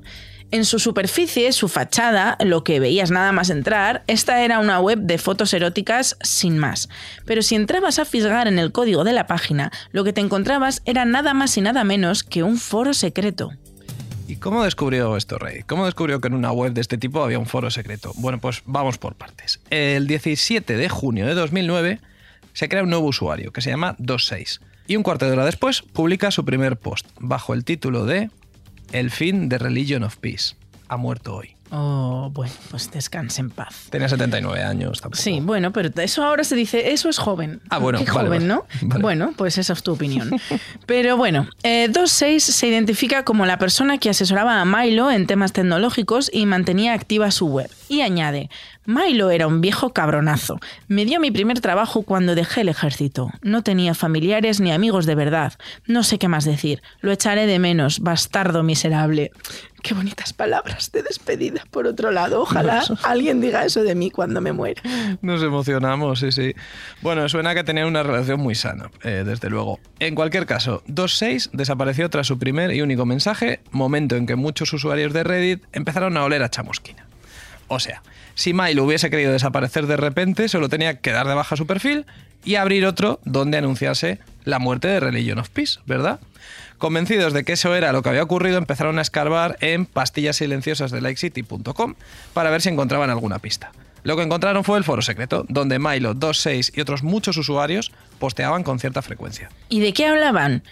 En 0.51 0.65
su 0.65 0.79
superficie, 0.79 1.53
su 1.53 1.69
fachada, 1.69 2.37
lo 2.43 2.65
que 2.65 2.81
veías 2.81 3.09
nada 3.09 3.31
más 3.31 3.49
entrar, 3.49 4.03
esta 4.07 4.43
era 4.43 4.59
una 4.59 4.81
web 4.81 4.99
de 4.99 5.17
fotos 5.17 5.53
eróticas 5.53 6.17
sin 6.21 6.57
más. 6.57 6.89
Pero 7.25 7.41
si 7.41 7.55
entrabas 7.55 7.99
a 7.99 8.05
fisgar 8.05 8.49
en 8.49 8.59
el 8.59 8.73
código 8.73 9.05
de 9.05 9.13
la 9.13 9.27
página, 9.27 9.71
lo 9.93 10.03
que 10.03 10.11
te 10.11 10.19
encontrabas 10.19 10.81
era 10.83 11.05
nada 11.05 11.33
más 11.33 11.55
y 11.55 11.61
nada 11.61 11.85
menos 11.85 12.25
que 12.25 12.43
un 12.43 12.57
foro 12.57 12.93
secreto. 12.93 13.51
¿Y 14.27 14.35
cómo 14.35 14.65
descubrió 14.65 15.15
esto 15.15 15.37
Rey? 15.37 15.63
¿Cómo 15.63 15.85
descubrió 15.85 16.19
que 16.19 16.27
en 16.27 16.33
una 16.33 16.51
web 16.51 16.73
de 16.73 16.81
este 16.81 16.97
tipo 16.97 17.23
había 17.23 17.39
un 17.39 17.45
foro 17.45 17.71
secreto? 17.71 18.11
Bueno, 18.15 18.39
pues 18.39 18.61
vamos 18.65 18.97
por 18.97 19.15
partes. 19.15 19.61
El 19.69 20.05
17 20.05 20.75
de 20.75 20.89
junio 20.89 21.27
de 21.27 21.33
2009 21.33 22.01
se 22.51 22.67
crea 22.67 22.83
un 22.83 22.89
nuevo 22.89 23.07
usuario 23.07 23.53
que 23.53 23.61
se 23.61 23.69
llama 23.69 23.95
26 23.99 24.59
y 24.87 24.97
un 24.97 25.03
cuarto 25.03 25.25
de 25.25 25.31
hora 25.31 25.45
después 25.45 25.81
publica 25.81 26.29
su 26.31 26.43
primer 26.43 26.75
post 26.75 27.07
bajo 27.19 27.53
el 27.53 27.63
título 27.63 28.05
de 28.05 28.29
el 28.91 29.09
fin 29.09 29.47
de 29.49 29.57
Religion 29.57 30.03
of 30.03 30.17
Peace. 30.17 30.55
Ha 30.87 30.97
muerto 30.97 31.35
hoy. 31.35 31.55
Oh, 31.73 32.29
bueno, 32.33 32.53
pues 32.69 32.91
descanse 32.91 33.39
en 33.39 33.49
paz. 33.49 33.87
Tenía 33.89 34.09
79 34.09 34.61
años 34.61 34.99
tampoco. 34.99 35.21
Sí, 35.21 35.39
bueno, 35.41 35.71
pero 35.71 35.89
eso 36.01 36.23
ahora 36.23 36.43
se 36.43 36.55
dice, 36.55 36.91
eso 36.91 37.07
es 37.07 37.17
joven. 37.17 37.61
Ah, 37.69 37.77
bueno, 37.77 37.99
Qué 37.99 38.05
joven, 38.05 38.47
¿no? 38.47 38.65
Bueno, 38.99 39.33
pues 39.37 39.57
esa 39.57 39.71
es 39.73 39.81
tu 39.81 39.93
opinión. 39.93 40.31
pero 40.85 41.15
bueno, 41.15 41.47
eh, 41.63 41.87
26 41.87 42.43
se 42.43 42.67
identifica 42.67 43.23
como 43.23 43.45
la 43.45 43.57
persona 43.57 43.97
que 43.99 44.09
asesoraba 44.09 44.59
a 44.59 44.65
Milo 44.65 45.11
en 45.11 45.27
temas 45.27 45.53
tecnológicos 45.53 46.29
y 46.33 46.45
mantenía 46.45 46.93
activa 46.93 47.31
su 47.31 47.47
web. 47.47 47.69
Y 47.87 48.01
añade, 48.01 48.49
Milo 48.85 49.29
era 49.29 49.47
un 49.47 49.61
viejo 49.61 49.93
cabronazo. 49.93 50.59
Me 50.87 51.05
dio 51.05 51.19
mi 51.19 51.31
primer 51.31 51.61
trabajo 51.61 52.01
cuando 52.01 52.35
dejé 52.35 52.61
el 52.61 52.69
ejército. 52.69 53.29
No 53.43 53.63
tenía 53.63 53.93
familiares 53.93 54.59
ni 54.59 54.71
amigos 54.71 55.05
de 55.05 55.15
verdad. 55.15 55.53
No 55.85 56.03
sé 56.03 56.17
qué 56.17 56.27
más 56.27 56.45
decir. 56.45 56.81
Lo 56.99 57.11
echaré 57.11 57.45
de 57.45 57.59
menos, 57.59 57.99
bastardo 57.99 58.63
miserable. 58.63 59.31
Qué 59.81 59.95
bonitas 59.95 60.31
palabras 60.33 60.91
de 60.91 61.01
despedida, 61.01 61.63
por 61.71 61.87
otro 61.87 62.11
lado. 62.11 62.41
Ojalá 62.41 62.83
alguien 63.03 63.41
diga 63.41 63.65
eso 63.65 63.83
de 63.83 63.95
mí 63.95 64.11
cuando 64.11 64.39
me 64.39 64.51
muera. 64.51 64.81
Nos 65.21 65.41
emocionamos, 65.41 66.19
sí, 66.19 66.31
sí. 66.31 66.53
Bueno, 67.01 67.27
suena 67.29 67.55
que 67.55 67.63
tenía 67.63 67.87
una 67.87 68.03
relación 68.03 68.39
muy 68.39 68.53
sana, 68.53 68.91
eh, 69.03 69.23
desde 69.25 69.49
luego. 69.49 69.79
En 69.99 70.13
cualquier 70.13 70.45
caso, 70.45 70.83
2.6 70.87 71.49
desapareció 71.53 72.09
tras 72.09 72.27
su 72.27 72.37
primer 72.37 72.73
y 72.73 72.81
único 72.81 73.05
mensaje, 73.05 73.59
momento 73.71 74.15
en 74.15 74.27
que 74.27 74.35
muchos 74.35 74.71
usuarios 74.73 75.13
de 75.13 75.23
Reddit 75.23 75.63
empezaron 75.73 76.15
a 76.17 76.23
oler 76.23 76.43
a 76.43 76.49
chamusquina. 76.49 77.07
O 77.67 77.79
sea, 77.79 78.03
si 78.35 78.53
Milo 78.53 78.83
hubiese 78.83 79.09
querido 79.09 79.31
desaparecer 79.31 79.87
de 79.87 79.97
repente, 79.97 80.47
solo 80.47 80.69
tenía 80.69 80.99
que 80.99 81.11
dar 81.11 81.27
de 81.27 81.33
baja 81.33 81.55
su 81.55 81.65
perfil 81.65 82.05
y 82.43 82.55
abrir 82.55 82.85
otro 82.85 83.19
donde 83.23 83.57
anunciase 83.57 84.19
la 84.43 84.59
muerte 84.59 84.87
de 84.87 84.99
Religion 84.99 85.39
of 85.39 85.49
Peace, 85.49 85.79
¿verdad? 85.85 86.19
Convencidos 86.81 87.31
de 87.33 87.43
que 87.43 87.53
eso 87.53 87.75
era 87.75 87.93
lo 87.93 88.01
que 88.01 88.09
había 88.09 88.23
ocurrido, 88.23 88.57
empezaron 88.57 88.97
a 88.97 89.03
escarbar 89.03 89.55
en 89.61 89.85
pastillas 89.85 90.37
silenciosas 90.37 90.89
de 90.89 90.99
likecity.com 90.99 91.93
para 92.33 92.49
ver 92.49 92.63
si 92.63 92.69
encontraban 92.69 93.11
alguna 93.11 93.37
pista. 93.37 93.71
Lo 94.01 94.17
que 94.17 94.23
encontraron 94.23 94.63
fue 94.63 94.79
el 94.79 94.83
foro 94.83 95.03
secreto, 95.03 95.45
donde 95.47 95.77
Milo, 95.77 96.15
26 96.15 96.71
y 96.75 96.81
otros 96.81 97.03
muchos 97.03 97.37
usuarios 97.37 97.91
posteaban 98.17 98.63
con 98.63 98.79
cierta 98.79 99.03
frecuencia. 99.03 99.51
¿Y 99.69 99.79
de 99.81 99.93
qué 99.93 100.07
hablaban? 100.07 100.63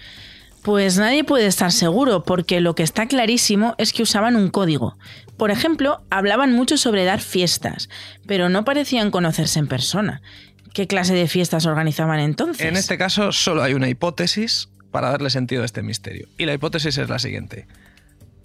Pues 0.63 0.97
nadie 0.97 1.23
puede 1.23 1.45
estar 1.45 1.71
seguro, 1.71 2.23
porque 2.23 2.59
lo 2.59 2.73
que 2.73 2.81
está 2.81 3.07
clarísimo 3.07 3.75
es 3.77 3.93
que 3.93 4.01
usaban 4.01 4.35
un 4.35 4.49
código. 4.49 4.97
Por 5.37 5.51
ejemplo, 5.51 6.01
hablaban 6.09 6.53
mucho 6.53 6.77
sobre 6.77 7.05
dar 7.05 7.21
fiestas, 7.21 7.87
pero 8.25 8.49
no 8.49 8.65
parecían 8.65 9.11
conocerse 9.11 9.59
en 9.59 9.67
persona. 9.67 10.23
¿Qué 10.73 10.87
clase 10.87 11.13
de 11.13 11.27
fiestas 11.27 11.67
organizaban 11.67 12.19
entonces? 12.19 12.65
En 12.65 12.77
este 12.77 12.97
caso 12.97 13.31
solo 13.31 13.61
hay 13.61 13.75
una 13.75 13.89
hipótesis 13.89 14.69
para 14.91 15.09
darle 15.09 15.29
sentido 15.29 15.63
a 15.63 15.65
este 15.65 15.81
misterio. 15.81 16.27
Y 16.37 16.45
la 16.45 16.53
hipótesis 16.53 16.97
es 16.97 17.09
la 17.09 17.19
siguiente. 17.19 17.67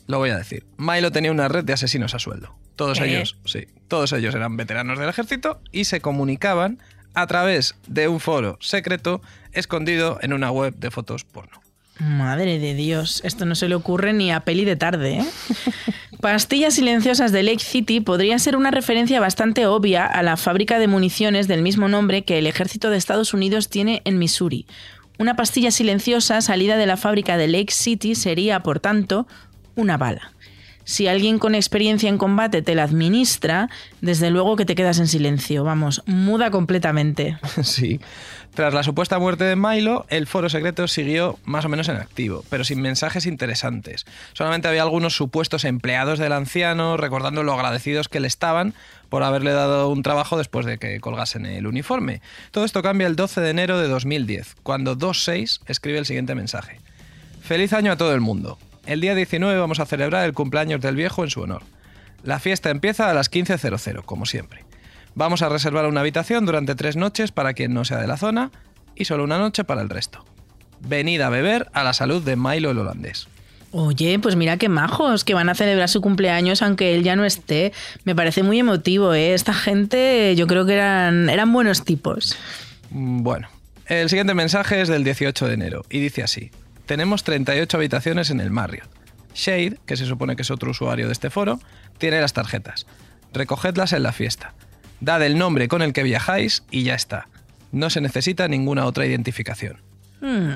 Lo 0.07 0.18
voy 0.18 0.30
a 0.30 0.37
decir. 0.37 0.66
Milo 0.76 1.12
tenía 1.12 1.30
una 1.30 1.48
red 1.48 1.64
de 1.64 1.72
asesinos 1.72 2.14
a 2.14 2.18
sueldo. 2.18 2.54
Todos 2.76 3.00
ellos, 3.00 3.37
sí, 3.44 3.66
todos 3.88 4.12
ellos 4.12 4.35
eran 4.35 4.57
veteranos 4.57 4.98
del 4.98 5.09
ejército 5.09 5.61
y 5.70 5.85
se 5.85 6.00
comunicaban 6.00 6.78
a 7.14 7.26
través 7.26 7.76
de 7.87 8.09
un 8.09 8.20
foro 8.20 8.59
secreto 8.61 9.22
escondido 9.52 10.18
en 10.20 10.33
una 10.33 10.50
web 10.50 10.74
de 10.76 10.90
fotos 10.90 11.24
porno. 11.24 11.62
Madre 12.00 12.59
de 12.59 12.74
Dios, 12.74 13.20
esto 13.24 13.46
no 13.46 13.54
se 13.54 13.68
le 13.68 13.76
ocurre 13.76 14.12
ni 14.12 14.33
a 14.33 14.40
peli 14.40 14.64
de 14.64 14.74
tarde, 14.74 15.18
¿eh? 15.18 15.24
Pastillas 16.20 16.74
silenciosas 16.74 17.33
de 17.33 17.42
Lake 17.42 17.62
City 17.62 18.00
podría 18.00 18.38
ser 18.38 18.57
una 18.57 18.70
referencia 18.70 19.20
bastante 19.20 19.66
obvia 19.66 20.07
a 20.07 20.22
la 20.22 20.38
fábrica 20.38 20.78
de 20.78 20.88
municiones 20.88 21.48
del 21.48 21.61
mismo 21.61 21.87
nombre 21.87 22.24
que 22.24 22.38
el 22.38 22.46
ejército 22.46 22.88
de 22.88 22.96
Estados 22.96 23.35
Unidos 23.35 23.68
tiene 23.68 24.00
en 24.07 24.18
Missouri. 24.18 24.66
Una 25.18 25.37
pastilla 25.37 25.70
silenciosa 25.70 26.40
salida 26.40 26.77
de 26.77 26.87
la 26.87 26.96
fábrica 26.96 27.37
de 27.37 27.48
Lake 27.48 27.72
City 27.72 28.14
sería, 28.14 28.61
por 28.61 28.81
tanto, 28.81 29.27
una 29.77 29.96
bala. 29.96 30.33
Si 30.85 31.07
alguien 31.07 31.38
con 31.38 31.55
experiencia 31.55 32.11
en 32.11 32.18
combate 32.18 32.61
te 32.61 32.74
la 32.74 32.83
administra, 32.83 33.70
desde 34.03 34.31
luego 34.31 34.57
que 34.57 34.66
te 34.66 34.74
quedas 34.74 34.98
en 34.98 35.09
silencio, 35.09 35.64
vamos, 35.64 36.03
muda 36.07 36.50
completamente. 36.50 37.38
Sí. 37.62 38.00
Tras 38.54 38.72
la 38.72 38.84
supuesta 38.84 39.18
muerte 39.18 39.42
de 39.42 39.56
Milo, 39.56 40.06
el 40.10 40.28
foro 40.28 40.48
secreto 40.48 40.86
siguió 40.86 41.40
más 41.44 41.64
o 41.64 41.68
menos 41.68 41.88
en 41.88 41.96
activo, 41.96 42.44
pero 42.50 42.62
sin 42.62 42.80
mensajes 42.80 43.26
interesantes. 43.26 44.06
Solamente 44.32 44.68
había 44.68 44.82
algunos 44.82 45.16
supuestos 45.16 45.64
empleados 45.64 46.20
del 46.20 46.32
anciano 46.32 46.96
recordando 46.96 47.42
lo 47.42 47.52
agradecidos 47.52 48.08
que 48.08 48.20
le 48.20 48.28
estaban 48.28 48.72
por 49.08 49.24
haberle 49.24 49.50
dado 49.50 49.88
un 49.88 50.04
trabajo 50.04 50.38
después 50.38 50.66
de 50.66 50.78
que 50.78 51.00
colgasen 51.00 51.46
el 51.46 51.66
uniforme. 51.66 52.20
Todo 52.52 52.64
esto 52.64 52.80
cambia 52.80 53.08
el 53.08 53.16
12 53.16 53.40
de 53.40 53.50
enero 53.50 53.80
de 53.80 53.88
2010, 53.88 54.54
cuando 54.62 54.94
26 54.94 55.62
escribe 55.66 55.98
el 55.98 56.06
siguiente 56.06 56.36
mensaje. 56.36 56.78
Feliz 57.42 57.72
año 57.72 57.90
a 57.90 57.96
todo 57.96 58.14
el 58.14 58.20
mundo. 58.20 58.56
El 58.86 59.00
día 59.00 59.16
19 59.16 59.58
vamos 59.58 59.80
a 59.80 59.86
celebrar 59.86 60.24
el 60.26 60.32
cumpleaños 60.32 60.80
del 60.80 60.94
viejo 60.94 61.24
en 61.24 61.30
su 61.30 61.40
honor. 61.40 61.62
La 62.22 62.38
fiesta 62.38 62.70
empieza 62.70 63.10
a 63.10 63.14
las 63.14 63.32
15.00, 63.32 64.04
como 64.04 64.26
siempre. 64.26 64.64
Vamos 65.14 65.42
a 65.42 65.48
reservar 65.48 65.87
una 65.87 66.00
habitación 66.00 66.44
durante 66.44 66.74
tres 66.74 66.96
noches 66.96 67.31
para 67.33 67.55
quien 67.55 67.72
no 67.72 67.85
sea 67.85 67.98
de 67.98 68.07
la 68.07 68.16
zona 68.16 68.50
y 68.96 69.05
solo 69.05 69.24
una 69.24 69.38
noche 69.38 69.64
para 69.64 69.83
el 69.83 69.88
resto. 69.88 70.24
Venid 70.81 71.20
a 71.20 71.31
beber 71.31 71.68
a 71.72 71.85
la 71.85 71.92
salud 71.92 72.22
de 72.22 72.37
Milo 72.37 72.70
el 72.70 72.79
holandés. 72.79 73.29
Oye, 73.70 74.18
pues 74.20 74.37
mira 74.37 74.57
qué 74.57 74.68
majos, 74.68 75.24
que 75.24 75.35
van 75.35 75.48
a 75.48 75.55
celebrar 75.55 75.88
su 75.88 76.00
cumpleaños 76.00 76.62
aunque 76.62 76.94
él 76.94 77.03
ya 77.03 77.16
no 77.16 77.24
esté. 77.24 77.72
Me 78.05 78.14
parece 78.14 78.42
muy 78.42 78.59
emotivo, 78.61 79.14
¿eh? 79.14 79.35
Esta 79.35 79.53
gente 79.53 80.35
yo 80.37 80.46
creo 80.46 80.64
que 80.66 80.74
eran, 80.74 81.29
eran 81.29 81.53
buenos 81.53 81.85
tipos. 81.85 82.37
Mm, 82.90 83.22
Bueno, 83.22 83.48
el 83.87 84.09
siguiente 84.09 84.35
mensaje 84.35 84.81
es 84.81 84.88
del 84.88 85.05
18 85.05 85.48
de 85.48 85.55
enero 85.55 85.83
y 85.90 85.98
dice 86.00 86.22
así. 86.22 86.50
Tenemos 86.87 87.24
38 87.24 87.77
habitaciones 87.77 88.31
en 88.31 88.40
el 88.40 88.50
Marriott. 88.50 88.88
Shade, 89.35 89.79
que 89.87 89.96
se 89.96 90.07
supone 90.07 90.37
que 90.37 90.42
es 90.42 90.50
otro 90.50 90.70
usuario 90.70 91.07
de 91.07 91.12
este 91.12 91.31
foro, 91.31 91.59
tiene 91.98 92.20
las 92.20 92.33
tarjetas. 92.33 92.87
Recogedlas 93.33 93.92
en 93.92 94.05
la 94.05 94.12
fiesta. 94.12 94.55
Dad 95.00 95.22
el 95.22 95.38
nombre 95.38 95.68
con 95.68 95.83
el 95.83 95.92
que 95.92 96.02
viajáis 96.02 96.62
y 96.70 96.85
ya 96.85 96.94
está. 96.94 97.28
No 97.72 97.90
se 97.90 98.00
necesita 98.00 98.48
ninguna 98.48 98.87
otra 98.87 99.07
identificación. 99.07 99.78
Hmm. 100.20 100.52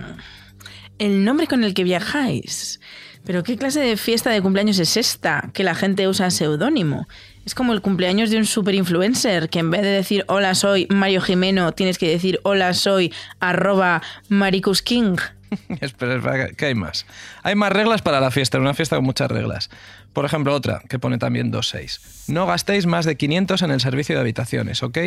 El 0.99 1.25
nombre 1.25 1.47
con 1.47 1.65
el 1.65 1.75
que 1.75 1.85
viajáis. 1.85 2.81
Pero 3.25 3.43
¿qué 3.43 3.57
clase 3.57 3.81
de 3.81 3.97
fiesta 3.97 4.31
de 4.31 4.41
cumpleaños 4.41 4.79
es 4.79 4.97
esta? 4.97 5.51
Que 5.53 5.65
la 5.65 5.75
gente 5.75 6.09
usa 6.09 6.31
seudónimo. 6.31 7.07
Es 7.45 7.55
como 7.55 7.73
el 7.73 7.81
cumpleaños 7.81 8.31
de 8.31 8.39
un 8.39 8.47
superinfluencer, 8.47 9.49
que 9.49 9.59
en 9.59 9.71
vez 9.71 9.83
de 9.83 9.89
decir 9.89 10.25
hola 10.29 10.55
soy 10.55 10.87
Mario 10.91 11.21
Jimeno, 11.21 11.73
tienes 11.73 11.99
que 11.99 12.09
decir 12.09 12.41
hola 12.43 12.73
soy 12.75 13.13
arroba 13.41 14.03
Maricus 14.29 14.83
King. 14.83 15.17
espera, 15.81 16.17
espera, 16.17 16.49
que 16.51 16.67
hay 16.67 16.75
más. 16.75 17.07
Hay 17.43 17.55
más 17.55 17.73
reglas 17.73 18.03
para 18.03 18.21
la 18.21 18.31
fiesta, 18.31 18.59
una 18.59 18.75
fiesta 18.75 18.97
con 18.97 19.05
muchas 19.05 19.31
reglas. 19.31 19.71
Por 20.13 20.25
ejemplo, 20.25 20.55
otra 20.55 20.83
que 20.89 20.99
pone 20.99 21.19
también 21.19 21.53
2.6. 21.53 22.29
No 22.29 22.47
gastéis 22.47 22.87
más 22.87 23.05
de 23.05 23.17
500 23.17 23.63
en 23.63 23.71
el 23.71 23.81
servicio 23.81 24.15
de 24.15 24.21
habitaciones, 24.23 24.83
¿ok? 24.83 24.99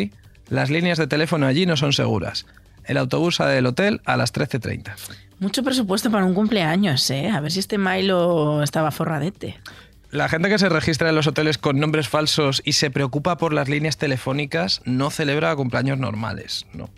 Las 0.48 0.70
líneas 0.70 0.98
de 0.98 1.06
teléfono 1.06 1.46
allí 1.46 1.66
no 1.66 1.76
son 1.76 1.92
seguras. 1.92 2.46
El 2.84 2.96
autobús 2.96 3.36
sale 3.36 3.54
del 3.54 3.66
hotel 3.66 4.00
a 4.04 4.16
las 4.16 4.32
13.30. 4.32 4.94
Mucho 5.38 5.62
presupuesto 5.62 6.10
para 6.10 6.24
un 6.24 6.34
cumpleaños, 6.34 7.10
¿eh? 7.10 7.28
A 7.28 7.40
ver 7.40 7.52
si 7.52 7.60
este 7.60 7.78
Milo 7.78 8.62
estaba 8.62 8.90
forradete. 8.90 9.56
La 10.12 10.28
gente 10.28 10.50
que 10.50 10.58
se 10.58 10.68
registra 10.68 11.08
en 11.08 11.14
los 11.14 11.26
hoteles 11.26 11.56
con 11.56 11.80
nombres 11.80 12.06
falsos 12.06 12.60
y 12.66 12.74
se 12.74 12.90
preocupa 12.90 13.38
por 13.38 13.54
las 13.54 13.70
líneas 13.70 13.96
telefónicas 13.96 14.82
no 14.84 15.08
celebra 15.08 15.56
cumpleaños 15.56 15.98
normales, 15.98 16.66
no. 16.74 16.90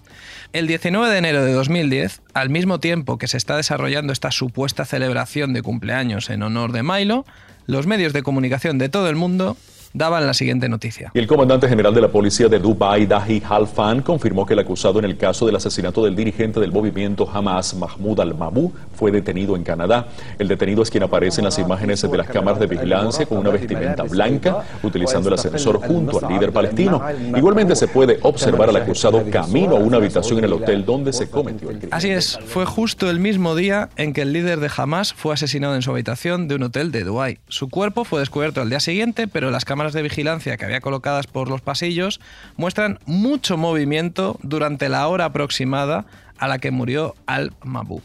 El 0.53 0.67
19 0.67 1.09
de 1.09 1.19
enero 1.19 1.45
de 1.45 1.53
2010, 1.53 2.23
al 2.35 2.51
mismo 2.51 2.81
tiempo 2.81 3.17
que 3.17 3.29
se 3.29 3.37
está 3.37 3.57
desarrollando 3.57 4.13
esta 4.13 4.33
supuesta 4.33 4.85
celebración 4.85 5.53
de 5.53 5.63
cumpleaños 5.63 6.29
en 6.29 6.43
honor 6.43 6.73
de 6.73 6.83
Milo, 6.83 7.25
los 7.67 7.87
medios 7.87 8.13
de 8.13 8.23
comunicación 8.23 8.79
de 8.79 8.89
todo 8.89 9.09
el 9.09 9.17
mundo 9.17 9.57
daban 9.95 10.27
la 10.27 10.35
siguiente 10.35 10.69
noticia. 10.69 11.13
Y 11.15 11.19
el 11.21 11.27
comandante 11.27 11.69
general 11.69 11.95
de 11.95 12.01
la 12.01 12.09
policía 12.09 12.49
de 12.49 12.59
Dubái, 12.59 13.07
Dahi 13.07 13.43
Halfan, 13.49 14.03
confirmó 14.03 14.45
que 14.45 14.55
el 14.55 14.59
acusado 14.59 14.99
en 14.99 15.05
el 15.05 15.17
caso 15.17 15.47
del 15.47 15.57
asesinato 15.57 16.05
del 16.05 16.17
dirigente 16.17 16.59
del 16.61 16.73
movimiento 16.73 17.29
Hamas, 17.33 17.75
Mahmoud 17.75 18.21
al-Mabou, 18.21 18.73
fue 18.95 19.13
detenido 19.13 19.55
en 19.55 19.63
Canadá. 19.63 20.09
El 20.39 20.49
detenido 20.49 20.83
es 20.83 20.91
quien 20.91 21.05
aparece 21.05 21.41
en 21.41 21.45
las 21.45 21.59
imágenes 21.59 22.03
de 22.03 22.17
las 22.17 22.27
cámaras 22.27 22.59
de 22.59 22.67
vigilancia 22.67 23.25
con 23.25 23.39
una 23.39 23.51
vestimenta 23.51 24.03
blanca, 24.03 24.65
utilizando 24.83 25.29
el 25.29 25.35
ascensor 25.35 25.81
junto 25.81 26.25
al 26.25 26.33
líder 26.33 26.53
palestino. 26.53 27.01
Igualmente 27.37 27.77
se 27.77 27.87
puede 27.87 28.19
observar 28.23 28.69
al 28.69 28.77
acusado 28.77 29.25
camino 29.31 29.77
a 29.77 29.79
una 29.79 29.99
habitación 29.99 30.39
en 30.39 30.45
el 30.45 30.53
hotel 30.55 30.85
donde 30.85 31.13
se 31.13 31.31
cometió 31.31 31.71
el 31.71 31.79
crimen. 31.79 31.95
Así 31.95 32.11
es, 32.11 32.39
fue 32.47 32.67
justo 32.67 33.09
el 33.09 33.21
mismo 33.21 33.55
día 33.55 33.91
en 33.97 34.13
que 34.13 34.23
el 34.23 34.33
líder 34.33 34.59
de 34.59 34.71
Hamas 34.77 35.15
fue 35.15 35.35
asesinado 35.35 35.77
en 35.77 35.83
su 35.83 35.93
habitación 35.93 36.49
de 36.49 36.57
un 36.57 36.65
hotel 36.65 36.91
de 36.91 37.05
Dubái. 37.05 37.39
Su 37.49 37.69
cuerpo 37.69 38.05
fue 38.05 38.19
descubierto 38.19 38.61
al 38.61 38.71
día 38.71 38.81
siguiente, 38.81 39.29
pero 39.29 39.51
las 39.51 39.65
cámaras 39.65 39.84
de 39.93 40.03
vigilancia 40.03 40.57
que 40.57 40.65
había 40.65 40.81
colocadas 40.81 41.27
por 41.27 41.49
los 41.49 41.61
pasillos 41.61 42.21
muestran 42.57 42.99
mucho 43.07 43.57
movimiento 43.57 44.39
durante 44.43 44.89
la 44.89 45.07
hora 45.09 45.27
aproximada 45.27 46.07
a 46.39 46.49
la 46.49 46.59
que 46.59 46.71
murió 46.71 47.15
al-Mabou. 47.27 48.03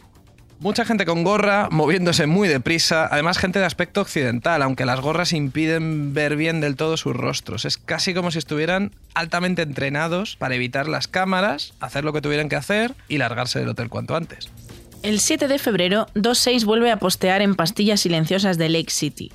Mucha 0.62 0.84
gente 0.84 1.06
con 1.06 1.24
gorra, 1.24 1.70
moviéndose 1.72 2.28
muy 2.28 2.50
deprisa, 2.50 3.08
además 3.10 3.38
gente 3.38 3.60
de 3.60 3.66
aspecto 3.66 4.02
occidental, 4.02 4.62
aunque 4.62 4.86
las 4.86 5.00
gorras 5.00 5.32
impiden 5.32 6.14
ver 6.14 6.36
bien 6.36 6.60
del 6.60 6.76
todo 6.76 6.98
sus 6.98 7.16
rostros. 7.16 7.64
Es 7.64 7.78
casi 7.78 8.14
como 8.14 8.30
si 8.30 8.40
estuvieran 8.40 8.92
altamente 9.14 9.62
entrenados 9.62 10.36
para 10.36 10.56
evitar 10.56 10.90
las 10.90 11.08
cámaras, 11.08 11.74
hacer 11.80 12.04
lo 12.04 12.12
que 12.12 12.20
tuvieran 12.20 12.50
que 12.50 12.58
hacer 12.58 12.94
y 13.08 13.20
largarse 13.20 13.60
del 13.60 13.70
hotel 13.70 13.88
cuanto 13.88 14.18
antes. 14.18 14.50
El 15.02 15.22
7 15.22 15.48
de 15.48 15.60
febrero, 15.60 16.08
26 16.16 16.66
vuelve 16.66 16.92
a 16.92 16.98
postear 16.98 17.42
en 17.42 17.56
pastillas 17.56 18.02
silenciosas 18.02 18.58
de 18.58 18.68
Lake 18.68 18.92
City. 18.92 19.32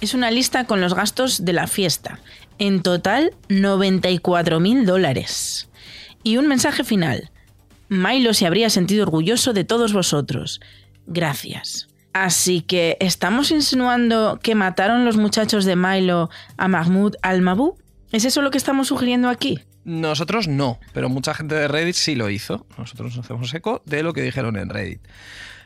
Es 0.00 0.14
una 0.14 0.30
lista 0.30 0.64
con 0.64 0.80
los 0.80 0.94
gastos 0.94 1.44
de 1.44 1.52
la 1.52 1.66
fiesta. 1.66 2.20
En 2.58 2.82
total, 2.82 3.32
94 3.48 4.60
mil 4.60 4.86
dólares. 4.86 5.68
Y 6.22 6.36
un 6.36 6.46
mensaje 6.46 6.84
final. 6.84 7.30
Milo 7.88 8.32
se 8.32 8.46
habría 8.46 8.70
sentido 8.70 9.02
orgulloso 9.02 9.52
de 9.52 9.64
todos 9.64 9.92
vosotros. 9.92 10.60
Gracias. 11.06 11.88
Así 12.12 12.60
que, 12.60 12.96
¿estamos 13.00 13.50
insinuando 13.50 14.38
que 14.42 14.54
mataron 14.54 15.04
los 15.04 15.16
muchachos 15.16 15.64
de 15.64 15.74
Milo 15.74 16.30
a 16.56 16.68
Mahmoud 16.68 17.14
al-Mabou? 17.22 17.76
¿Es 18.12 18.24
eso 18.24 18.40
lo 18.42 18.50
que 18.50 18.58
estamos 18.58 18.88
sugiriendo 18.88 19.28
aquí? 19.28 19.60
Nosotros 19.84 20.48
no, 20.48 20.78
pero 20.92 21.08
mucha 21.08 21.34
gente 21.34 21.54
de 21.54 21.66
Reddit 21.66 21.94
sí 21.94 22.14
lo 22.14 22.30
hizo. 22.30 22.66
Nosotros 22.76 23.16
nos 23.16 23.24
hacemos 23.24 23.52
eco 23.54 23.82
de 23.84 24.02
lo 24.02 24.12
que 24.12 24.22
dijeron 24.22 24.56
en 24.56 24.68
Reddit. 24.68 25.00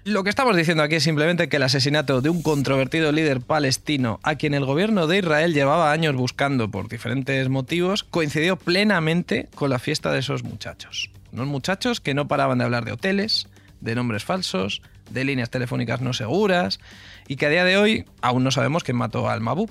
Lo 0.04 0.24
que 0.24 0.30
estamos 0.30 0.56
diciendo 0.56 0.82
aquí 0.82 0.96
es 0.96 1.04
simplemente 1.04 1.48
que 1.48 1.58
el 1.58 1.62
asesinato 1.62 2.20
de 2.20 2.28
un 2.28 2.42
controvertido 2.42 3.12
líder 3.12 3.40
palestino, 3.40 4.18
a 4.24 4.34
quien 4.34 4.52
el 4.52 4.64
gobierno 4.64 5.06
de 5.06 5.18
Israel 5.18 5.54
llevaba 5.54 5.92
años 5.92 6.16
buscando 6.16 6.68
por 6.68 6.88
diferentes 6.88 7.48
motivos, 7.48 8.02
coincidió 8.02 8.56
plenamente 8.56 9.48
con 9.54 9.70
la 9.70 9.78
fiesta 9.78 10.10
de 10.10 10.18
esos 10.18 10.42
muchachos. 10.42 11.08
Unos 11.30 11.46
muchachos 11.46 12.00
que 12.00 12.14
no 12.14 12.26
paraban 12.26 12.58
de 12.58 12.64
hablar 12.64 12.84
de 12.84 12.90
hoteles, 12.90 13.46
de 13.80 13.94
nombres 13.94 14.24
falsos, 14.24 14.82
de 15.08 15.24
líneas 15.24 15.50
telefónicas 15.50 16.00
no 16.00 16.12
seguras, 16.14 16.80
y 17.28 17.36
que 17.36 17.46
a 17.46 17.50
día 17.50 17.64
de 17.64 17.76
hoy 17.76 18.04
aún 18.22 18.42
no 18.42 18.50
sabemos 18.50 18.82
quién 18.82 18.96
mató 18.96 19.30
al 19.30 19.40
Mabú. 19.40 19.70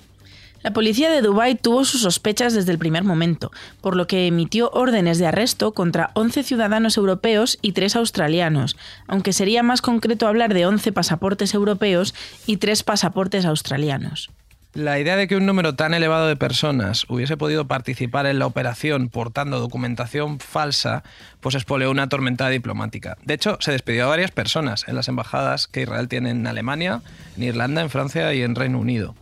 La 0.64 0.74
policía 0.74 1.10
de 1.10 1.22
Dubái 1.22 1.56
tuvo 1.56 1.86
sus 1.86 2.02
sospechas 2.02 2.54
desde 2.54 2.72
el 2.72 2.78
primer 2.78 3.04
momento, 3.04 3.52
por 3.82 3.96
lo 3.96 4.06
que 4.06 4.28
emitió 4.28 4.70
órdenes 4.72 5.18
de 5.18 5.26
arresto 5.26 5.72
contra 5.72 6.12
11 6.14 6.44
ciudadanos 6.44 6.98
europeos 6.98 7.58
y 7.64 7.72
3 7.72 7.96
australianos, 7.96 8.78
aunque 9.08 9.34
sería 9.34 9.64
más 9.64 9.82
concreto 9.82 10.28
hablar 10.28 10.54
de 10.54 10.68
11 10.68 10.92
pasaportes 10.92 11.56
europeos 11.56 12.14
y 12.46 12.58
3 12.58 12.84
pasaportes 12.84 13.46
australianos. 13.46 14.30
La 14.74 15.00
idea 15.00 15.18
de 15.18 15.28
que 15.28 15.36
un 15.36 15.46
número 15.46 15.76
tan 15.76 15.94
elevado 15.94 16.28
de 16.28 16.38
personas 16.38 17.06
hubiese 17.10 17.36
podido 17.36 17.68
participar 17.68 18.26
en 18.26 18.40
la 18.40 18.46
operación 18.46 19.10
portando 19.10 19.60
documentación 19.60 20.40
falsa, 20.40 21.04
pues 21.42 21.56
expolió 21.56 21.92
una 21.92 22.08
tormenta 22.08 22.48
diplomática. 22.48 23.18
De 23.26 23.34
hecho, 23.34 23.58
se 23.60 23.74
despidió 23.74 24.06
a 24.06 24.10
varias 24.10 24.32
personas 24.32 24.86
en 24.88 24.96
las 24.96 25.10
embajadas 25.10 25.68
que 25.68 25.82
Israel 25.82 26.08
tiene 26.08 26.30
en 26.30 26.48
Alemania, 26.48 27.02
en 27.36 27.44
Irlanda, 27.44 27.82
en 27.82 27.90
Francia 27.90 28.34
y 28.34 28.44
en 28.44 28.56
Reino 28.56 28.80
Unido. 28.80 29.14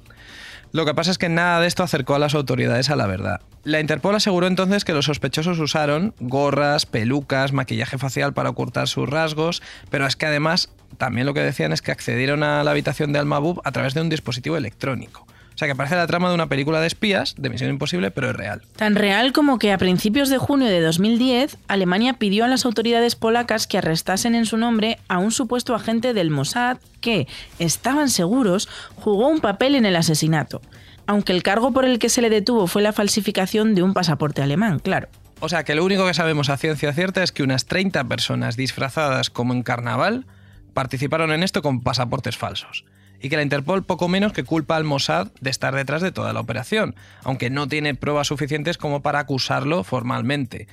Lo 0.72 0.86
que 0.86 0.94
pasa 0.94 1.12
es 1.12 1.18
que 1.18 1.30
nada 1.30 1.60
de 1.60 1.68
esto 1.68 1.84
acercó 1.84 2.16
a 2.16 2.20
las 2.20 2.36
autoridades 2.36 2.90
a 2.90 2.96
la 2.96 3.08
verdad. 3.08 3.42
La 3.64 3.80
Interpol 3.80 4.16
aseguró 4.16 4.48
entonces 4.48 4.86
que 4.86 4.94
los 4.94 5.06
sospechosos 5.06 5.60
usaron 5.60 6.14
gorras, 6.20 6.86
pelucas, 6.86 7.54
maquillaje 7.54 7.98
facial 7.98 8.34
para 8.34 8.50
ocultar 8.50 8.88
sus 8.88 9.10
rasgos, 9.10 9.62
pero 9.90 10.06
es 10.06 10.16
que 10.16 10.28
además 10.28 10.70
también 10.98 11.26
lo 11.26 11.34
que 11.34 11.42
decían 11.42 11.74
es 11.74 11.82
que 11.82 11.92
accedieron 11.92 12.44
a 12.44 12.64
la 12.64 12.72
habitación 12.72 13.14
de 13.14 13.20
Al-Mabub 13.20 13.62
a 13.64 13.72
través 13.72 13.94
de 13.94 14.02
un 14.02 14.10
dispositivo 14.10 14.58
electrónico. 14.58 15.26
O 15.60 15.66
sea, 15.66 15.68
que 15.68 15.76
parece 15.76 15.98
la 15.98 16.08
trama 16.08 16.30
de 16.30 16.36
una 16.36 16.48
película 16.48 16.80
de 16.80 16.88
espías, 16.88 17.36
de 17.38 17.50
Misión 17.50 17.70
Imposible, 17.70 18.12
pero 18.12 18.30
es 18.30 18.36
real. 18.38 18.62
Tan 18.78 18.96
real 18.96 19.34
como 19.34 19.60
que 19.60 19.74
a 19.74 19.78
principios 19.78 20.30
de 20.30 20.38
junio 20.38 20.70
de 20.70 20.80
2010, 20.80 21.58
Alemania 21.68 22.14
pidió 22.14 22.46
a 22.46 22.48
las 22.48 22.64
autoridades 22.64 23.16
polacas 23.16 23.68
que 23.68 23.78
arrestasen 23.78 24.36
en 24.36 24.46
su 24.46 24.56
nombre 24.56 25.00
a 25.10 25.18
un 25.18 25.32
supuesto 25.32 25.76
agente 25.76 26.14
del 26.14 26.30
Mossad 26.30 26.78
que, 27.02 27.28
estaban 27.60 28.10
seguros, 28.10 28.70
jugó 28.96 29.28
un 29.28 29.42
papel 29.42 29.76
en 29.76 29.86
el 29.86 29.98
asesinato. 29.98 30.62
Aunque 31.08 31.34
el 31.34 31.44
cargo 31.44 31.74
por 31.74 31.84
el 31.84 32.00
que 32.00 32.08
se 32.08 32.22
le 32.22 32.30
detuvo 32.30 32.66
fue 32.68 32.82
la 32.82 32.94
falsificación 32.94 33.76
de 33.76 33.84
un 33.84 33.94
pasaporte 33.94 34.42
alemán, 34.42 34.80
claro. 34.80 35.10
O 35.42 35.50
sea, 35.50 35.66
que 35.66 35.76
lo 35.76 35.84
único 35.84 36.08
que 36.08 36.14
sabemos 36.14 36.50
a 36.50 36.56
ciencia 36.56 36.94
cierta 36.94 37.22
es 37.22 37.34
que 37.34 37.44
unas 37.44 37.66
30 37.66 38.06
personas 38.06 38.56
disfrazadas 38.56 39.30
como 39.30 39.54
en 39.54 39.64
carnaval 39.64 40.26
participaron 40.74 41.34
en 41.34 41.44
esto 41.44 41.62
con 41.62 41.82
pasaportes 41.82 42.38
falsos 42.38 42.86
y 43.22 43.30
que 43.30 43.36
la 43.36 43.44
Interpol 43.44 43.84
poco 43.84 44.08
menos 44.08 44.34
que 44.34 44.44
culpa 44.44 44.76
al 44.76 44.84
Mossad 44.84 45.28
de 45.42 45.50
estar 45.50 45.76
detrás 45.76 46.02
de 46.02 46.12
toda 46.12 46.34
la 46.34 46.40
operación, 46.40 46.96
aunque 47.24 47.50
no 47.50 47.68
tiene 47.68 47.96
pruebas 47.96 48.28
suficientes 48.28 48.78
como 48.78 49.02
para 49.02 49.20
acusarlo 49.20 49.84
formalmente. 49.84 50.68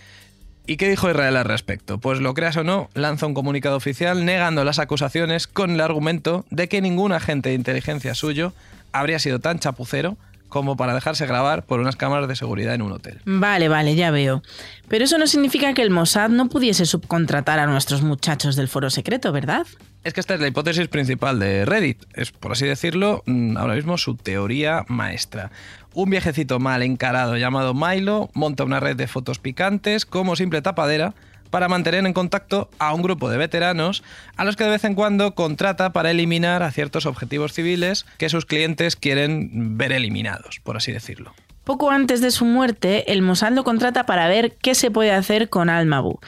¿Y 0.66 0.78
qué 0.78 0.88
dijo 0.88 1.08
Israel 1.08 1.36
al 1.36 1.44
respecto? 1.44 1.98
Pues 1.98 2.20
lo 2.20 2.34
creas 2.34 2.56
o 2.56 2.64
no, 2.64 2.90
lanza 2.94 3.26
un 3.26 3.34
comunicado 3.34 3.76
oficial 3.76 4.24
negando 4.24 4.64
las 4.64 4.80
acusaciones 4.80 5.46
con 5.46 5.70
el 5.70 5.80
argumento 5.80 6.44
de 6.50 6.68
que 6.68 6.80
ningún 6.80 7.12
agente 7.12 7.50
de 7.50 7.54
inteligencia 7.54 8.14
suyo 8.14 8.52
habría 8.90 9.20
sido 9.20 9.38
tan 9.38 9.60
chapucero 9.60 10.16
como 10.48 10.76
para 10.76 10.94
dejarse 10.94 11.26
grabar 11.26 11.64
por 11.64 11.80
unas 11.80 11.96
cámaras 11.96 12.28
de 12.28 12.36
seguridad 12.36 12.74
en 12.74 12.82
un 12.82 12.92
hotel. 12.92 13.20
Vale, 13.24 13.68
vale, 13.68 13.94
ya 13.94 14.10
veo. 14.10 14.42
Pero 14.88 15.04
eso 15.04 15.18
no 15.18 15.26
significa 15.26 15.74
que 15.74 15.82
el 15.82 15.90
Mossad 15.90 16.30
no 16.30 16.48
pudiese 16.48 16.86
subcontratar 16.86 17.58
a 17.58 17.66
nuestros 17.66 18.02
muchachos 18.02 18.56
del 18.56 18.68
foro 18.68 18.90
secreto, 18.90 19.32
¿verdad? 19.32 19.66
Es 20.04 20.14
que 20.14 20.20
esta 20.20 20.34
es 20.34 20.40
la 20.40 20.46
hipótesis 20.46 20.86
principal 20.88 21.40
de 21.40 21.64
Reddit. 21.64 22.04
Es, 22.14 22.30
por 22.30 22.52
así 22.52 22.64
decirlo, 22.64 23.22
mm, 23.26 23.56
ahora 23.56 23.74
mismo 23.74 23.98
su 23.98 24.16
teoría 24.16 24.84
maestra. 24.88 25.50
Un 25.94 26.10
viejecito 26.10 26.60
mal 26.60 26.82
encarado 26.82 27.36
llamado 27.36 27.74
Milo 27.74 28.30
monta 28.34 28.64
una 28.64 28.80
red 28.80 28.96
de 28.96 29.08
fotos 29.08 29.38
picantes 29.38 30.06
como 30.06 30.36
simple 30.36 30.62
tapadera 30.62 31.14
para 31.50 31.68
mantener 31.68 32.04
en 32.06 32.12
contacto 32.12 32.68
a 32.78 32.94
un 32.94 33.02
grupo 33.02 33.30
de 33.30 33.38
veteranos 33.38 34.02
a 34.36 34.44
los 34.44 34.56
que 34.56 34.64
de 34.64 34.70
vez 34.70 34.84
en 34.84 34.94
cuando 34.94 35.34
contrata 35.34 35.92
para 35.92 36.10
eliminar 36.10 36.62
a 36.62 36.70
ciertos 36.70 37.06
objetivos 37.06 37.52
civiles 37.52 38.06
que 38.18 38.28
sus 38.28 38.46
clientes 38.46 38.96
quieren 38.96 39.76
ver 39.76 39.92
eliminados, 39.92 40.60
por 40.62 40.76
así 40.76 40.92
decirlo. 40.92 41.34
Poco 41.64 41.90
antes 41.90 42.20
de 42.20 42.30
su 42.30 42.44
muerte, 42.44 43.12
el 43.12 43.22
Mossad 43.22 43.52
lo 43.52 43.64
contrata 43.64 44.06
para 44.06 44.28
ver 44.28 44.54
qué 44.62 44.74
se 44.74 44.90
puede 44.90 45.12
hacer 45.12 45.48
con 45.48 45.68
Almabu. 45.68 46.20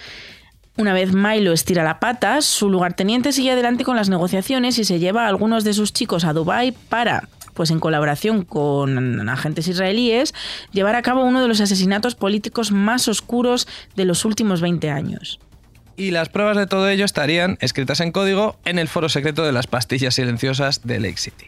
Una 0.77 0.93
vez 0.93 1.13
Milo 1.13 1.53
estira 1.53 1.83
la 1.83 1.99
pata, 1.99 2.41
su 2.41 2.71
lugarteniente 2.71 3.33
sigue 3.33 3.51
adelante 3.51 3.85
con 3.85 3.97
las 3.97 4.09
negociaciones 4.09 4.79
y 4.79 4.85
se 4.85 5.01
lleva 5.01 5.25
a 5.25 5.29
algunos 5.29 5.65
de 5.65 5.75
sus 5.75 5.93
chicos 5.93 6.25
a 6.25 6.33
Dubái 6.33 6.73
para 6.73 7.29
pues 7.59 7.73
en 7.73 7.81
colaboración 7.81 8.45
con 8.45 9.29
agentes 9.29 9.67
israelíes, 9.67 10.33
llevar 10.71 10.95
a 10.95 11.03
cabo 11.03 11.25
uno 11.25 11.43
de 11.43 11.49
los 11.49 11.61
asesinatos 11.61 12.15
políticos 12.15 12.71
más 12.71 13.09
oscuros 13.09 13.67
de 13.97 14.05
los 14.05 14.25
últimos 14.25 14.61
20 14.61 14.89
años. 14.91 15.41
Y 15.97 16.13
las 16.13 16.29
pruebas 16.29 16.57
de 16.57 16.69
todo 16.69 16.89
ello 16.89 17.05
estarían 17.05 17.59
escritas 17.61 17.99
en 17.99 18.13
código 18.13 18.57
en 18.65 18.79
el 18.79 18.87
foro 18.87 19.09
secreto 19.09 19.45
de 19.45 19.51
las 19.51 19.67
pastillas 19.67 20.15
silenciosas 20.15 20.87
de 20.87 21.01
Lake 21.01 21.17
City. 21.17 21.47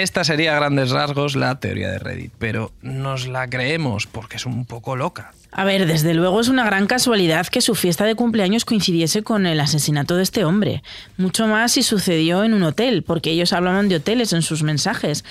Esta 0.00 0.24
sería 0.24 0.52
a 0.52 0.56
grandes 0.56 0.92
rasgos 0.92 1.36
la 1.36 1.60
teoría 1.60 1.90
de 1.90 1.98
Reddit, 1.98 2.32
pero 2.38 2.72
nos 2.80 3.26
la 3.26 3.50
creemos 3.50 4.06
porque 4.06 4.38
es 4.38 4.46
un 4.46 4.64
poco 4.64 4.96
loca. 4.96 5.32
A 5.52 5.64
ver, 5.64 5.86
desde 5.86 6.14
luego 6.14 6.40
es 6.40 6.48
una 6.48 6.64
gran 6.64 6.86
casualidad 6.86 7.46
que 7.48 7.60
su 7.60 7.74
fiesta 7.74 8.06
de 8.06 8.14
cumpleaños 8.14 8.64
coincidiese 8.64 9.22
con 9.22 9.44
el 9.44 9.60
asesinato 9.60 10.16
de 10.16 10.22
este 10.22 10.46
hombre. 10.46 10.82
Mucho 11.18 11.46
más 11.46 11.72
si 11.72 11.82
sucedió 11.82 12.44
en 12.44 12.54
un 12.54 12.62
hotel, 12.62 13.02
porque 13.02 13.30
ellos 13.30 13.52
hablaban 13.52 13.90
de 13.90 13.96
hoteles 13.96 14.32
en 14.32 14.40
sus 14.40 14.62
mensajes. 14.62 15.22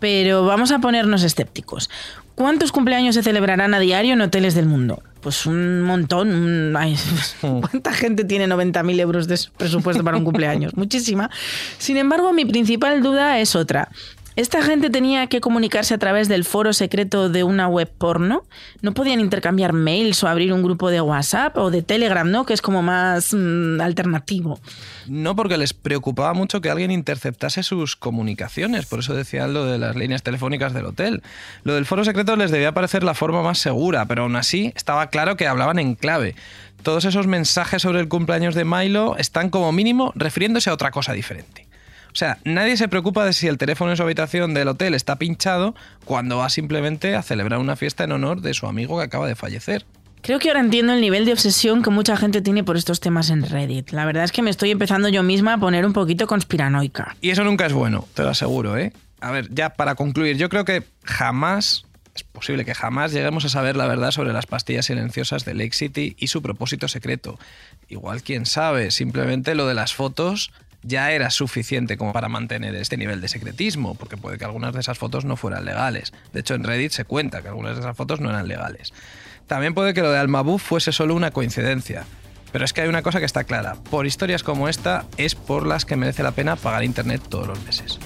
Pero 0.00 0.44
vamos 0.44 0.72
a 0.72 0.80
ponernos 0.80 1.22
escépticos. 1.22 1.88
¿Cuántos 2.36 2.70
cumpleaños 2.70 3.14
se 3.14 3.22
celebrarán 3.22 3.72
a 3.72 3.80
diario 3.80 4.12
en 4.12 4.20
hoteles 4.20 4.54
del 4.54 4.66
mundo? 4.66 5.02
Pues 5.22 5.46
un 5.46 5.80
montón. 5.80 6.74
¿Cuánta 7.40 7.92
gente 7.94 8.24
tiene 8.24 8.46
90.000 8.46 9.00
euros 9.00 9.26
de 9.26 9.40
presupuesto 9.56 10.04
para 10.04 10.18
un 10.18 10.24
cumpleaños? 10.24 10.72
Muchísima. 10.76 11.30
Sin 11.78 11.96
embargo, 11.96 12.34
mi 12.34 12.44
principal 12.44 13.02
duda 13.02 13.38
es 13.40 13.56
otra. 13.56 13.88
Esta 14.36 14.62
gente 14.62 14.90
tenía 14.90 15.28
que 15.28 15.40
comunicarse 15.40 15.94
a 15.94 15.98
través 15.98 16.28
del 16.28 16.44
foro 16.44 16.74
secreto 16.74 17.30
de 17.30 17.42
una 17.42 17.68
web 17.68 17.90
porno. 17.90 18.44
No 18.82 18.92
podían 18.92 19.18
intercambiar 19.18 19.72
mails 19.72 20.22
o 20.22 20.28
abrir 20.28 20.52
un 20.52 20.62
grupo 20.62 20.90
de 20.90 21.00
WhatsApp 21.00 21.56
o 21.56 21.70
de 21.70 21.80
Telegram, 21.80 22.30
¿no? 22.30 22.44
Que 22.44 22.52
es 22.52 22.60
como 22.60 22.82
más 22.82 23.32
mm, 23.32 23.80
alternativo. 23.80 24.60
No, 25.06 25.34
porque 25.34 25.56
les 25.56 25.72
preocupaba 25.72 26.34
mucho 26.34 26.60
que 26.60 26.68
alguien 26.68 26.90
interceptase 26.90 27.62
sus 27.62 27.96
comunicaciones. 27.96 28.84
Por 28.84 28.98
eso 28.98 29.14
decían 29.14 29.54
lo 29.54 29.64
de 29.64 29.78
las 29.78 29.96
líneas 29.96 30.22
telefónicas 30.22 30.74
del 30.74 30.84
hotel. 30.84 31.22
Lo 31.64 31.74
del 31.74 31.86
foro 31.86 32.04
secreto 32.04 32.36
les 32.36 32.50
debía 32.50 32.72
parecer 32.72 33.04
la 33.04 33.14
forma 33.14 33.40
más 33.40 33.56
segura, 33.56 34.04
pero 34.04 34.24
aún 34.24 34.36
así 34.36 34.70
estaba 34.76 35.06
claro 35.08 35.38
que 35.38 35.46
hablaban 35.46 35.78
en 35.78 35.94
clave. 35.94 36.34
Todos 36.82 37.06
esos 37.06 37.26
mensajes 37.26 37.80
sobre 37.80 38.00
el 38.00 38.08
cumpleaños 38.08 38.54
de 38.54 38.66
Milo 38.66 39.16
están 39.16 39.48
como 39.48 39.72
mínimo 39.72 40.12
refiriéndose 40.14 40.68
a 40.68 40.74
otra 40.74 40.90
cosa 40.90 41.14
diferente. 41.14 41.65
O 42.16 42.18
sea, 42.18 42.38
nadie 42.44 42.78
se 42.78 42.88
preocupa 42.88 43.26
de 43.26 43.34
si 43.34 43.46
el 43.46 43.58
teléfono 43.58 43.90
en 43.90 43.98
su 43.98 44.02
habitación 44.02 44.54
del 44.54 44.68
hotel 44.68 44.94
está 44.94 45.16
pinchado 45.16 45.74
cuando 46.06 46.38
va 46.38 46.48
simplemente 46.48 47.14
a 47.14 47.22
celebrar 47.22 47.60
una 47.60 47.76
fiesta 47.76 48.04
en 48.04 48.12
honor 48.12 48.40
de 48.40 48.54
su 48.54 48.66
amigo 48.66 48.96
que 48.96 49.04
acaba 49.04 49.28
de 49.28 49.34
fallecer. 49.34 49.84
Creo 50.22 50.38
que 50.38 50.48
ahora 50.48 50.60
entiendo 50.60 50.94
el 50.94 51.02
nivel 51.02 51.26
de 51.26 51.34
obsesión 51.34 51.82
que 51.82 51.90
mucha 51.90 52.16
gente 52.16 52.40
tiene 52.40 52.64
por 52.64 52.78
estos 52.78 53.00
temas 53.00 53.28
en 53.28 53.42
Reddit. 53.42 53.90
La 53.90 54.06
verdad 54.06 54.24
es 54.24 54.32
que 54.32 54.40
me 54.40 54.48
estoy 54.48 54.70
empezando 54.70 55.10
yo 55.10 55.22
misma 55.22 55.52
a 55.52 55.58
poner 55.58 55.84
un 55.84 55.92
poquito 55.92 56.26
conspiranoica. 56.26 57.14
Y 57.20 57.28
eso 57.28 57.44
nunca 57.44 57.66
es 57.66 57.74
bueno, 57.74 58.08
te 58.14 58.22
lo 58.22 58.30
aseguro, 58.30 58.78
¿eh? 58.78 58.94
A 59.20 59.30
ver, 59.30 59.52
ya 59.52 59.74
para 59.74 59.94
concluir, 59.94 60.38
yo 60.38 60.48
creo 60.48 60.64
que 60.64 60.84
jamás, 61.04 61.84
es 62.14 62.22
posible 62.22 62.64
que 62.64 62.74
jamás 62.74 63.12
lleguemos 63.12 63.44
a 63.44 63.50
saber 63.50 63.76
la 63.76 63.86
verdad 63.86 64.10
sobre 64.10 64.32
las 64.32 64.46
pastillas 64.46 64.86
silenciosas 64.86 65.44
de 65.44 65.52
Lake 65.52 65.74
City 65.74 66.16
y 66.18 66.28
su 66.28 66.40
propósito 66.40 66.88
secreto. 66.88 67.38
Igual, 67.90 68.22
quién 68.22 68.46
sabe, 68.46 68.90
simplemente 68.90 69.54
lo 69.54 69.66
de 69.66 69.74
las 69.74 69.92
fotos 69.92 70.50
ya 70.86 71.12
era 71.12 71.30
suficiente 71.30 71.96
como 71.96 72.12
para 72.12 72.28
mantener 72.28 72.74
este 72.76 72.96
nivel 72.96 73.20
de 73.20 73.28
secretismo, 73.28 73.94
porque 73.94 74.16
puede 74.16 74.38
que 74.38 74.44
algunas 74.44 74.72
de 74.72 74.80
esas 74.80 74.98
fotos 74.98 75.24
no 75.24 75.36
fueran 75.36 75.64
legales. 75.64 76.12
De 76.32 76.40
hecho, 76.40 76.54
en 76.54 76.64
Reddit 76.64 76.92
se 76.92 77.04
cuenta 77.04 77.42
que 77.42 77.48
algunas 77.48 77.74
de 77.74 77.80
esas 77.80 77.96
fotos 77.96 78.20
no 78.20 78.30
eran 78.30 78.48
legales. 78.48 78.92
También 79.46 79.74
puede 79.74 79.94
que 79.94 80.02
lo 80.02 80.10
de 80.10 80.18
Almabuf 80.18 80.62
fuese 80.62 80.92
solo 80.92 81.14
una 81.14 81.30
coincidencia. 81.30 82.04
Pero 82.52 82.64
es 82.64 82.72
que 82.72 82.80
hay 82.80 82.88
una 82.88 83.02
cosa 83.02 83.18
que 83.18 83.26
está 83.26 83.44
clara. 83.44 83.76
Por 83.90 84.06
historias 84.06 84.42
como 84.42 84.68
esta 84.68 85.04
es 85.16 85.34
por 85.34 85.66
las 85.66 85.84
que 85.84 85.96
merece 85.96 86.22
la 86.22 86.30
pena 86.30 86.56
pagar 86.56 86.84
Internet 86.84 87.22
todos 87.28 87.46
los 87.46 87.62
meses. 87.64 87.98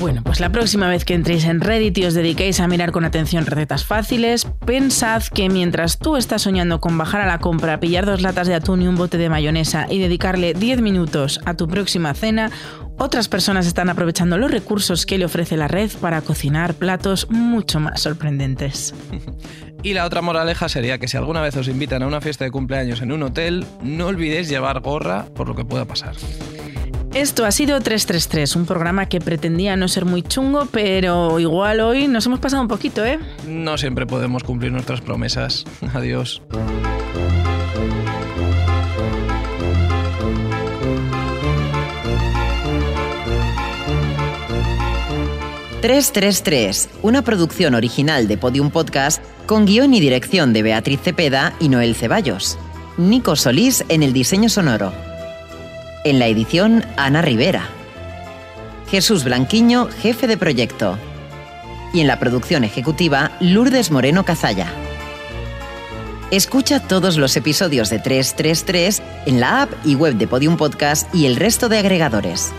Bueno, 0.00 0.22
pues 0.22 0.38
la 0.38 0.50
próxima 0.50 0.88
vez 0.88 1.04
que 1.04 1.14
entréis 1.14 1.44
en 1.44 1.60
Reddit 1.60 1.98
y 1.98 2.04
os 2.04 2.14
dediquéis 2.14 2.60
a 2.60 2.68
mirar 2.68 2.92
con 2.92 3.04
atención 3.04 3.46
recetas 3.46 3.84
fáciles, 3.84 4.46
pensad 4.64 5.24
que 5.24 5.48
mientras 5.48 5.98
tú 5.98 6.16
estás 6.16 6.42
soñando 6.42 6.80
con 6.80 6.96
bajar 6.96 7.20
a 7.20 7.26
la 7.26 7.40
compra, 7.40 7.80
pillar 7.80 8.06
dos 8.06 8.22
latas 8.22 8.46
de 8.46 8.54
atún 8.54 8.82
y 8.82 8.86
un 8.86 8.94
bote 8.94 9.18
de 9.18 9.28
mayonesa 9.28 9.86
y 9.90 9.98
dedicarle 9.98 10.54
10 10.54 10.82
minutos 10.82 11.40
a 11.46 11.54
tu 11.54 11.66
próxima 11.66 12.14
cena, 12.14 12.52
otras 12.96 13.28
personas 13.28 13.66
están 13.66 13.90
aprovechando 13.90 14.38
los 14.38 14.52
recursos 14.52 15.04
que 15.04 15.18
le 15.18 15.24
ofrece 15.24 15.56
la 15.56 15.66
red 15.66 15.90
para 16.00 16.20
cocinar 16.20 16.74
platos 16.74 17.28
mucho 17.28 17.80
más 17.80 18.00
sorprendentes. 18.00 18.94
Y 19.80 19.94
la 19.94 20.06
otra 20.06 20.22
moraleja 20.22 20.68
sería 20.68 20.98
que 20.98 21.06
si 21.06 21.16
alguna 21.16 21.40
vez 21.40 21.56
os 21.56 21.68
invitan 21.68 22.02
a 22.02 22.08
una 22.08 22.20
fiesta 22.20 22.44
de 22.44 22.50
cumpleaños 22.50 23.00
en 23.00 23.12
un 23.12 23.22
hotel, 23.22 23.64
no 23.80 24.08
olvidéis 24.08 24.48
llevar 24.48 24.80
gorra 24.80 25.26
por 25.36 25.46
lo 25.46 25.54
que 25.54 25.64
pueda 25.64 25.84
pasar. 25.84 26.16
Esto 27.18 27.44
ha 27.44 27.50
sido 27.50 27.80
333, 27.80 28.54
un 28.54 28.64
programa 28.64 29.06
que 29.06 29.20
pretendía 29.20 29.74
no 29.74 29.88
ser 29.88 30.04
muy 30.04 30.22
chungo, 30.22 30.68
pero 30.70 31.40
igual 31.40 31.80
hoy 31.80 32.06
nos 32.06 32.24
hemos 32.26 32.38
pasado 32.38 32.62
un 32.62 32.68
poquito, 32.68 33.04
¿eh? 33.04 33.18
No 33.44 33.76
siempre 33.76 34.06
podemos 34.06 34.44
cumplir 34.44 34.70
nuestras 34.70 35.00
promesas. 35.00 35.64
Adiós. 35.94 36.40
...333, 45.82 46.88
una 47.02 47.22
producción 47.22 47.74
original 47.74 48.28
de 48.28 48.38
Podium 48.38 48.70
Podcast... 48.70 49.20
...con 49.46 49.66
guion 49.66 49.92
y 49.92 49.98
dirección 49.98 50.52
de 50.52 50.62
Beatriz 50.62 51.00
Cepeda 51.02 51.52
y 51.58 51.68
Noel 51.68 51.96
Ceballos. 51.96 52.58
Nico 52.96 53.34
Solís 53.34 53.84
en 53.88 54.04
el 54.04 54.12
diseño 54.12 54.48
sonoro. 54.48 54.92
En 56.08 56.18
la 56.18 56.26
edición, 56.26 56.86
Ana 56.96 57.20
Rivera. 57.20 57.68
Jesús 58.90 59.24
Blanquiño, 59.24 59.88
jefe 59.88 60.26
de 60.26 60.38
proyecto. 60.38 60.96
Y 61.92 62.00
en 62.00 62.06
la 62.06 62.18
producción 62.18 62.64
ejecutiva, 62.64 63.32
Lourdes 63.40 63.90
Moreno 63.90 64.24
Cazalla. 64.24 64.68
Escucha 66.30 66.80
todos 66.80 67.18
los 67.18 67.36
episodios 67.36 67.90
de 67.90 67.98
333 67.98 69.02
en 69.26 69.38
la 69.38 69.60
app 69.60 69.70
y 69.84 69.96
web 69.96 70.14
de 70.14 70.26
Podium 70.26 70.56
Podcast 70.56 71.14
y 71.14 71.26
el 71.26 71.36
resto 71.36 71.68
de 71.68 71.76
agregadores. 71.76 72.54